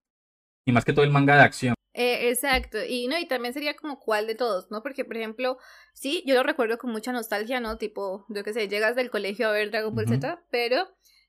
[0.68, 1.74] Y más que todo el manga de acción.
[1.94, 4.82] Eh, exacto, y no, y también sería como cuál de todos, ¿no?
[4.82, 5.56] Porque, por ejemplo,
[5.94, 7.78] sí, yo lo recuerdo con mucha nostalgia, ¿no?
[7.78, 10.06] Tipo, yo qué sé, llegas del colegio a ver Dragon Ball.
[10.06, 10.86] Z, pero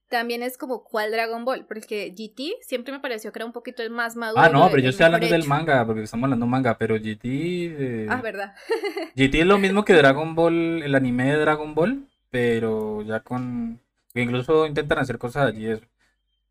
[0.09, 3.81] también es como cuál Dragon Ball, porque GT siempre me pareció que era un poquito
[3.81, 4.41] el más maduro.
[4.41, 7.23] Ah, no, pero yo estoy hablando del manga, porque estamos hablando de manga, pero GT...
[7.23, 8.53] eh, Ah, verdad.
[9.15, 13.79] GT es lo mismo que Dragon Ball, el anime de Dragon Ball, pero ya con...
[14.13, 15.85] que incluso intentan hacer cosas allí, eso,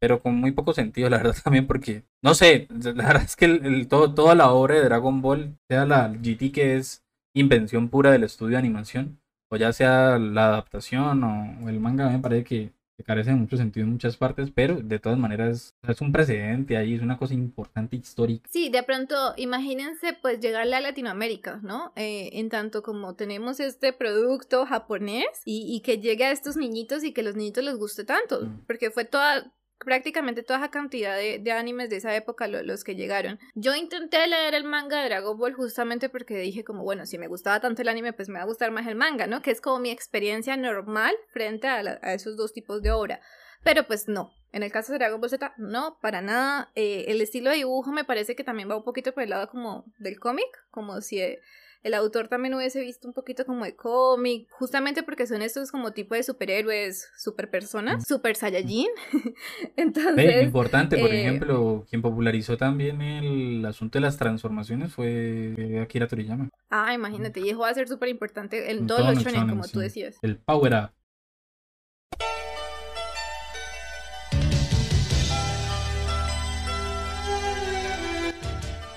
[0.00, 3.44] pero con muy poco sentido, la verdad también, porque, no sé, la verdad es que
[3.46, 7.02] el, el- todo, toda la obra de Dragon Ball, sea la GT que es
[7.34, 9.20] invención pura del estudio de animación,
[9.50, 13.36] o ya sea la adaptación o, o el manga, me parece que, que carece de
[13.36, 17.16] mucho sentido en muchas partes, pero de todas maneras es un precedente ahí, es una
[17.16, 18.48] cosa importante histórica.
[18.52, 21.92] Sí, de pronto, imagínense pues llegarle a Latinoamérica, ¿no?
[21.96, 27.04] Eh, en tanto como tenemos este producto japonés y, y que llegue a estos niñitos
[27.04, 28.64] y que los niñitos les guste tanto, Mm.
[28.66, 29.52] porque fue toda,
[29.84, 33.38] prácticamente toda esa cantidad de, de animes de esa época lo- los que llegaron.
[33.55, 37.28] Yo intenté leer el manga de Dragon Ball justamente porque dije como, bueno, si me
[37.28, 39.42] gustaba tanto el anime, pues me va a gustar más el manga, ¿no?
[39.42, 43.20] Que es como mi experiencia normal frente a, la- a esos dos tipos de obra.
[43.64, 44.32] Pero pues no.
[44.52, 46.70] En el caso de Dragon Ball Z, no, para nada.
[46.74, 49.48] Eh, el estilo de dibujo me parece que también va un poquito por el lado
[49.48, 51.40] como del cómic, como si eh,
[51.89, 55.93] el autor también hubiese visto un poquito como de cómic, justamente porque son estos como
[55.93, 58.89] tipo de superhéroes, super personas, super Saiyajin.
[59.77, 65.81] Entonces, importante, por eh, ejemplo, quien popularizó también el asunto de las transformaciones fue eh,
[65.81, 66.51] Akira Toriyama.
[66.70, 69.66] ah, imagínate, y eso va a ser súper importante en En todos los shonen, como
[69.66, 70.19] tú decías.
[70.23, 70.97] El Power Up.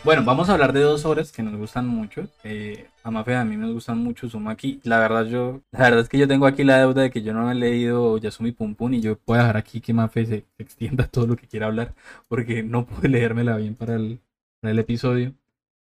[0.04, 2.28] Bueno, vamos a hablar de dos obras que nos gustan mucho.
[2.44, 4.80] Eh, a Mafe a mí me gustan mucho Uzumaki.
[4.84, 7.34] La verdad yo, la verdad es que yo tengo aquí la deuda de que yo
[7.34, 10.46] no he leído Yasumi Pum Pum y yo voy a dejar aquí que Mafe se
[10.58, 11.94] extienda todo lo que quiera hablar
[12.28, 14.20] porque no pude leérmela bien para el,
[14.64, 15.34] episodio.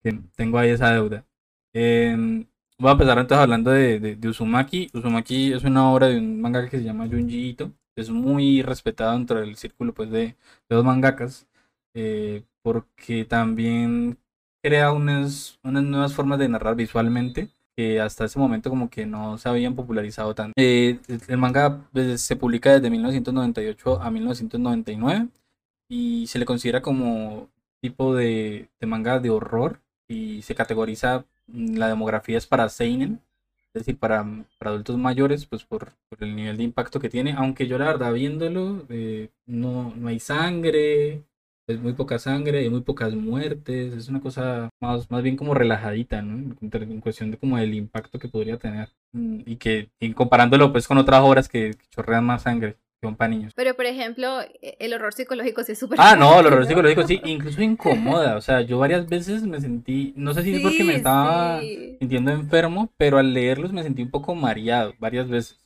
[0.03, 1.26] Que tengo ahí esa deuda.
[1.73, 2.45] Em,
[2.77, 4.91] voy a empezar entonces hablando de, de, de Uzumaki.
[4.93, 7.72] Uzumaki es una obra de un mangaka que se llama Junji Ito.
[7.95, 10.35] Es muy respetado dentro del círculo pues, de, de
[10.69, 11.48] los mangakas.
[11.94, 14.18] Eh, porque también
[14.64, 19.38] crea unas, unas nuevas formas de narrar visualmente que hasta ese momento como que no
[19.38, 20.54] se habían popularizado tanto.
[20.58, 25.30] Eh, el- manga pues, se publica desde 1998 a 1999
[25.90, 27.50] y se le considera como
[27.82, 33.22] tipo de, de manga de horror y se categoriza, mm, la demografía es para Seinen,
[33.74, 34.26] es decir, para,
[34.58, 37.86] para adultos mayores, pues por, por el nivel de impacto que tiene, aunque yo la
[37.86, 41.24] verdad viéndolo, eh, no, no hay sangre,
[41.72, 45.53] es muy poca sangre, hay muy pocas muertes, es una cosa más, más bien como
[45.53, 46.38] relajadita, ¿no?
[46.38, 48.89] En, cuestión de como el impacto que podría tener.
[49.14, 53.07] Mm, Y que y comparándolo pues con otras obras que, que chorrean más sangre, que
[53.07, 53.53] son para niños.
[53.56, 57.06] Pero, por ejemplo, e- el horror psicológico sí es súper Ah, no, el horror psicológico
[57.07, 60.84] sí, incluso incomoda, o sea, yo varias veces me sentí, no sé si es porque
[60.84, 61.98] me estaba sí.
[61.99, 65.60] sintiendo enfermo, pero al leerlos me sentí un poco mareado varias veces,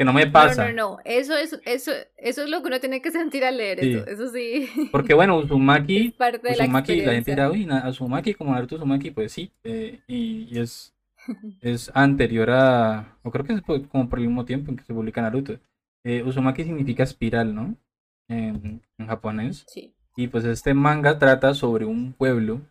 [0.00, 0.72] que no me No, pasa.
[0.72, 3.80] no, no, eso es, eso, eso es lo que uno tiene que sentir al leer
[3.80, 3.90] Sí.
[3.92, 4.66] eso, eso sí.
[4.90, 8.76] Porque bueno, Uzumaki Es parte de la Uzumaki, la gente dirá, uy, Uzumaki como Naruto
[8.76, 10.94] Uzumaki, pues sí, eh, y, y es,
[11.60, 14.84] es anterior a, o creo que es por- como por el mismo tiempo en que
[14.84, 15.58] se publica Naruto.
[16.02, 17.76] Eh, Uzumaki significa espiral, ¿no?
[18.28, 19.66] En, en japonés.
[19.68, 19.92] Sí.
[20.16, 22.62] Y pues este manga trata sobre un pueblo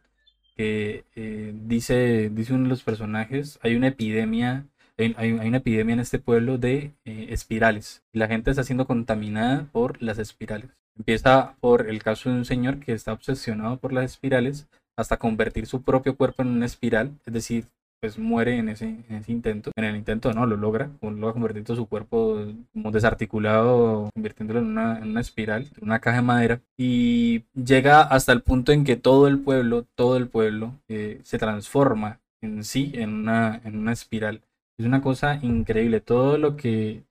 [0.57, 4.65] que eh, dice, dice uno de los personajes, hay una epidemia,
[4.99, 8.03] hay, hay- una epidemia en este pueblo de eh, espirales.
[8.13, 10.69] La gente está siendo contaminada por las espirales.
[10.97, 14.67] Empieza por el caso de un señor que está obsesionado por las espirales
[14.97, 17.65] hasta convertir su propio cuerpo en una espiral, es decir,
[18.01, 19.71] pues muere en ese, en ese intento.
[19.76, 24.65] En el intento no, lo logra, logra convertir todo su cuerpo como desarticulado, convirtiéndolo en
[24.67, 26.61] una, en una espiral, una caja de madera.
[26.77, 31.38] Y llega hasta el punto en que todo el pueblo, todo el pueblo eh, se
[31.38, 34.41] transforma en sí en una, en una espiral.
[34.80, 36.01] Es una cosa increíble.
[36.01, 37.03] Todo lo que...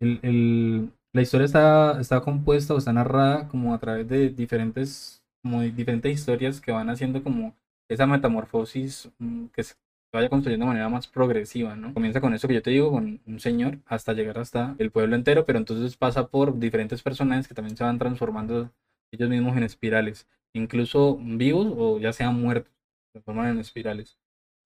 [0.00, 5.62] el- la historia está, está compuesta o está narrada como a través de diferentes, como
[5.62, 7.56] diferentes historias que van haciendo como
[7.88, 9.74] esa metamorfosis mm, que se
[10.12, 11.94] vaya construyendo de manera más progresiva, ¿no?
[11.94, 15.16] Comienza con eso que yo te digo, con un señor, hasta llegar hasta el pueblo
[15.16, 18.70] entero, pero entonces pasa por diferentes personajes que también se van transformando
[19.12, 22.72] ellos mismos en espirales, incluso vivos o ya sean muertos,
[23.08, 24.18] se transforman en espirales.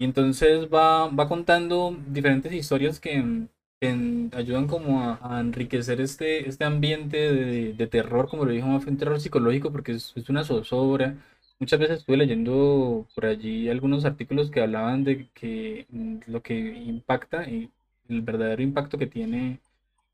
[0.02, 3.46] Y entonces va, va contando diferentes historias que,
[3.80, 7.32] que ayudan como a, enriquecer este, este ambiente
[7.72, 11.14] de, terror, como lo dijo Mafe, un terror psicológico, porque es, es una zozobra.
[11.60, 16.58] Muchas veces estuve leyendo por allí algunos artículos que hablaban de que mm, lo que
[16.58, 17.70] impacta y
[18.08, 19.60] el verdadero impacto que tiene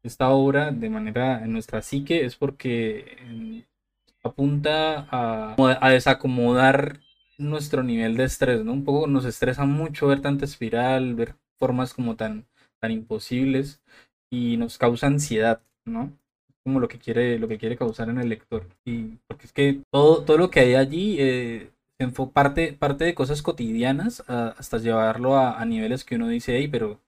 [0.02, 3.59] esta obra de manera en nuestra psique es porque mm,
[4.23, 7.01] apunta a, a desacomodar
[7.39, 8.73] nuestro nivel de estrés, ¿no?
[8.73, 12.47] Un poco nos estresa mucho ver tanta espiral, ver formas como tan,
[12.81, 13.81] tan imposibles
[14.31, 16.12] y nos causa ansiedad, ¿no?
[16.65, 18.66] Como lo que quiere, lo que quiere causar en el lector.
[18.85, 21.70] Y porque es que todo, todo lo que hay allí eh,
[22.32, 26.69] parte, parte de cosas cotidianas a- hasta llevarlo a, a niveles que uno dice, hey,
[26.69, 27.01] pero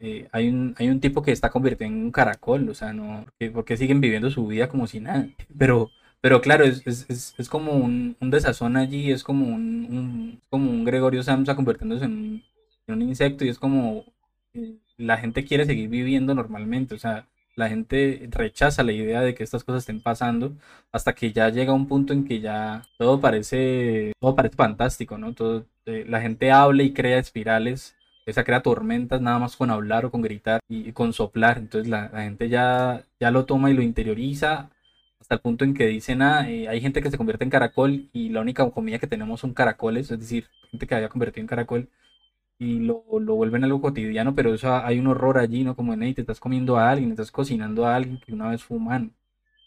[0.00, 3.24] eh, hay un, hay un tipo que está convirtiendo en un caracol, o sea, no,
[3.24, 5.28] porque, porque siguen viviendo su vida como si nada.
[5.58, 5.90] Pero,
[6.22, 10.42] pero claro, es, es, es, es como un, un desazón allí, es como un, un-
[10.50, 12.44] como un Gregorio Samsa convirtiéndose en un,
[12.88, 14.06] en un insecto y es como
[14.54, 19.34] eh, la gente quiere seguir viviendo normalmente, o sea, la gente rechaza la idea de
[19.34, 20.54] que estas cosas estén pasando
[20.92, 25.34] hasta que ya llega un punto en que ya todo parece, todo parece fantástico, ¿no?
[25.34, 30.04] Todo, eh, la gente habla y crea espirales esa crea tormentas nada más con hablar
[30.06, 31.58] o con gritar y, y con soplar.
[31.58, 34.70] Entonces la, la gente ya, ya lo toma y lo interioriza
[35.32, 38.10] hasta el punto en que dicen, ah, eh, hay gente que se convierte en caracol
[38.12, 41.46] y la única comida que tenemos son caracoles, es decir, gente que había convertido en
[41.46, 41.88] caracol
[42.58, 45.76] y lo, lo vuelven algo cotidiano, pero eso hay un horror allí, ¿no?
[45.76, 48.62] Como en, hey, te estás comiendo a alguien, estás cocinando a alguien que una vez
[48.62, 49.10] fue humano.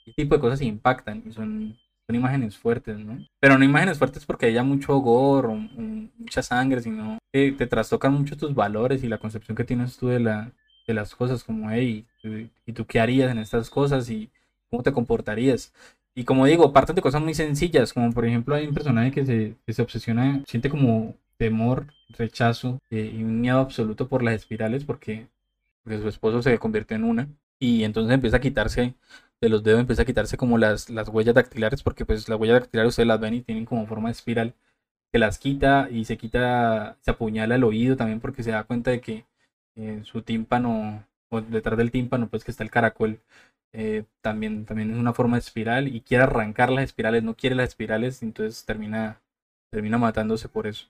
[0.05, 1.77] Ese tipo de cosas impactan y son,
[2.07, 3.17] son imágenes fuertes, ¿no?
[3.39, 5.55] Pero no imágenes fuertes porque haya mucho gore o,
[6.19, 10.07] mucha sangre, sino que te trastocan mucho tus valores y la concepción que tienes tú
[10.09, 10.51] de, la,
[10.87, 14.29] de las cosas, como, hey, ¿y- ¿y tú qué harías en estas cosas y
[14.75, 15.73] cómo te comportarías?
[16.15, 19.25] Y como digo, parten de cosas muy sencillas, como por ejemplo hay un personaje que
[19.25, 21.87] se, que se obsesiona, siente como temor,
[22.17, 25.27] rechazo eh, y un miedo absoluto por las espirales porque,
[25.83, 27.27] porque su esposo se convirtió en una
[27.59, 28.95] y entonces empieza a quitarse
[29.41, 32.61] de los dedos, empieza a quitarse como las, las huellas dactilares porque pues las huellas
[32.61, 34.55] dactilares ustedes las ven y tienen como forma de espiral
[35.11, 38.91] se las quita y se quita, se apuñala el oído también porque se da cuenta
[38.91, 39.25] de que
[39.75, 43.19] eh, su tímpano, o detrás del tímpano, pues que está el caracol,
[43.73, 47.55] eh, también, también es una forma de espiral y quiere arrancar las espirales, no quiere
[47.55, 49.21] las espirales, entonces termina,
[49.71, 50.87] termina matándose por eso.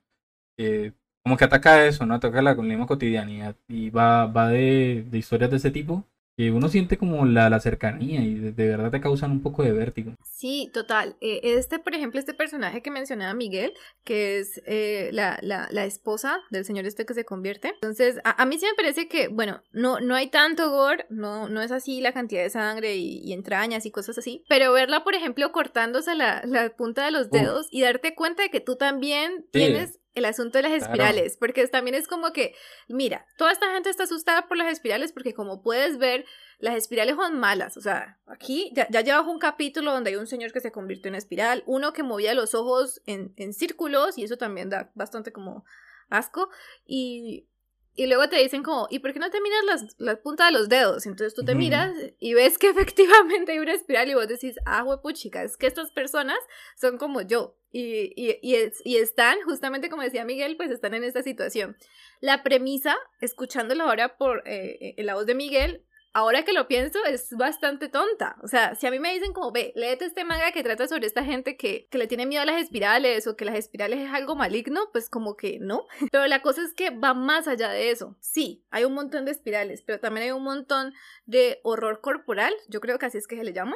[0.57, 0.93] Eh,
[1.23, 2.15] como que ataca eso, ¿no?
[2.15, 6.05] Ataca la misma cotidianidad y va, va de, de historias de ese tipo
[6.37, 9.63] que uno siente como la, la cercanía y de, de verdad te causan un poco
[9.63, 10.13] de vértigo.
[10.23, 11.15] Sí, total.
[11.21, 15.85] Eh, este, por ejemplo, este personaje que mencionaba Miguel, que es eh, la, la, la
[15.85, 17.69] esposa del señor este que se convierte.
[17.75, 21.47] Entonces, a, a mí sí me parece que, bueno, no, no hay tanto gore, no,
[21.49, 25.03] no es así la cantidad de sangre y, y entrañas y cosas así, pero verla,
[25.03, 28.75] por ejemplo, cortándose la, la punta de los dedos y darte cuenta de que tú
[28.75, 29.59] también Sí.
[29.59, 30.85] tienes el asunto de las Claro.
[30.85, 32.55] espirales, porque también es como que,
[32.87, 36.25] mira, toda esta gente está asustada por las espirales porque como puedes ver,
[36.57, 40.53] las espirales son malas, o sea, aquí ya, ya un capítulo donde hay un señor
[40.53, 44.37] que se convirtió en espiral, uno que movía los ojos en, en círculos y eso
[44.37, 45.65] también da bastante como
[46.09, 46.49] asco
[46.85, 47.47] y,
[47.95, 50.51] y luego te dicen como, ¿y por qué no te miras las, la punta de
[50.51, 51.05] los dedos?
[51.05, 54.83] Entonces tú te miras y ves que efectivamente hay una espiral y vos decís, ah,
[54.83, 56.37] huepuchica, es que estas personas
[56.79, 60.93] son como yo y, y, y, es- y están, justamente como decía Miguel, pues están
[60.93, 61.77] en esta situación.
[62.21, 65.85] La premisa, escuchándola ahora por eh, eh, la voz de Miguel,
[66.15, 68.37] ahora que lo pienso, es bastante tonta.
[68.41, 71.05] O sea, si a mí me dicen como, ve, léete este manga que trata sobre
[71.05, 74.13] esta gente que, que le tiene miedo a las espirales o que las espirales es
[74.13, 75.87] algo maligno, pues como que no.
[76.13, 78.15] Pero la cosa es que va más allá de eso.
[78.21, 80.93] Sí, hay un montón de espirales, pero también hay un montón
[81.25, 83.75] de horror corporal, yo creo que así es que se le llama,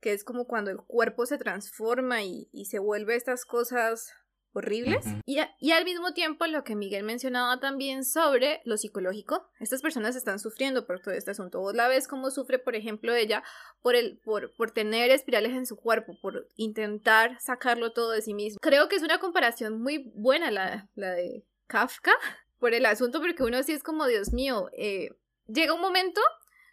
[0.00, 4.14] que es como cuando el cuerpo se transforma y, y se vuelve estas cosas
[4.58, 5.04] horribles.
[5.24, 9.48] Y, a- y al mismo tiempo lo que Miguel mencionaba también sobre lo psicológico.
[9.60, 11.60] Estas personas están sufriendo por todo este asunto.
[11.60, 13.42] Vos la ves cómo sufre, por ejemplo, ella
[13.82, 18.34] por, el, por, por tener espirales en su cuerpo, por intentar sacarlo todo de sí
[18.34, 18.58] mismo.
[18.60, 22.12] Creo que es una comparación muy buena la, la de Kafka
[22.58, 25.10] por el asunto, porque uno sí es como, Dios mío, eh,
[25.46, 26.20] llega un momento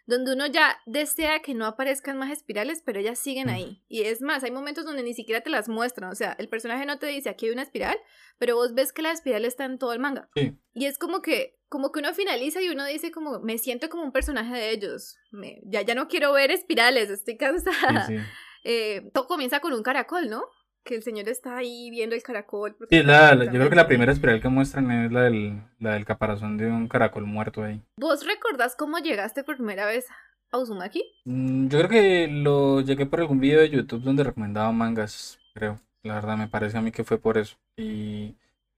[0.06, 3.82] donde uno ya desea que no aparezcan más espirales, pero ellas siguen ahí.
[3.88, 6.10] Y es más, hay momentos donde ni siquiera te las muestran.
[6.10, 7.96] O sea, el personaje no te dice aquí hay una espiral,
[8.38, 10.28] pero vos ves que la espiral está en todo el manga.
[10.34, 10.58] Sí.
[10.74, 14.02] Y es como que, como que uno finaliza y uno dice como, me siento como
[14.04, 15.16] un personaje de ellos.
[15.30, 18.06] Me- ya, ya no quiero ver espirales, estoy cansada.
[18.06, 18.22] Sí, sí.
[18.66, 20.42] Eh, todo comienza con un caracol, ¿no?
[20.84, 22.76] Que el señor está ahí viendo el caracol.
[22.90, 25.94] Sí, la, la- yo creo que la primera espiral que muestran es la del, la
[25.94, 27.80] del caparazón de un caracol muerto ahí.
[27.98, 30.06] ¿Vos recordás cómo llegaste por primera vez
[30.50, 31.02] a Uzumaki?
[31.24, 35.80] Mm, Yo creo que lo llegué por algún video de YouTube donde recomendaba mangas, creo.
[36.02, 37.56] La verdad, me parece a mí que fue por eso.
[37.78, 38.34] Y,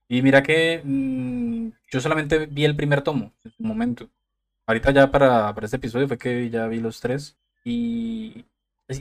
[0.09, 4.09] y mira que mm, yo solamente vi el primer tomo en su momento.
[4.69, 7.37] Ahorita ya para, para este episodio fue que ya vi los tres.
[7.65, 8.56] Y, es- y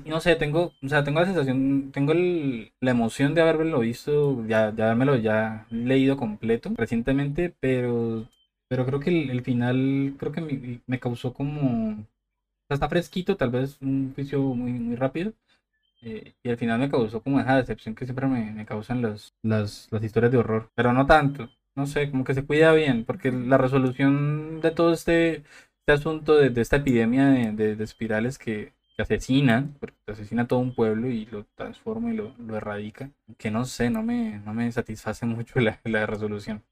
[0.05, 4.45] no sé, tengo, o sea, tengo la sensación, tengo el- la emoción de haberlo visto,
[4.47, 8.27] ya, ya me ya leído completo recientemente, pero,
[8.67, 12.05] pero creo que el, final, creo que me, causó como
[12.69, 15.33] o está fresquito, tal vez un juicio muy, muy rápido.
[16.01, 19.33] eh, y al final me causó como esa decepción que siempre me, me causan las,
[19.43, 20.69] las, las historias de horror.
[20.75, 21.49] Pero no tanto.
[21.75, 23.05] No sé, como que se cuida bien.
[23.05, 25.37] Porque la resolución de todo este,
[25.79, 30.43] este asunto de, de esta epidemia de, de- de espirales que, que asesinan, porque asesina
[30.43, 33.11] a todo un pueblo y lo transforma y lo, lo erradica.
[33.37, 36.63] Que no sé, no me, no me satisface mucho la, la resolución.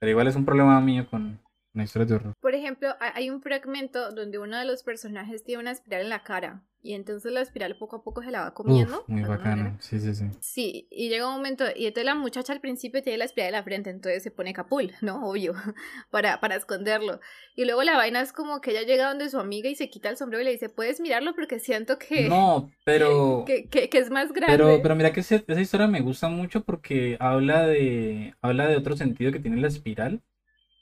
[0.00, 1.40] Pero igual es un problema mío con,
[1.72, 2.32] con historias de horror.
[2.40, 6.08] Por ejemplo, ha- hay un fragmento donde uno de los personajes tiene una espiral en
[6.10, 9.00] la cara y entonces la espiral poco a poco se la va comiendo.
[9.00, 9.76] Uf, muy de bacano.
[9.80, 10.24] Sí, sí, sí.
[10.40, 13.52] Sí, y llega un momento, y entonces la muchacha al principio tiene la espiral en
[13.54, 15.26] la frente, entonces se pone capul, ¿no?
[15.28, 15.54] Obvio,
[16.10, 17.18] para, para esconderlo.
[17.56, 20.10] Y luego la vaina es como que ella llega donde su amiga y se quita
[20.10, 23.44] el sombrero y le dice, puedes mirarlo porque siento que, No, pero...
[23.46, 24.56] que, que- que es más grande.
[24.56, 28.76] Pero, pero mira que ese- esa historia me gusta mucho porque habla de, habla de
[28.76, 30.20] otro sentido que tiene la espiral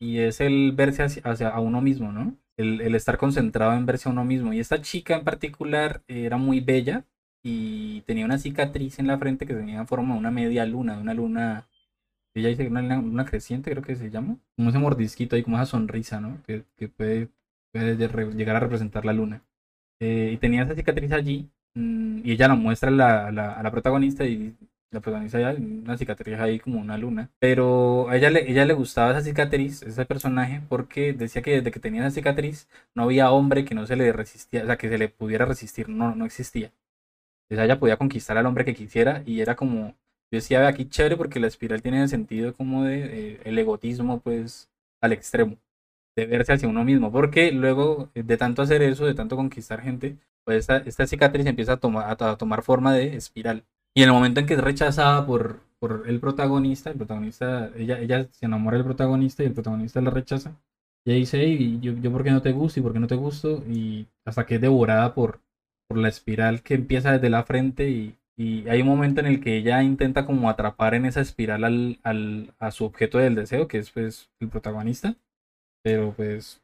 [0.00, 2.36] y es el verse hacia, hacia a uno mismo, ¿no?
[2.62, 4.52] El, el estar concentrado en verse a uno mismo.
[4.52, 7.04] Y esta chica en particular era muy bella
[7.44, 11.02] y tenía una cicatriz en la frente que tenía forma de una media luna, de
[11.02, 11.68] una luna,
[12.34, 15.66] ella dice una luna creciente creo que se llama, como ese mordisquito ahí, como esa
[15.66, 16.42] sonrisa, ¿no?
[16.46, 17.28] Que, que puede,
[17.72, 19.42] puede lle- llegar a representar la luna.
[20.00, 23.62] Eh, y tenía esa cicatriz allí mm, y ella la muestra a la, la, a
[23.62, 24.56] la protagonista y
[24.92, 27.30] la protagonista ya una cicatriz ahí como una luna.
[27.40, 31.70] Pero a ella le, ella le gustaba esa cicatriz, ese personaje, porque decía que desde
[31.72, 34.88] que tenía esa cicatriz no había hombre que no se le resistía, o sea, que
[34.88, 36.72] se le pudiera resistir, no, no existía.
[37.50, 41.16] Sea, ella podía conquistar al hombre que quisiera y era como, yo decía, aquí chévere
[41.16, 44.70] porque la espiral tiene el sentido como de eh, el egotismo, pues,
[45.00, 45.58] al extremo
[46.16, 49.82] de verse hacia uno mismo, porque luego eh, de tanto hacer eso, de tanto conquistar
[49.82, 53.64] gente, pues esta, esta cicatriz empieza a tomar, a, to- a tomar forma de espiral.
[53.94, 57.98] Y en el momento en que es rechazada por, por el protagonista, el protagonista, ella,
[58.00, 60.56] ella se enamora del protagonista y el protagonista la rechaza.
[61.04, 63.06] Y ella dice, "Ey, yo, yo por qué no te gusto y por qué no
[63.06, 65.40] te gusto, y hasta que es devorada por,
[65.88, 69.40] por la espiral que empieza desde la frente y, y hay un momento en el
[69.40, 73.68] que ella intenta como atrapar en esa espiral al, al, a su objeto del deseo,
[73.68, 75.16] que es pues el protagonista,
[75.82, 76.62] pero pues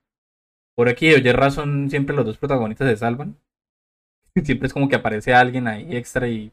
[0.77, 3.37] por aquí o Y razón siempre los dos protagonistas se salvan.
[4.45, 6.53] Siempre es como que aparece alguien ahí extra y,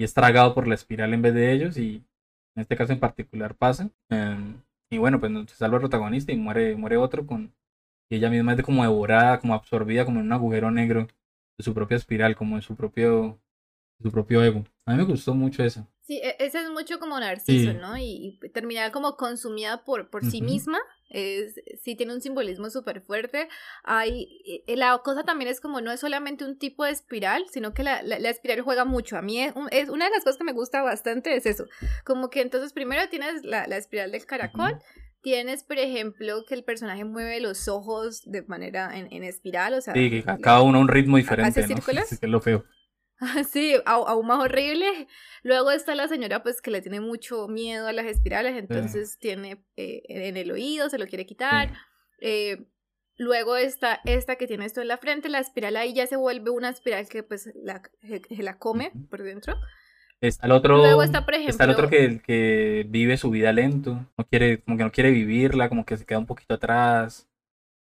[0.00, 2.02] y es tragado por la espiral en vez de ellos y
[2.56, 3.90] en este caso en particular pasa.
[4.08, 7.52] Em, y bueno, pues se salva el protagonista y muere, muere otro con...
[8.08, 11.06] Y ella misma es de como devorada, como absorbida, como en un agujero negro
[11.58, 13.38] de su propia espiral, como de su propio,
[14.02, 14.64] su propio ego.
[14.86, 15.86] A mí me gustó mucho eso.
[16.00, 17.76] Sí, e- ese es mucho como Narciso, Sí.
[17.78, 17.98] ¿no?
[17.98, 20.78] Y, y terminar como consumida por, por sí misma.
[21.10, 23.48] Es, sí tiene un simbolismo súper fuerte.
[23.84, 27.74] Hay, eh, la cosa también es como no es solamente un tipo de espiral, sino
[27.74, 29.16] que la, la, la espiral juega mucho.
[29.16, 31.66] A mí es, un- es una de las cosas que me gusta bastante es eso.
[32.04, 34.72] Como que entonces primero tienes la, la espiral del caracol.
[35.22, 39.80] Tienes, por ejemplo, que el personaje mueve los ojos de manera en, en espiral, o
[39.82, 41.66] sea, Sí, que cada uno a un ritmo diferente, ¿no?
[41.76, 42.12] círculos?
[42.12, 42.64] Es lo feo.
[43.50, 45.08] Sí, aún más horrible.
[45.42, 49.64] Luego está la señora pues que le tiene mucho miedo a las espirales, entonces tiene
[49.76, 51.68] eh, en el oído, se lo quiere quitar.
[51.68, 51.74] Sí.
[52.22, 52.66] Eh,
[53.16, 56.50] luego está esta que tiene esto en la frente, la espiral ahí ya se vuelve
[56.50, 59.54] una espiral que pues la, se- se la come por dentro.
[60.22, 63.52] Está el otro, Luego está, por está el otro ejemplo- que, que vive su vida
[63.54, 67.26] lento, no quiere, como que no quiere vivirla, como que se queda un poquito atrás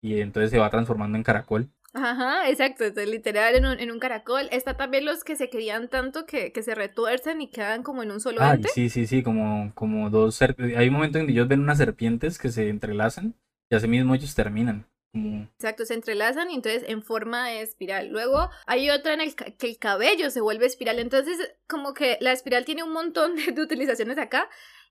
[0.03, 1.70] y entonces se va transformando en caracol.
[1.97, 4.48] Ajá, exacto, entonces, literal en un, en un caracol.
[4.52, 8.10] Está también los que se querían tanto que, que se retuercen y quedan como en
[8.12, 8.68] un solo Ay, ente.
[8.68, 12.39] sí, sí, sí, como, como dos hay un momento en que ellos ven unas serpientes
[12.39, 13.35] que se entrelazan
[13.70, 14.86] y así mismo ellos terminan.
[15.12, 18.09] Como, Exacto, se entrelazan y entonces en forma de espiral.
[18.09, 20.98] Luego hay otra en el ca- que el cabello se vuelve espiral.
[20.98, 24.51] Entonces, como que la espiral tiene un montón de, de utilizaciones acá.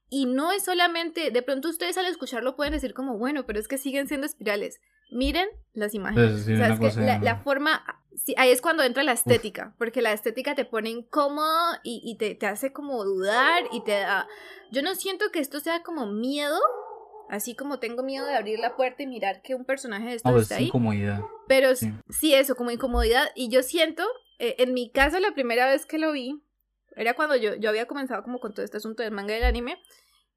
[0.10, 3.68] Y no es solamente, de pronto ustedes al escucharlo pueden decir como, bueno, pero es
[3.68, 4.80] que siguen siendo espirales.
[5.16, 6.44] Miren las imágenes.
[6.46, 7.84] Sí, o sea, una es que cosa- la, la forma,
[8.16, 12.18] sí, ahí es cuando entra la estética, porque la estética te pone incómodo y, y
[12.18, 14.28] te, te hace como dudar y te da...
[14.72, 16.60] Yo no siento que esto sea como miedo,
[17.30, 20.32] así como tengo miedo de abrir la puerta y mirar que un personaje de estos
[20.32, 20.68] pues está es ahí.
[20.68, 21.22] incomodidad.
[21.48, 21.92] Pero Sí.
[22.10, 23.30] sí, eso, como incomodidad.
[23.36, 24.04] Y yo siento,
[24.40, 26.42] eh, en mi caso, la primera vez que lo vi,
[26.98, 29.46] era cuando yo, yo había comenzado como con todo este asunto del manga y del
[29.46, 29.78] anime,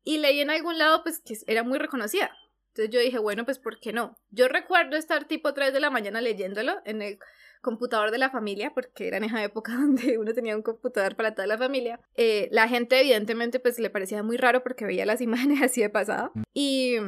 [0.04, 2.30] y leí en algún lado, pues, que era muy reconocida.
[2.78, 4.16] Entonces yo dije, bueno, pues, ¿por qué no?
[4.30, 7.18] Yo recuerdo estar tipo 3 de la mañana leyéndolo en el
[7.60, 11.34] computador de la familia, porque era en esa época donde uno tenía un computador para
[11.34, 11.98] toda la familia.
[12.14, 15.90] Eh, la gente, evidentemente, pues, le parecía muy raro porque veía las imágenes así de
[15.90, 16.30] pasada.
[16.54, 16.98] Y,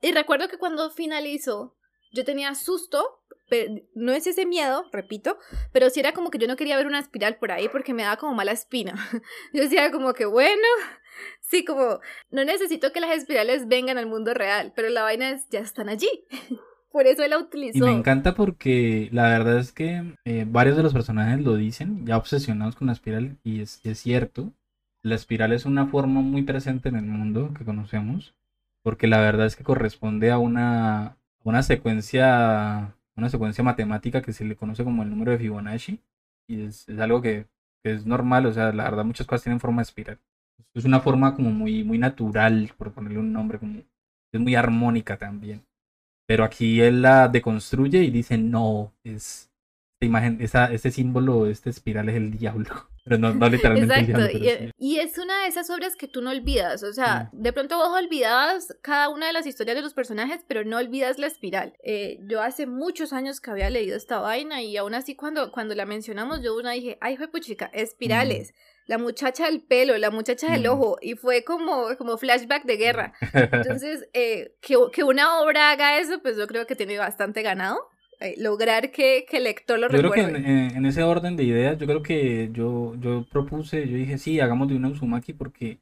[0.00, 1.76] y recuerdo que cuando finalizó,
[2.12, 5.36] yo tenía susto, pero no es ese miedo, repito,
[5.72, 8.02] pero sí era como que yo no quería ver una espiral por ahí porque me
[8.04, 8.94] daba como mala espina.
[9.52, 10.62] Yo decía como que bueno,
[11.40, 11.98] sí, como
[12.30, 15.88] no necesito que las espirales vengan al mundo real, pero la vaina es ya están
[15.88, 16.08] allí.
[16.92, 17.86] Por eso él la Y utilizó.
[17.86, 22.16] me encanta porque la verdad es que eh, varios de los personajes lo dicen, ya
[22.16, 24.52] obsesionados con la espiral, y es, es cierto.
[25.02, 28.34] La espiral es una forma muy presente en el mundo que conocemos,
[28.82, 34.44] porque la verdad es que corresponde a una, una secuencia, una secuencia matemática que se
[34.44, 36.00] le conoce como el número de Fibonacci,
[36.48, 37.46] y es, algo que,
[37.84, 40.18] es normal, o sea, la verdad muchas cosas tienen forma de espiral.
[40.74, 43.80] Es una forma como muy, muy natural, por ponerle un nombre, como
[44.32, 45.64] es muy armónica también.
[46.26, 49.50] Pero aquí él la deconstruye y dice, no, es
[49.94, 52.70] esta imagen, esa, este símbolo, este espiral es el diablo.
[53.10, 54.38] Pero no, no literalmente Exacto, diablo.
[54.38, 54.70] y, pero sí.
[54.78, 57.38] y es una de esas obras que tú no olvidas, o sea, Sí.
[57.40, 61.18] de pronto vos olvidas cada una de las historias de los personajes, pero no olvidas
[61.18, 61.74] la espiral.
[61.82, 65.74] Eh, yo hace muchos años que había leído esta vaina y aún así cuando, cuando
[65.74, 68.54] la mencionamos yo una dije, ay, fue puchica, espirales,
[68.86, 70.70] la muchacha del pelo, la muchacha del Mm.
[70.70, 73.12] ojo, y fue como, como flashback de guerra.
[73.82, 77.78] Entonces, eh, que, que una obra haga eso, pues yo creo que tiene bastante ganado.
[78.20, 80.38] Eh, lograr que, que el lector lo Yo creo que recuerde.
[80.38, 84.18] en, en- en ese orden de ideas, yo creo que yo, yo propuse, yo dije,
[84.18, 85.78] sí, hagamos de una Uzumaki porque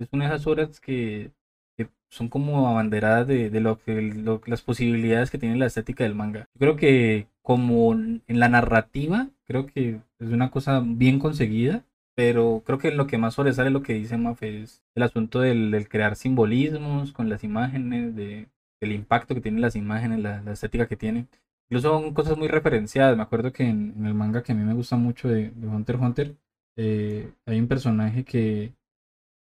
[0.00, 1.30] es una de esas obras que,
[1.76, 6.04] que son como abanderadas de, de lo que lo- las posibilidades que tiene la estética
[6.04, 6.40] del manga.
[6.54, 11.84] Yo creo que como en la narrativa, creo que es una cosa bien conseguida,
[12.16, 15.70] pero creo que lo que más sobresale lo que dice Mafe es el asunto del,
[15.70, 18.48] del crear simbolismos con las imágenes, de,
[18.80, 21.28] del impacto que tienen las imágenes, la, la estética que tienen.
[21.70, 23.16] Incluso son cosas muy referenciadas.
[23.16, 25.66] Me acuerdo que en, en el manga que a mí me gusta mucho de, de
[25.66, 26.36] Hunter x Hunter,
[26.76, 28.72] eh, hay un personaje que,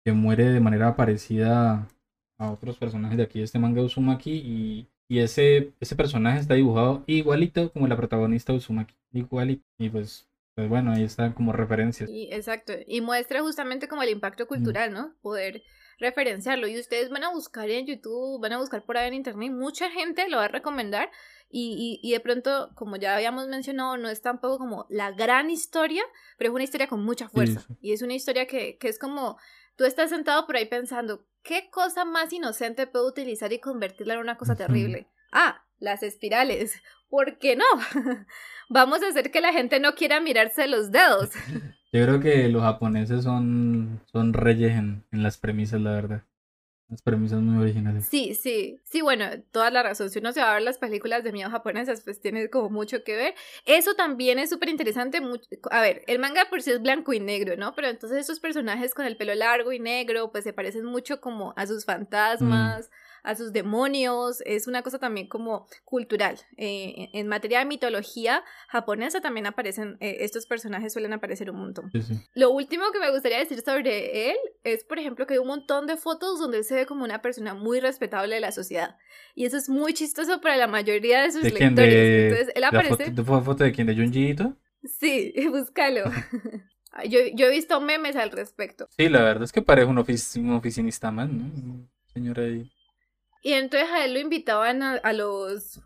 [0.05, 1.89] que muere de manera parecida
[2.39, 6.41] a otros personajes de aquí de este manga de Uzumaki y, y ese, ese personaje
[6.41, 9.65] está dibujado igualito como la protagonista de Uzumaki, igualito.
[9.79, 10.29] Y pues
[10.59, 12.11] pues bueno, ahí están como referencias.
[12.11, 15.15] Y, exacto, y muestra justamente como el impacto cultural, ¿no?
[15.23, 15.63] Poder
[15.99, 16.67] referenciarlo.
[16.69, 19.91] Y ustedes van a buscar en YouTube, van a buscar por ahí en Internet, mucha
[19.91, 21.11] gente lo va a recomendar.
[21.51, 25.51] Y, y, y de pronto, como ya habíamos mencionado, no es tampoco como la gran
[25.51, 26.03] historia,
[26.37, 27.61] pero es una historia con mucha fuerza.
[27.61, 27.79] sí.
[27.81, 29.39] Y es una historia que, que es como,
[29.77, 34.21] tú estás sentado por ahí pensando, ¿qué cosa más inocente puedo utilizar y convertirla en
[34.21, 35.09] una cosa terrible?
[35.33, 36.75] Ah, las espirales.
[37.09, 37.65] ¿Por qué no?
[38.69, 41.31] Vamos a hacer que la gente no quiera mirarse los dedos.
[41.93, 46.23] Yo creo que los japoneses son, son reyes en, en las premisas, la verdad.
[46.91, 48.07] Las premisas muy originales.
[48.07, 50.09] Sí, sí, sí, bueno, toda la razón.
[50.09, 53.05] Si uno se va a ver las películas de miedo japonesas, pues tiene como mucho
[53.05, 53.35] que ver.
[53.67, 55.21] Eso también es súper interesante.
[55.71, 57.75] A ver, el manga por sí es blanco y negro, ¿no?
[57.75, 61.53] Pero entonces esos personajes con el pelo largo y negro, pues se parecen mucho como
[61.57, 62.91] a sus fantasmas,
[63.23, 64.43] a sus demonios.
[64.47, 66.39] Es una cosa también como cultural.
[66.57, 71.91] Eh, en materia de mitología japonesa también aparecen, eh, estos personajes suelen aparecer un montón.
[71.93, 72.15] Sí, sí.
[72.35, 75.87] Lo último que me gustaría decir sobre él es, por ejemplo, que hay un montón
[75.87, 78.97] de fotos donde él se ve como una persona muy respetable de la sociedad.
[79.35, 81.77] Y eso es muy chistoso para la mayoría de sus ¿De lectores.
[81.93, 83.05] De, Entonces, él la aparece.
[83.07, 83.87] foto, de- fo- foto de quién?
[83.87, 84.57] ¿De Junjiito?
[84.85, 86.05] Sí, búscalo.
[87.09, 88.89] yo, yo he visto memes al respecto.
[88.97, 91.45] Sí, la verdad es que parece un, un oficinista más, ¿no?
[91.45, 92.71] Un Señor ahí.
[93.49, 95.81] Y entonces a él lo invitaban a, los.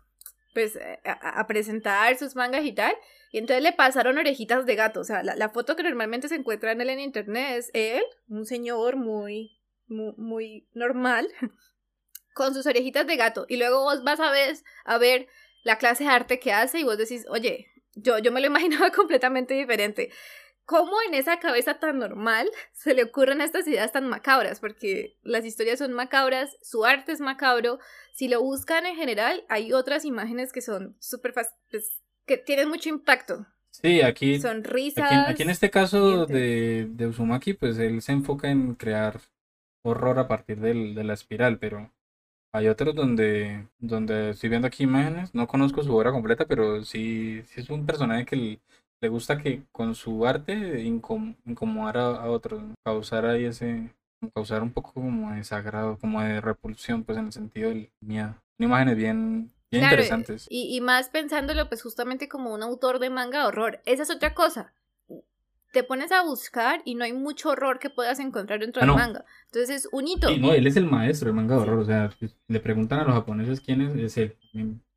[0.53, 2.93] Pues a, a presentar sus mangas y tal.
[3.31, 4.99] Y entonces le pasaron orejitas de gato.
[4.99, 8.03] O sea, la, la foto que normalmente se encuentra en él en internet es él,
[8.27, 11.29] un señor muy, muy, muy normal,
[12.33, 13.45] con sus orejitas de gato.
[13.47, 15.29] Y luego vos vas a ver, a ver
[15.63, 18.91] la clase de arte que hace y vos decís, oye, yo, yo me lo imaginaba
[18.91, 20.11] completamente diferente.
[20.65, 24.59] ¿Cómo en esa cabeza tan normal se le ocurren estas ideas tan macabras?
[24.59, 27.79] Porque las historias son macabras, su arte es macabro.
[28.13, 32.89] Si lo buscan en general, hay otras imágenes que son súper pues, que tienen mucho
[32.89, 33.45] impacto.
[33.71, 35.11] Sí, aquí, Sonrisas.
[35.11, 39.19] aquí, aquí en este caso de, de Uzumaki, pues él se enfoca en crear
[39.83, 41.91] horror a partir del, de la espiral, pero
[42.53, 47.41] hay otros donde, donde estoy viendo aquí imágenes, no conozco su obra completa, pero sí,
[47.47, 48.61] sí es un personaje que le,
[49.03, 53.93] le gusta que con su arte incom- incomodar a, a otros, causar ahí ese,
[54.33, 58.29] causar un poco como de desagrado, como de repulsión, pues en el sentido del miedo.
[58.57, 60.47] Son imágenes bien, bien Claro, interesantes.
[60.49, 63.81] Y, y más pensándolo, pues justamente como un autor de manga de horror.
[63.85, 64.73] Esa es otra cosa.
[65.73, 68.95] Te pones a buscar y no hay mucho horror que puedas encontrar dentro Ah, del
[68.95, 69.01] no.
[69.01, 69.25] manga.
[69.47, 70.29] Entonces es un hito.
[70.29, 72.09] Sí, no, él es el maestro del manga de horror, o sea,
[72.47, 74.37] le preguntan a los japoneses quién es, es él.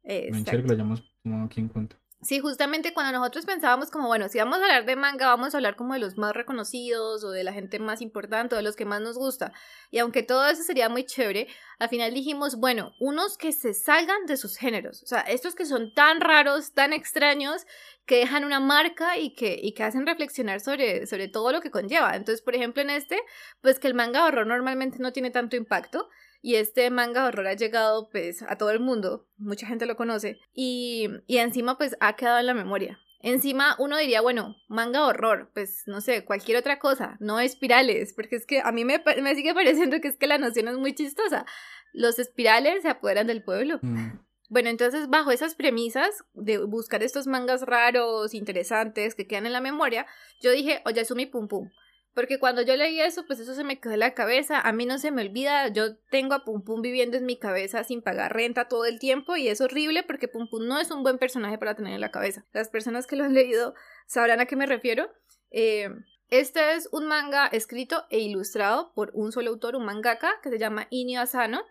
[0.04, 1.96] Chévere que lo hayamos tomado aquí en cuenta.
[2.22, 5.58] Sí, justamente cuando nosotros pensábamos como, bueno, si vamos a hablar de manga, vamos a
[5.58, 8.74] hablar como de los más reconocidos o de la gente más importante o de los
[8.74, 9.52] que más nos gusta.
[9.90, 11.46] Y aunque todo eso sería muy chévere,
[11.78, 15.02] al final dijimos, bueno, unos que se salgan de sus géneros.
[15.02, 17.66] O sea, estos que son tan raros, tan extraños,
[18.06, 21.70] que dejan una marca y que, y que hacen reflexionar sobre, sobre todo lo que
[21.70, 22.16] conlleva.
[22.16, 23.20] Entonces, por ejemplo, en este,
[23.60, 26.08] pues que el manga horror normalmente no tiene tanto impacto.
[26.46, 29.96] Y este manga de horror ha llegado pues a todo el mundo, mucha gente lo
[29.96, 33.00] conoce y, y encima pues ha quedado en la memoria.
[33.18, 38.36] Encima uno diría, bueno, manga horror, pues no sé, cualquier otra cosa, no espirales, porque
[38.36, 40.94] es que a mí me, me sigue pareciendo que es que la noción es muy
[40.94, 41.46] chistosa.
[41.92, 43.80] Los espirales se apoderan del pueblo.
[43.82, 49.52] Mm, Bueno, entonces bajo esas premisas de buscar estos mangas raros, interesantes, que quedan en
[49.52, 50.06] la memoria,
[50.40, 51.70] yo dije, Oyasumi Pum Pum.
[52.16, 54.58] Porque cuando yo leí eso, pues eso se me quedó en la cabeza.
[54.58, 57.84] A mí no se me olvida, yo tengo a Pum Pum viviendo en mi cabeza
[57.84, 61.02] sin pagar renta todo el tiempo y es horrible porque Pum Pum no es un
[61.02, 62.46] buen personaje para tener en la cabeza.
[62.54, 63.74] Las personas que lo han leído
[64.06, 65.10] sabrán a qué me refiero.
[65.50, 65.90] Eh,
[66.30, 70.58] este es un manga escrito e ilustrado por un solo autor, un mangaka, que se
[70.58, 71.64] llama Inio Asano,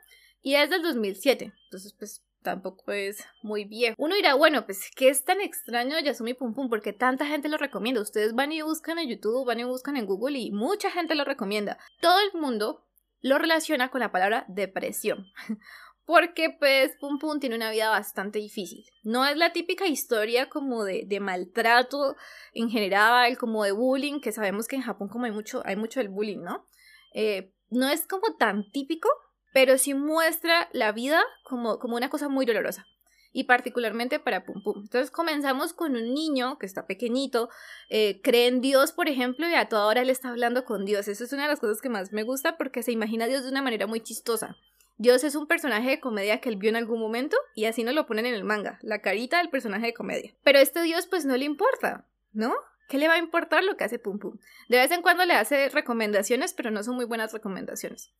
[0.43, 1.53] y es del 2007.
[1.63, 3.95] Entonces, pues tampoco es muy viejo.
[3.97, 6.69] Uno dirá, bueno, pues, ¿qué es tan extraño Yasumi Pum Pum?
[6.69, 7.99] Porque tanta gente lo recomienda.
[7.99, 11.25] Ustedes van y buscan en YouTube, van y buscan en Google y mucha gente lo
[11.25, 11.77] recomienda.
[11.99, 12.85] Todo el mundo
[13.21, 15.25] lo relaciona con la palabra depresión.
[16.05, 18.85] Porque pues Pum Pum tiene una vida bastante difícil.
[19.03, 22.15] No es la típica historia como de, maltrato
[22.53, 25.99] en general, como de bullying, que sabemos que en Japón como hay mucho, hay mucho
[25.99, 26.67] del bullying, ¿no?
[27.11, 29.09] Eh, no es como tan típico,
[29.55, 32.87] pero sí muestra la vida como, como una cosa muy dolorosa.
[33.31, 34.81] Y particularmente para Pum Pum.
[34.81, 37.47] Entonces comenzamos con un niño que está pequeñito,
[37.89, 41.07] eh, cree en Dios, por ejemplo, y a toda hora le está hablando con Dios.
[41.07, 43.43] Eso es una de las cosas que más me gusta porque se imagina a Dios
[43.43, 44.57] de una manera muy chistosa.
[44.97, 47.95] Dios es un personaje de comedia que él vio en algún momento y así nos
[47.95, 50.35] lo ponen en el manga, la carita del personaje de comedia.
[50.43, 52.53] Pero este Dios pues no le importa, ¿no?
[52.89, 54.37] ¿Qué le va a importar lo que hace Pum Pum?
[54.67, 58.11] De vez en cuando le hace recomendaciones, pero no son muy buenas recomendaciones.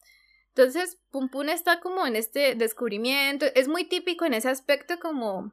[0.56, 3.46] Entonces, Pum Pum está como en este descubrimiento.
[3.56, 5.52] Es muy típico en ese aspecto como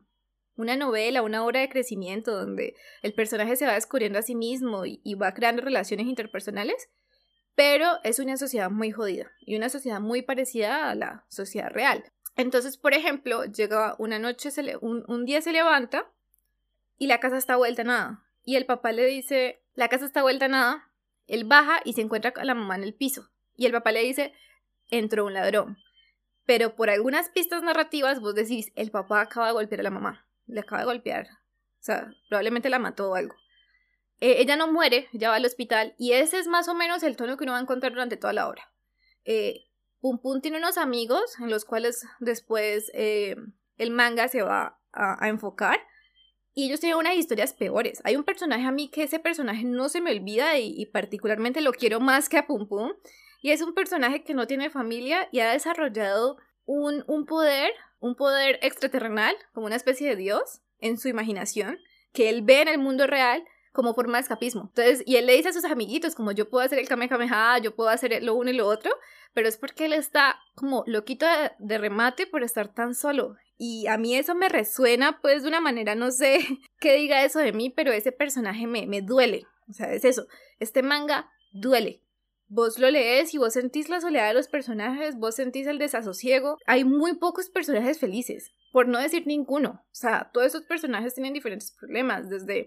[0.55, 4.87] una novela, una obra de crecimiento donde el personaje se va descubriendo a sí mismo
[4.87, 6.89] y, va creando relaciones interpersonales,
[7.57, 12.05] pero es una sociedad muy jodida y una sociedad muy parecida a la sociedad real.
[12.37, 16.13] Entonces, por ejemplo, llega una noche, se le- un, un día se levanta
[16.97, 18.25] y la casa está vuelta a nada.
[18.45, 20.93] Y el papá le dice, la casa está vuelta a nada.
[21.27, 23.31] Él baja y se encuentra con la mamá en el piso.
[23.57, 24.33] Y el papá le dice,
[24.93, 25.79] entró un ladrón.
[26.47, 30.27] Pero por algunas pistas narrativas vos decís, el papá acaba de golpear a la mamá.
[30.47, 31.27] Le acaba de golpear.
[31.27, 33.35] O sea, probablemente la mató o algo.
[34.21, 35.95] Eh, ella no muere, ya va al hospital.
[35.99, 38.33] Y ese es más o menos el tono que uno va a encontrar durante toda
[38.33, 38.73] la obra.
[39.25, 39.65] Eh,
[40.01, 43.37] Pum Pum tiene unos amigos en los cuales después eh,
[43.79, 45.81] el manga se va a, enfocar.
[46.55, 48.03] Y ellos tienen unas historias peores.
[48.05, 51.73] Hay un personaje a mí que ese personaje no se me olvida y particularmente lo
[51.73, 52.93] quiero más que a Pum Pum.
[53.43, 58.15] Y es un personaje que no tiene familia y ha desarrollado un, un poder, un
[58.15, 61.79] poder extraterrenal, como una especie de dios en su imaginación,
[62.13, 64.63] que él ve en el mundo real como forma de escapismo.
[64.69, 67.75] Entonces, y él le dice a sus amiguitos, como yo puedo hacer el Kamehameha, yo
[67.75, 68.93] puedo hacer lo uno y lo otro,
[69.35, 73.37] pero es porque él está como loquito de, de remate por estar tan solo.
[73.59, 76.41] Y a mí eso me resuena, pues de una manera, no sé
[76.81, 79.47] qué diga eso de mí, pero ese personaje me, me duele.
[79.69, 80.27] O sea, es eso.
[80.61, 82.03] Este manga duele.
[82.55, 86.59] Vos lo lees y vos sentís la soledad de los personajes, vos sentís el desasosiego.
[86.67, 89.81] Hay muy pocos personajes felices, por no decir ninguno.
[89.87, 92.67] O sea, todos esos personajes tienen diferentes problemas, desde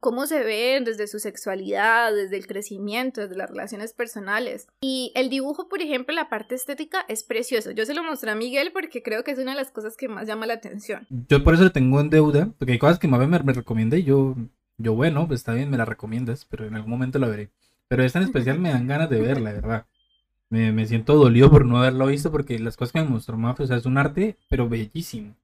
[0.00, 4.66] cómo se ven, desde su sexualidad, desde el crecimiento, desde las relaciones personales.
[4.80, 7.72] Y el dibujo, por ejemplo, la parte estética es precioso.
[7.72, 10.08] Yo se lo mostré a Miguel porque creo que es una de las cosas que
[10.08, 11.06] más llama la atención.
[11.10, 13.98] Yo por eso le tengo en deuda, porque hay cosas que Mabe me, me recomienda
[13.98, 14.36] y yo,
[14.78, 17.50] yo, bueno, pues está bien, me la recomiendas, pero en algún momento la veré.
[17.88, 19.86] Pero esta en especial me dan ganas de verla, verdad.
[20.50, 23.64] Me, me siento dolido por no haberlo visto porque las cosas que me mostró Mafe,
[23.64, 25.34] o sea, es un arte, pero bellísimo.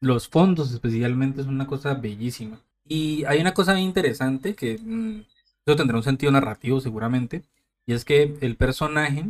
[0.00, 2.60] Los fondos especialmente es una cosa bellísima.
[2.86, 5.20] Y hay una cosa interesante que mm,
[5.66, 7.42] eso tendrá un sentido narrativo seguramente,
[7.86, 9.24] y es que el personaje,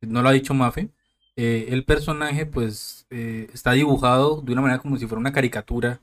[0.00, 0.90] no lo ha dicho Mafe,
[1.36, 6.00] eh, el personaje pues eh, está dibujado de una manera como si fuera una caricatura,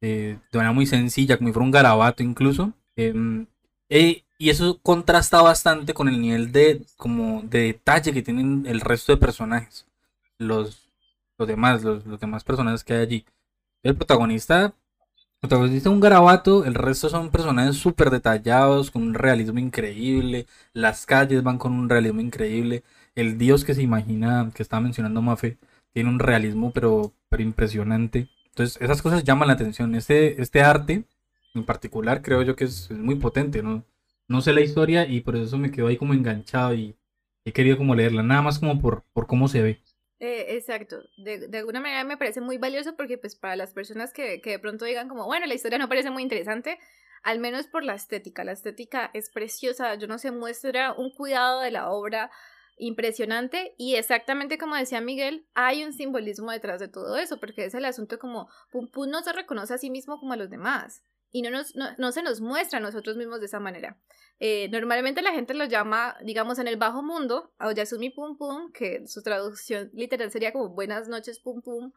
[0.00, 2.72] eh, de manera muy sencilla, como si fuera un garabato incluso.
[2.96, 3.46] em,
[3.90, 8.80] eh, y eso contrasta bastante con el nivel de, como, de detalle que tienen el
[8.80, 9.86] resto de personajes.
[10.38, 10.88] Los,
[11.38, 13.26] los demás, los, los demás personajes que hay allí.
[13.82, 19.14] El protagonista, el protagonista es un garabato, el resto son personajes súper detallados, con un
[19.14, 20.46] realismo increíble.
[20.72, 22.84] Las calles van con un realismo increíble.
[23.16, 25.58] El dios que se imagina, que estaba mencionando Mafe,
[25.92, 28.28] tiene un realismo pero, pero impresionante.
[28.50, 29.94] Entonces, esas cosas llaman la atención.
[29.96, 31.04] Este, este arte,
[31.54, 33.84] en particular, creo yo que es, es muy potente, ¿no?
[34.28, 36.94] No sé la historia y por eso me quedo ahí como enganchado y
[37.46, 39.82] he querido como leerla, nada más como por, por cómo se ve.
[40.20, 44.12] Eh, exacto, de, de alguna manera me parece muy valioso porque pues para las personas
[44.12, 46.78] que, que de pronto digan como, bueno, la historia no parece muy interesante,
[47.22, 51.60] al menos por la estética, la estética es preciosa, yo no sé, muestra un cuidado
[51.60, 52.30] de la obra
[52.78, 57.74] impresionante y exactamente como decía Miguel, hay un simbolismo detrás de todo eso, porque es
[57.74, 61.02] el asunto como Pum Pum no se reconoce a sí mismo como a los demás
[61.30, 63.98] y no, nos, no, no se nos muestra a nosotros mismos de esa manera.
[64.40, 69.06] Eh, normalmente la gente lo llama, digamos, en el bajo mundo, Aoyasumi Pum Pum, que
[69.06, 71.92] su traducción literal sería como Buenas noches Pum Pum,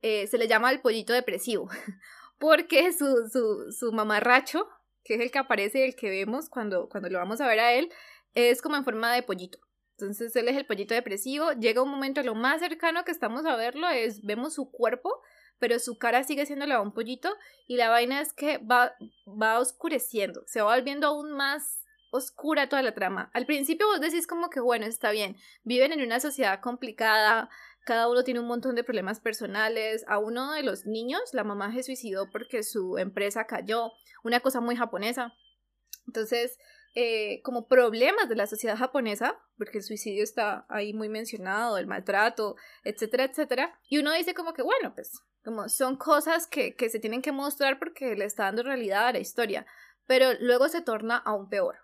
[0.00, 1.68] eh, se le llama el pollito depresivo,
[2.38, 4.68] porque su, su, su mamarracho,
[5.04, 7.60] que es el que aparece y el que vemos cuando, cuando lo vamos a ver
[7.60, 7.90] a él,
[8.34, 9.58] es como en forma de pollito.
[9.98, 13.54] Entonces él es el pollito depresivo, llega un momento, lo más cercano que estamos a
[13.56, 15.20] verlo es, vemos su cuerpo,
[15.62, 17.32] pero su cara sigue siendo la de un pollito
[17.68, 18.96] y la vaina es que va,
[19.28, 23.30] va oscureciendo, se va volviendo aún más oscura toda la trama.
[23.32, 27.48] Al principio vos decís como que bueno, está bien, viven en una sociedad complicada,
[27.84, 31.72] cada uno tiene un montón de problemas personales, a uno de los niños la mamá
[31.72, 33.92] se suicidó porque su empresa cayó,
[34.24, 35.32] una cosa muy japonesa.
[36.08, 36.58] Entonces,
[36.96, 41.86] eh, como problemas de la sociedad japonesa, porque el suicidio está ahí muy mencionado, el
[41.86, 43.78] maltrato, etcétera, etcétera.
[43.88, 47.32] Y uno dice como que, bueno, pues como son cosas que, que se tienen que
[47.32, 49.66] mostrar porque le está dando realidad a la historia,
[50.06, 51.76] pero luego se torna aún peor.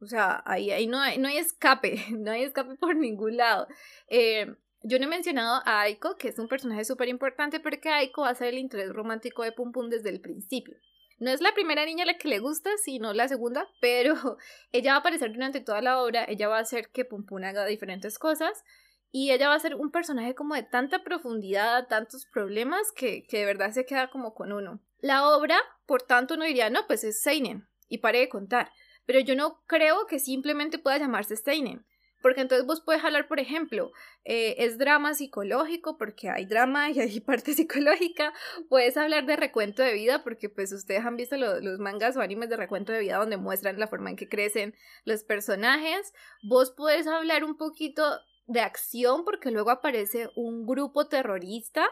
[0.00, 3.66] O sea, ahí, ahí no, hay, no hay escape, no hay escape por ningún lado.
[4.08, 4.46] Eh,
[4.82, 8.30] yo no he mencionado a Aiko, que es un personaje súper importante porque Aiko va
[8.30, 10.76] a ser el interés romántico de Pum Pum desde el principio.
[11.18, 14.14] No es la primera niña a la que le gusta, sino la segunda, pero
[14.72, 17.42] ella va a aparecer durante toda la obra, ella va a hacer que Pum Pum
[17.42, 18.64] haga diferentes cosas
[19.10, 23.38] y ella va a ser un personaje como de tanta profundidad, tantos problemas, que, que
[23.38, 24.80] de verdad se queda como con uno.
[25.00, 28.70] La obra, por tanto, uno diría, no, pues es Seinen, y pare de contar.
[29.06, 31.86] Pero yo no creo que simplemente pueda llamarse Seinen.
[32.20, 33.92] Porque entonces vos puedes hablar, por ejemplo,
[34.24, 38.32] eh, es drama psicológico porque hay drama y hay parte psicológica.
[38.68, 42.48] Puedes hablar de recuento de vida porque pues ustedes han visto los mangas o animes
[42.48, 44.74] de recuento de vida donde muestran la forma en que crecen
[45.04, 46.12] los personajes.
[46.42, 48.02] Vos puedes hablar un poquito
[48.48, 51.86] de acción porque luego aparece un grupo terrorista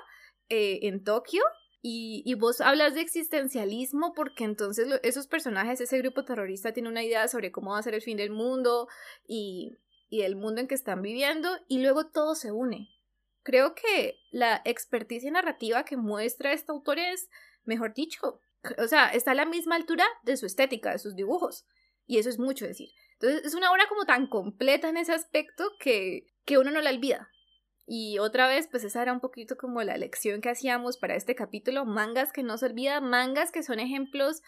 [0.49, 1.43] eh, en Tokio
[1.83, 7.05] y, y, vos hablas de existencialismo porque entonces esos personajes, ese grupo terrorista tiene una
[7.05, 8.89] idea sobre cómo va a ser el fin del mundo
[9.29, 9.77] y,
[10.09, 12.89] y el mundo en que están viviendo y luego todo se une.
[13.43, 17.29] Creo que la experticia narrativa que muestra este autor es,
[17.65, 18.41] mejor dicho,
[18.79, 21.67] o sea, está a la misma altura de su estética, de sus dibujos.
[22.07, 22.89] Y eso es mucho decir.
[23.13, 26.91] Entonces es una obra como tan completa en ese aspecto que, que uno no la
[26.91, 27.31] olvida.
[27.87, 31.35] Y otra vez, pues esa era un poquito como la lección que hacíamos para este
[31.35, 34.43] capítulo, mangas que no se olvidan, mangas que son ejemplos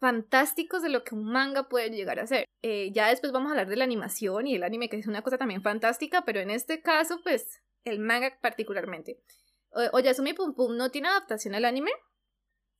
[0.00, 2.46] fantásticos de lo que un manga puede llegar a ser.
[2.62, 5.22] Eh, ya después vamos a hablar de la animación y el anime, que es una
[5.22, 9.20] cosa también fantástica, pero en este caso, pues, el manga particularmente.
[9.70, 11.92] O Oyasumi Pum Pum no tiene adaptación al anime.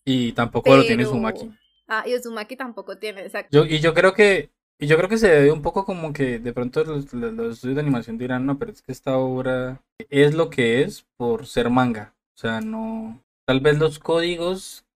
[0.05, 1.51] Y tampoco lo tiene Sumaki.
[1.87, 3.51] Ah, y Sumaki tampoco tiene, exacto.
[3.53, 6.39] Yo, y yo creo que y yo creo que se debe un poco como que
[6.39, 10.49] de pronto los, estudios de animación dirán, no, pero es que esta obra es lo
[10.49, 12.15] que es por ser manga.
[12.35, 13.23] O sea, no.
[13.47, 14.87] Tal vez los códigos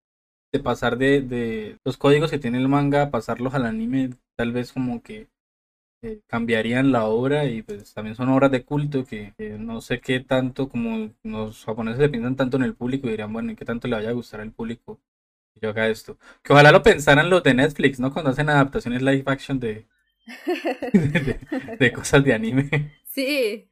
[0.53, 4.73] de pasar de, de los códigos que tiene el manga, pasarlos al anime, tal vez
[4.73, 5.29] como que
[6.03, 10.21] eh, cambiarían la obra y pues también son obras de culto que no sé qué
[10.21, 13.65] tanto como los japoneses se piensan tanto en el público y dirían, bueno, ¿y qué
[13.65, 15.01] tanto le vaya a gustar al público
[15.61, 16.19] yo haga esto?
[16.43, 18.13] Que ojalá lo pensaran los de Netflix, ¿no?
[18.13, 19.87] Cuando hacen adaptaciones live action de,
[21.79, 22.99] de cosas de anime.
[23.13, 23.69] Sí,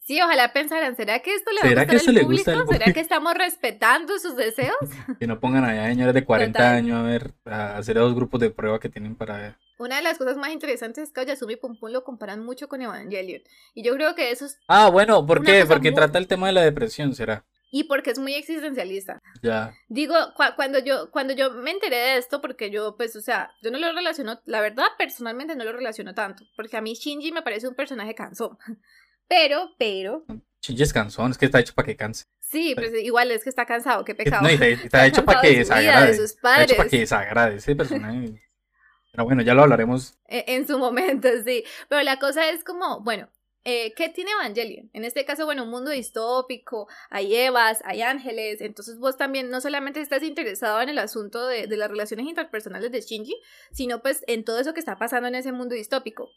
[0.00, 2.72] Sí, ojalá pensaran, ¿será que esto le va a gustar al público?
[2.72, 4.76] ¿Será que estamos respetando sus deseos?
[5.18, 8.50] Que no pongan allá señores de 40 años a ver, a hacer dos grupos de
[8.50, 9.56] prueba que tienen para ver.
[9.78, 12.82] Una de las cosas más interesantes es que Oyasumi Pum Pum lo comparan mucho con
[12.82, 13.42] Evangelion.
[13.74, 14.58] Y yo creo que eso es...
[14.68, 15.64] Ah, bueno, ¿por qué?
[15.66, 17.44] Porque trata el tema de la depresión, ¿será?
[17.76, 19.20] Y porque es muy existencialista.
[19.42, 19.74] Ya.
[19.88, 20.14] Digo,
[20.54, 23.78] cuando yo cuando yo me enteré de esto, porque yo, pues, o sea, yo no
[23.80, 27.66] lo relaciono, la verdad, personalmente no lo relaciono tanto, porque a mí Shinji me parece
[27.66, 28.56] un personaje cansón.
[29.26, 30.26] Pero, pero.
[30.60, 32.26] Chilles cansón, es que está hecho para que canse.
[32.40, 34.42] Sí, pues igual es que está cansado, qué pecado.
[34.42, 36.10] No, está, hecho para que desagrade.
[36.10, 38.40] Está hecho para que desagrade ese personaje.
[39.12, 40.18] Pero bueno, ya lo hablaremos.
[40.28, 41.64] E, en, su momento, sí.
[41.88, 43.30] Pero la cosa es como, bueno,
[43.64, 44.90] eh, ¿qué tiene Evangelion?
[44.92, 49.60] En este caso, bueno, un mundo distópico, hay Evas, hay ángeles, entonces vos también no
[49.60, 53.36] solamente estás interesado en el asunto de, de las relaciones interpersonales de Shinji,
[53.72, 56.30] sino pues en todo eso que está pasando en ese mundo distópico.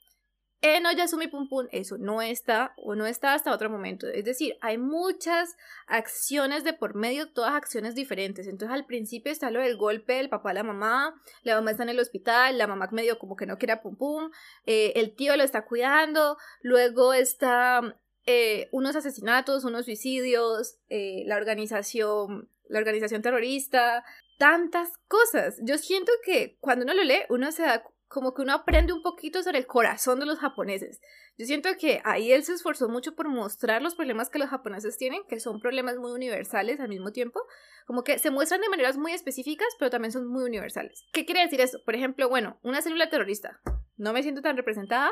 [0.61, 4.07] En Oyasumi Pum Pum eso no está o no está hasta otro momento.
[4.07, 5.55] Es decir, hay muchas
[5.85, 8.47] acciones de por medio, todas acciones diferentes.
[8.47, 11.13] Entonces al principio está lo del golpe del papá a la mamá,
[11.43, 14.31] la mamá está en el hospital, la mamá medio como que no quiere Pum Pum,
[14.65, 21.35] eh, el tío lo está cuidando, luego está eh, unos asesinatos, unos suicidios, eh, la
[21.35, 24.03] organización, la organización terrorista,
[24.39, 25.59] tantas cosas.
[25.61, 29.01] Yo siento que cuando uno lo lee, uno se da como que uno aprende un
[29.01, 31.01] poquito sobre el corazón de los japoneses.
[31.37, 34.97] Yo siento que ahí él se esforzó mucho por mostrar los problemas que los japoneses
[34.97, 37.41] tienen, que son problemas muy universales al mismo tiempo,
[37.85, 41.05] como que se muestran de maneras muy específicas, pero también son muy universales.
[41.11, 41.79] ¿Qué quiere decir eso?
[41.85, 43.61] Por ejemplo, bueno, una célula terrorista.
[43.97, 45.11] No me siento tan representada,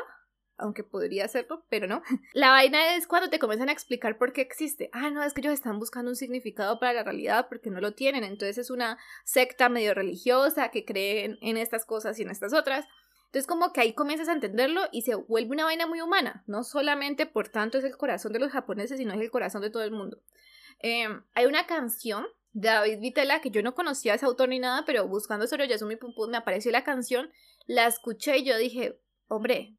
[0.58, 2.02] aunque podría hacerlo, pero no.
[2.34, 4.90] La vaina es cuando te comienzan a explicar por qué existe.
[4.92, 7.92] Ah, no, es que ellos están buscando un significado para la realidad porque no lo
[7.92, 8.24] tienen.
[8.24, 12.86] Entonces es una secta medio religiosa que creen en estas cosas y en estas otras.
[13.26, 16.44] Entonces como que ahí comienzas a entenderlo y se vuelve una vaina muy humana.
[16.46, 19.70] No solamente por tanto es el corazón de los japoneses, sino es el corazón de
[19.70, 20.22] todo el mundo.
[20.78, 24.84] Em, hay una canción de David Vitela que yo no conocía ese autor ni nada,
[24.86, 27.30] pero buscando sobre Yasumi Pum Pum me apareció la canción,
[27.66, 29.76] la escuché y yo dije, hombre,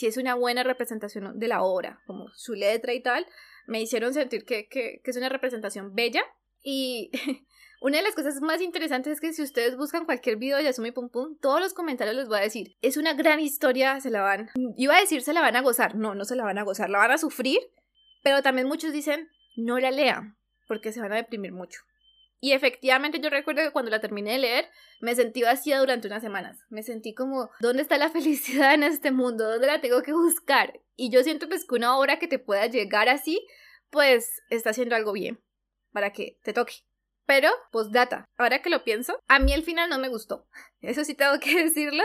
[0.00, 3.26] si es una buena representación de la obra, como su letra y tal,
[3.66, 6.22] me hicieron sentir que, que, es una representación bella.
[6.62, 7.10] Y
[7.82, 10.90] una de las cosas más interesantes es que si ustedes buscan cualquier video de Yasumi
[10.90, 14.22] Pum Pum, todos los comentarios les voy a decir, es una gran historia, se la
[14.22, 14.48] van,
[14.78, 16.88] iba a decir se la van a gozar, no, no se la van a gozar,
[16.88, 17.58] la van a sufrir,
[18.22, 21.82] pero también muchos dicen, no la lean, porque se van a deprimir mucho.
[22.40, 26.22] Y efectivamente yo recuerdo que cuando la terminé de leer me sentí vacía durante unas
[26.22, 26.58] semanas.
[26.70, 29.48] Me sentí como, ¿dónde está la felicidad en este mundo?
[29.48, 30.80] ¿Dónde la tengo que buscar?
[30.96, 33.46] Y yo siento pues que una obra que te pueda llegar así,
[33.90, 35.40] pues está haciendo algo bien
[35.92, 36.74] para que te toque.
[37.26, 40.48] Pero, pues data, ahora que lo pienso, a mí el final no me gustó.
[40.80, 42.02] Eso sí tengo que decirlo.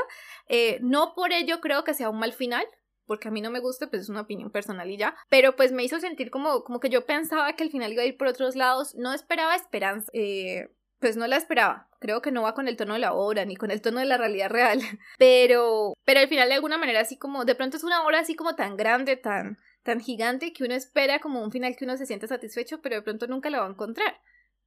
[0.47, 2.65] Eh, no por ello creo que sea un mal final,
[3.05, 5.71] porque a mí no me gusta, pues es una opinión personal y ya, pero pues
[5.71, 8.27] me hizo sentir como, como que yo pensaba que al final iba a ir por
[8.27, 10.69] otros lados, no esperaba esperanza, eh,
[10.99, 11.89] pues no la esperaba.
[11.99, 14.05] Creo que no va con el tono de la obra ni con el tono de
[14.05, 14.79] la realidad real.
[15.17, 18.35] Pero, pero al final de alguna manera así como, de pronto es una obra así
[18.35, 22.05] como tan grande, tan, tan gigante que uno espera como un final que uno se
[22.05, 24.19] siente satisfecho, pero de pronto nunca la va a encontrar.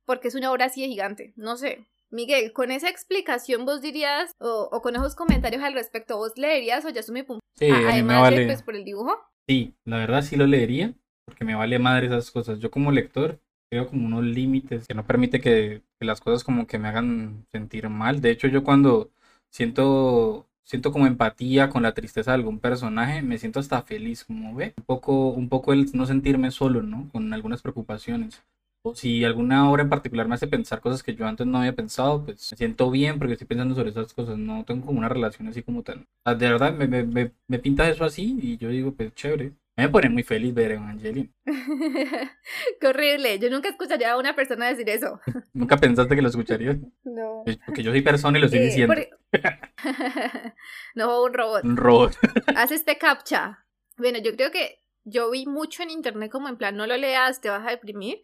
[0.05, 1.33] Porque es una obra así de gigante.
[1.37, 1.87] No sé.
[2.11, 6.89] Miguel, con esa explicación vos dirías, o, con esos comentarios al respecto, vos leerías o
[6.89, 7.45] ya mi punto.
[7.59, 8.47] Sí, a mí me Además de, vale.
[8.47, 9.17] pues, por el dibujo.
[9.47, 10.95] Sí, la verdad sí lo leería,
[11.25, 12.59] porque me vale madre esas cosas.
[12.59, 13.41] Yo como lector
[13.71, 17.47] creo como unos límites que no permite que, que las cosas como que me hagan
[17.51, 18.21] sentir mal.
[18.21, 19.11] De hecho, yo cuando
[19.51, 24.55] siento siento como empatía con la tristeza de algún personaje, me siento hasta feliz, como
[24.55, 27.09] ve, un poco un poco el no sentirme solo, ¿no?
[27.11, 28.43] Con algunas preocupaciones.
[28.83, 31.75] O si alguna obra en particular me hace pensar cosas que yo antes no había
[31.75, 34.39] pensado, pues me siento bien porque estoy pensando sobre esas cosas.
[34.39, 36.01] No tengo como una relación así como tan.
[36.01, 39.15] o sea, De verdad, me, me, me, me pintas eso así y yo digo, pues
[39.15, 39.53] chévere.
[39.77, 41.33] Me pone muy feliz ver Evangelion.
[42.81, 43.39] Qué horrible.
[43.39, 45.21] Yo nunca escucharía a una persona decir eso.
[45.53, 46.77] ¿Nunca pensaste que lo escucharías?
[47.05, 47.45] No.
[47.67, 48.95] Porque yo soy persona y lo estoy Eh, diciendo.
[48.95, 49.09] por-
[50.95, 51.65] no, un robot.
[51.65, 52.17] Un robot.
[52.57, 53.65] Haz este captcha.
[53.97, 57.41] Bueno, yo creo que yo vi mucho en internet como en plan, no lo leas,
[57.41, 58.19] te vas a deprimir.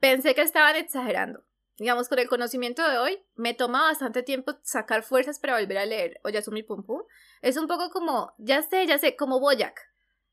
[0.00, 1.42] Pensé que estaban exagerando.
[1.78, 5.86] Digamos, con el conocimiento de hoy, me toma bastante tiempo sacar fuerzas para volver a
[5.86, 7.00] leer Oyasumi Pum Pum.
[7.40, 9.80] Es un poco como, ya sé, ya sé, como Boyac.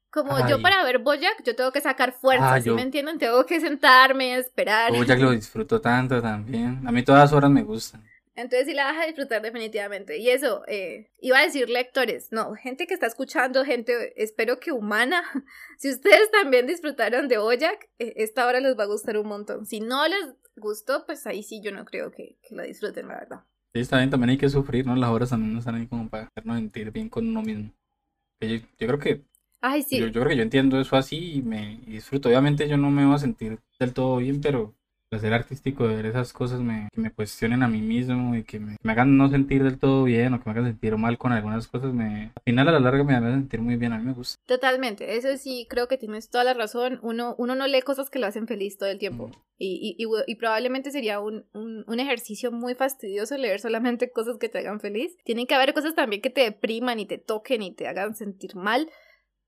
[0.10, 3.18] Como yo para ver Boyac, yo tengo que sacar fuerzas, Ah, ¿sí yo- me entienden?
[3.18, 4.92] Tengo que sentarme, esperar.
[5.06, 6.82] ya que lo disfruto tanto también.
[6.88, 8.04] A mí todas las horas me gustan.
[8.38, 10.20] Entonces sí la vas a disfrutar definitivamente.
[10.20, 14.72] Y eso, eh, iba a decir lectores, no, gente que está escuchando, gente, espero que
[14.72, 15.24] humana.
[15.80, 19.66] Si ustedes también disfrutaron de Boyac, eh, esta hora les va a gustar un montón.
[19.66, 23.16] Si no les gustó, pues ahí sí yo no creo que, que la disfruten, la
[23.16, 23.44] verdad.
[23.74, 24.96] Sí, bien, también hay que sufrir, ¿no?
[24.96, 27.72] Las horas también no están ahí como para hacernos sentir bien con uno mismo.
[28.40, 29.24] Yo, yo creo que
[29.62, 30.00] Ay, sí.
[30.00, 32.30] yo, yo creo que yo entiendo eso así y me y disfruto.
[32.30, 34.77] Obviamente yo no me voy a sentir del todo bien, pero
[35.10, 38.60] placer artístico de ver esas cosas me, que me cuestionen a mí mismo y que
[38.60, 41.32] me, me hagan no sentir del todo bien o que me hagan sentir mal con
[41.32, 43.94] algunas cosas, me, al final a la larga me hagan sentir muy bien.
[43.94, 44.36] A mí me gusta.
[44.46, 47.00] Totalmente, eso sí creo que tienes toda la razón.
[47.02, 49.30] Uno, uno no lee cosas que lo hacen feliz todo el tiempo.
[49.30, 49.32] Mm.
[49.60, 54.38] Y, y, y, y probablemente sería un, un, un ejercicio muy fastidioso leer solamente cosas
[54.38, 55.18] que te hagan feliz.
[55.24, 58.56] Tienen que haber cosas también que te depriman y te toquen y te hagan sentir
[58.56, 58.90] mal.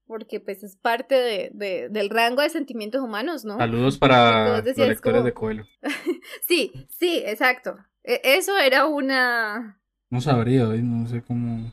[0.09, 3.57] Porque pues es parte de, de- del rango de sentimientos humanos, ¿no?
[3.57, 5.65] Saludos para vos los decías lectores como- de Coelho.
[6.47, 7.77] Sí, sí, exacto.
[8.03, 9.79] E- Eso era una...
[10.09, 11.71] No sabría hoy, no sé cómo.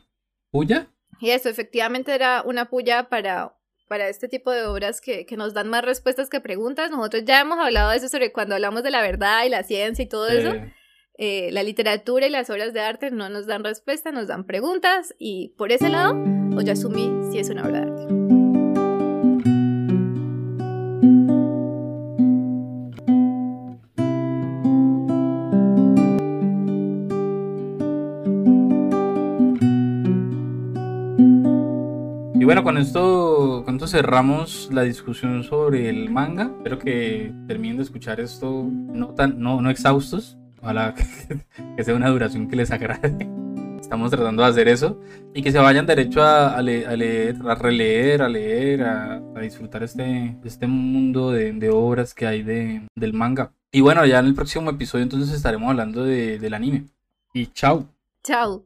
[0.51, 0.89] ¿Puya?
[1.19, 3.57] Y eso efectivamente era una puya para,
[3.89, 6.91] para este tipo de obras que, que nos dan más respuestas que preguntas.
[6.91, 10.03] Nosotros ya hemos hablado de eso sobre cuando hablamos de la verdad y la ciencia
[10.03, 10.51] y todo eso.
[10.53, 10.75] Eh,
[11.19, 15.15] Eh, la literatura y las obras de arte no nos dan respuesta, nos dan preguntas
[15.19, 16.13] y por ese lado,
[16.55, 18.26] Oyasumi sí es una obra de arte.
[32.47, 36.45] Bueno, con esto, con esto cerramos la discusión sobre el manga.
[36.57, 40.39] Espero que terminen de escuchar esto no tan, no, no exhaustos.
[40.63, 41.05] Ojalá que,
[41.77, 43.29] que sea una duración que les agrade.
[43.81, 45.01] Estamos tratando de hacer eso.
[45.35, 49.23] Y que se vayan derecho a, a le- a leer, a releer, a leer, a,
[49.35, 53.53] a disfrutar este, este mundo de, de obras que hay de, del manga.
[53.73, 56.85] Y bueno, ya en el próximo episodio entonces estaremos hablando de- del anime.
[57.35, 57.87] Y chao.
[58.23, 58.65] Chao.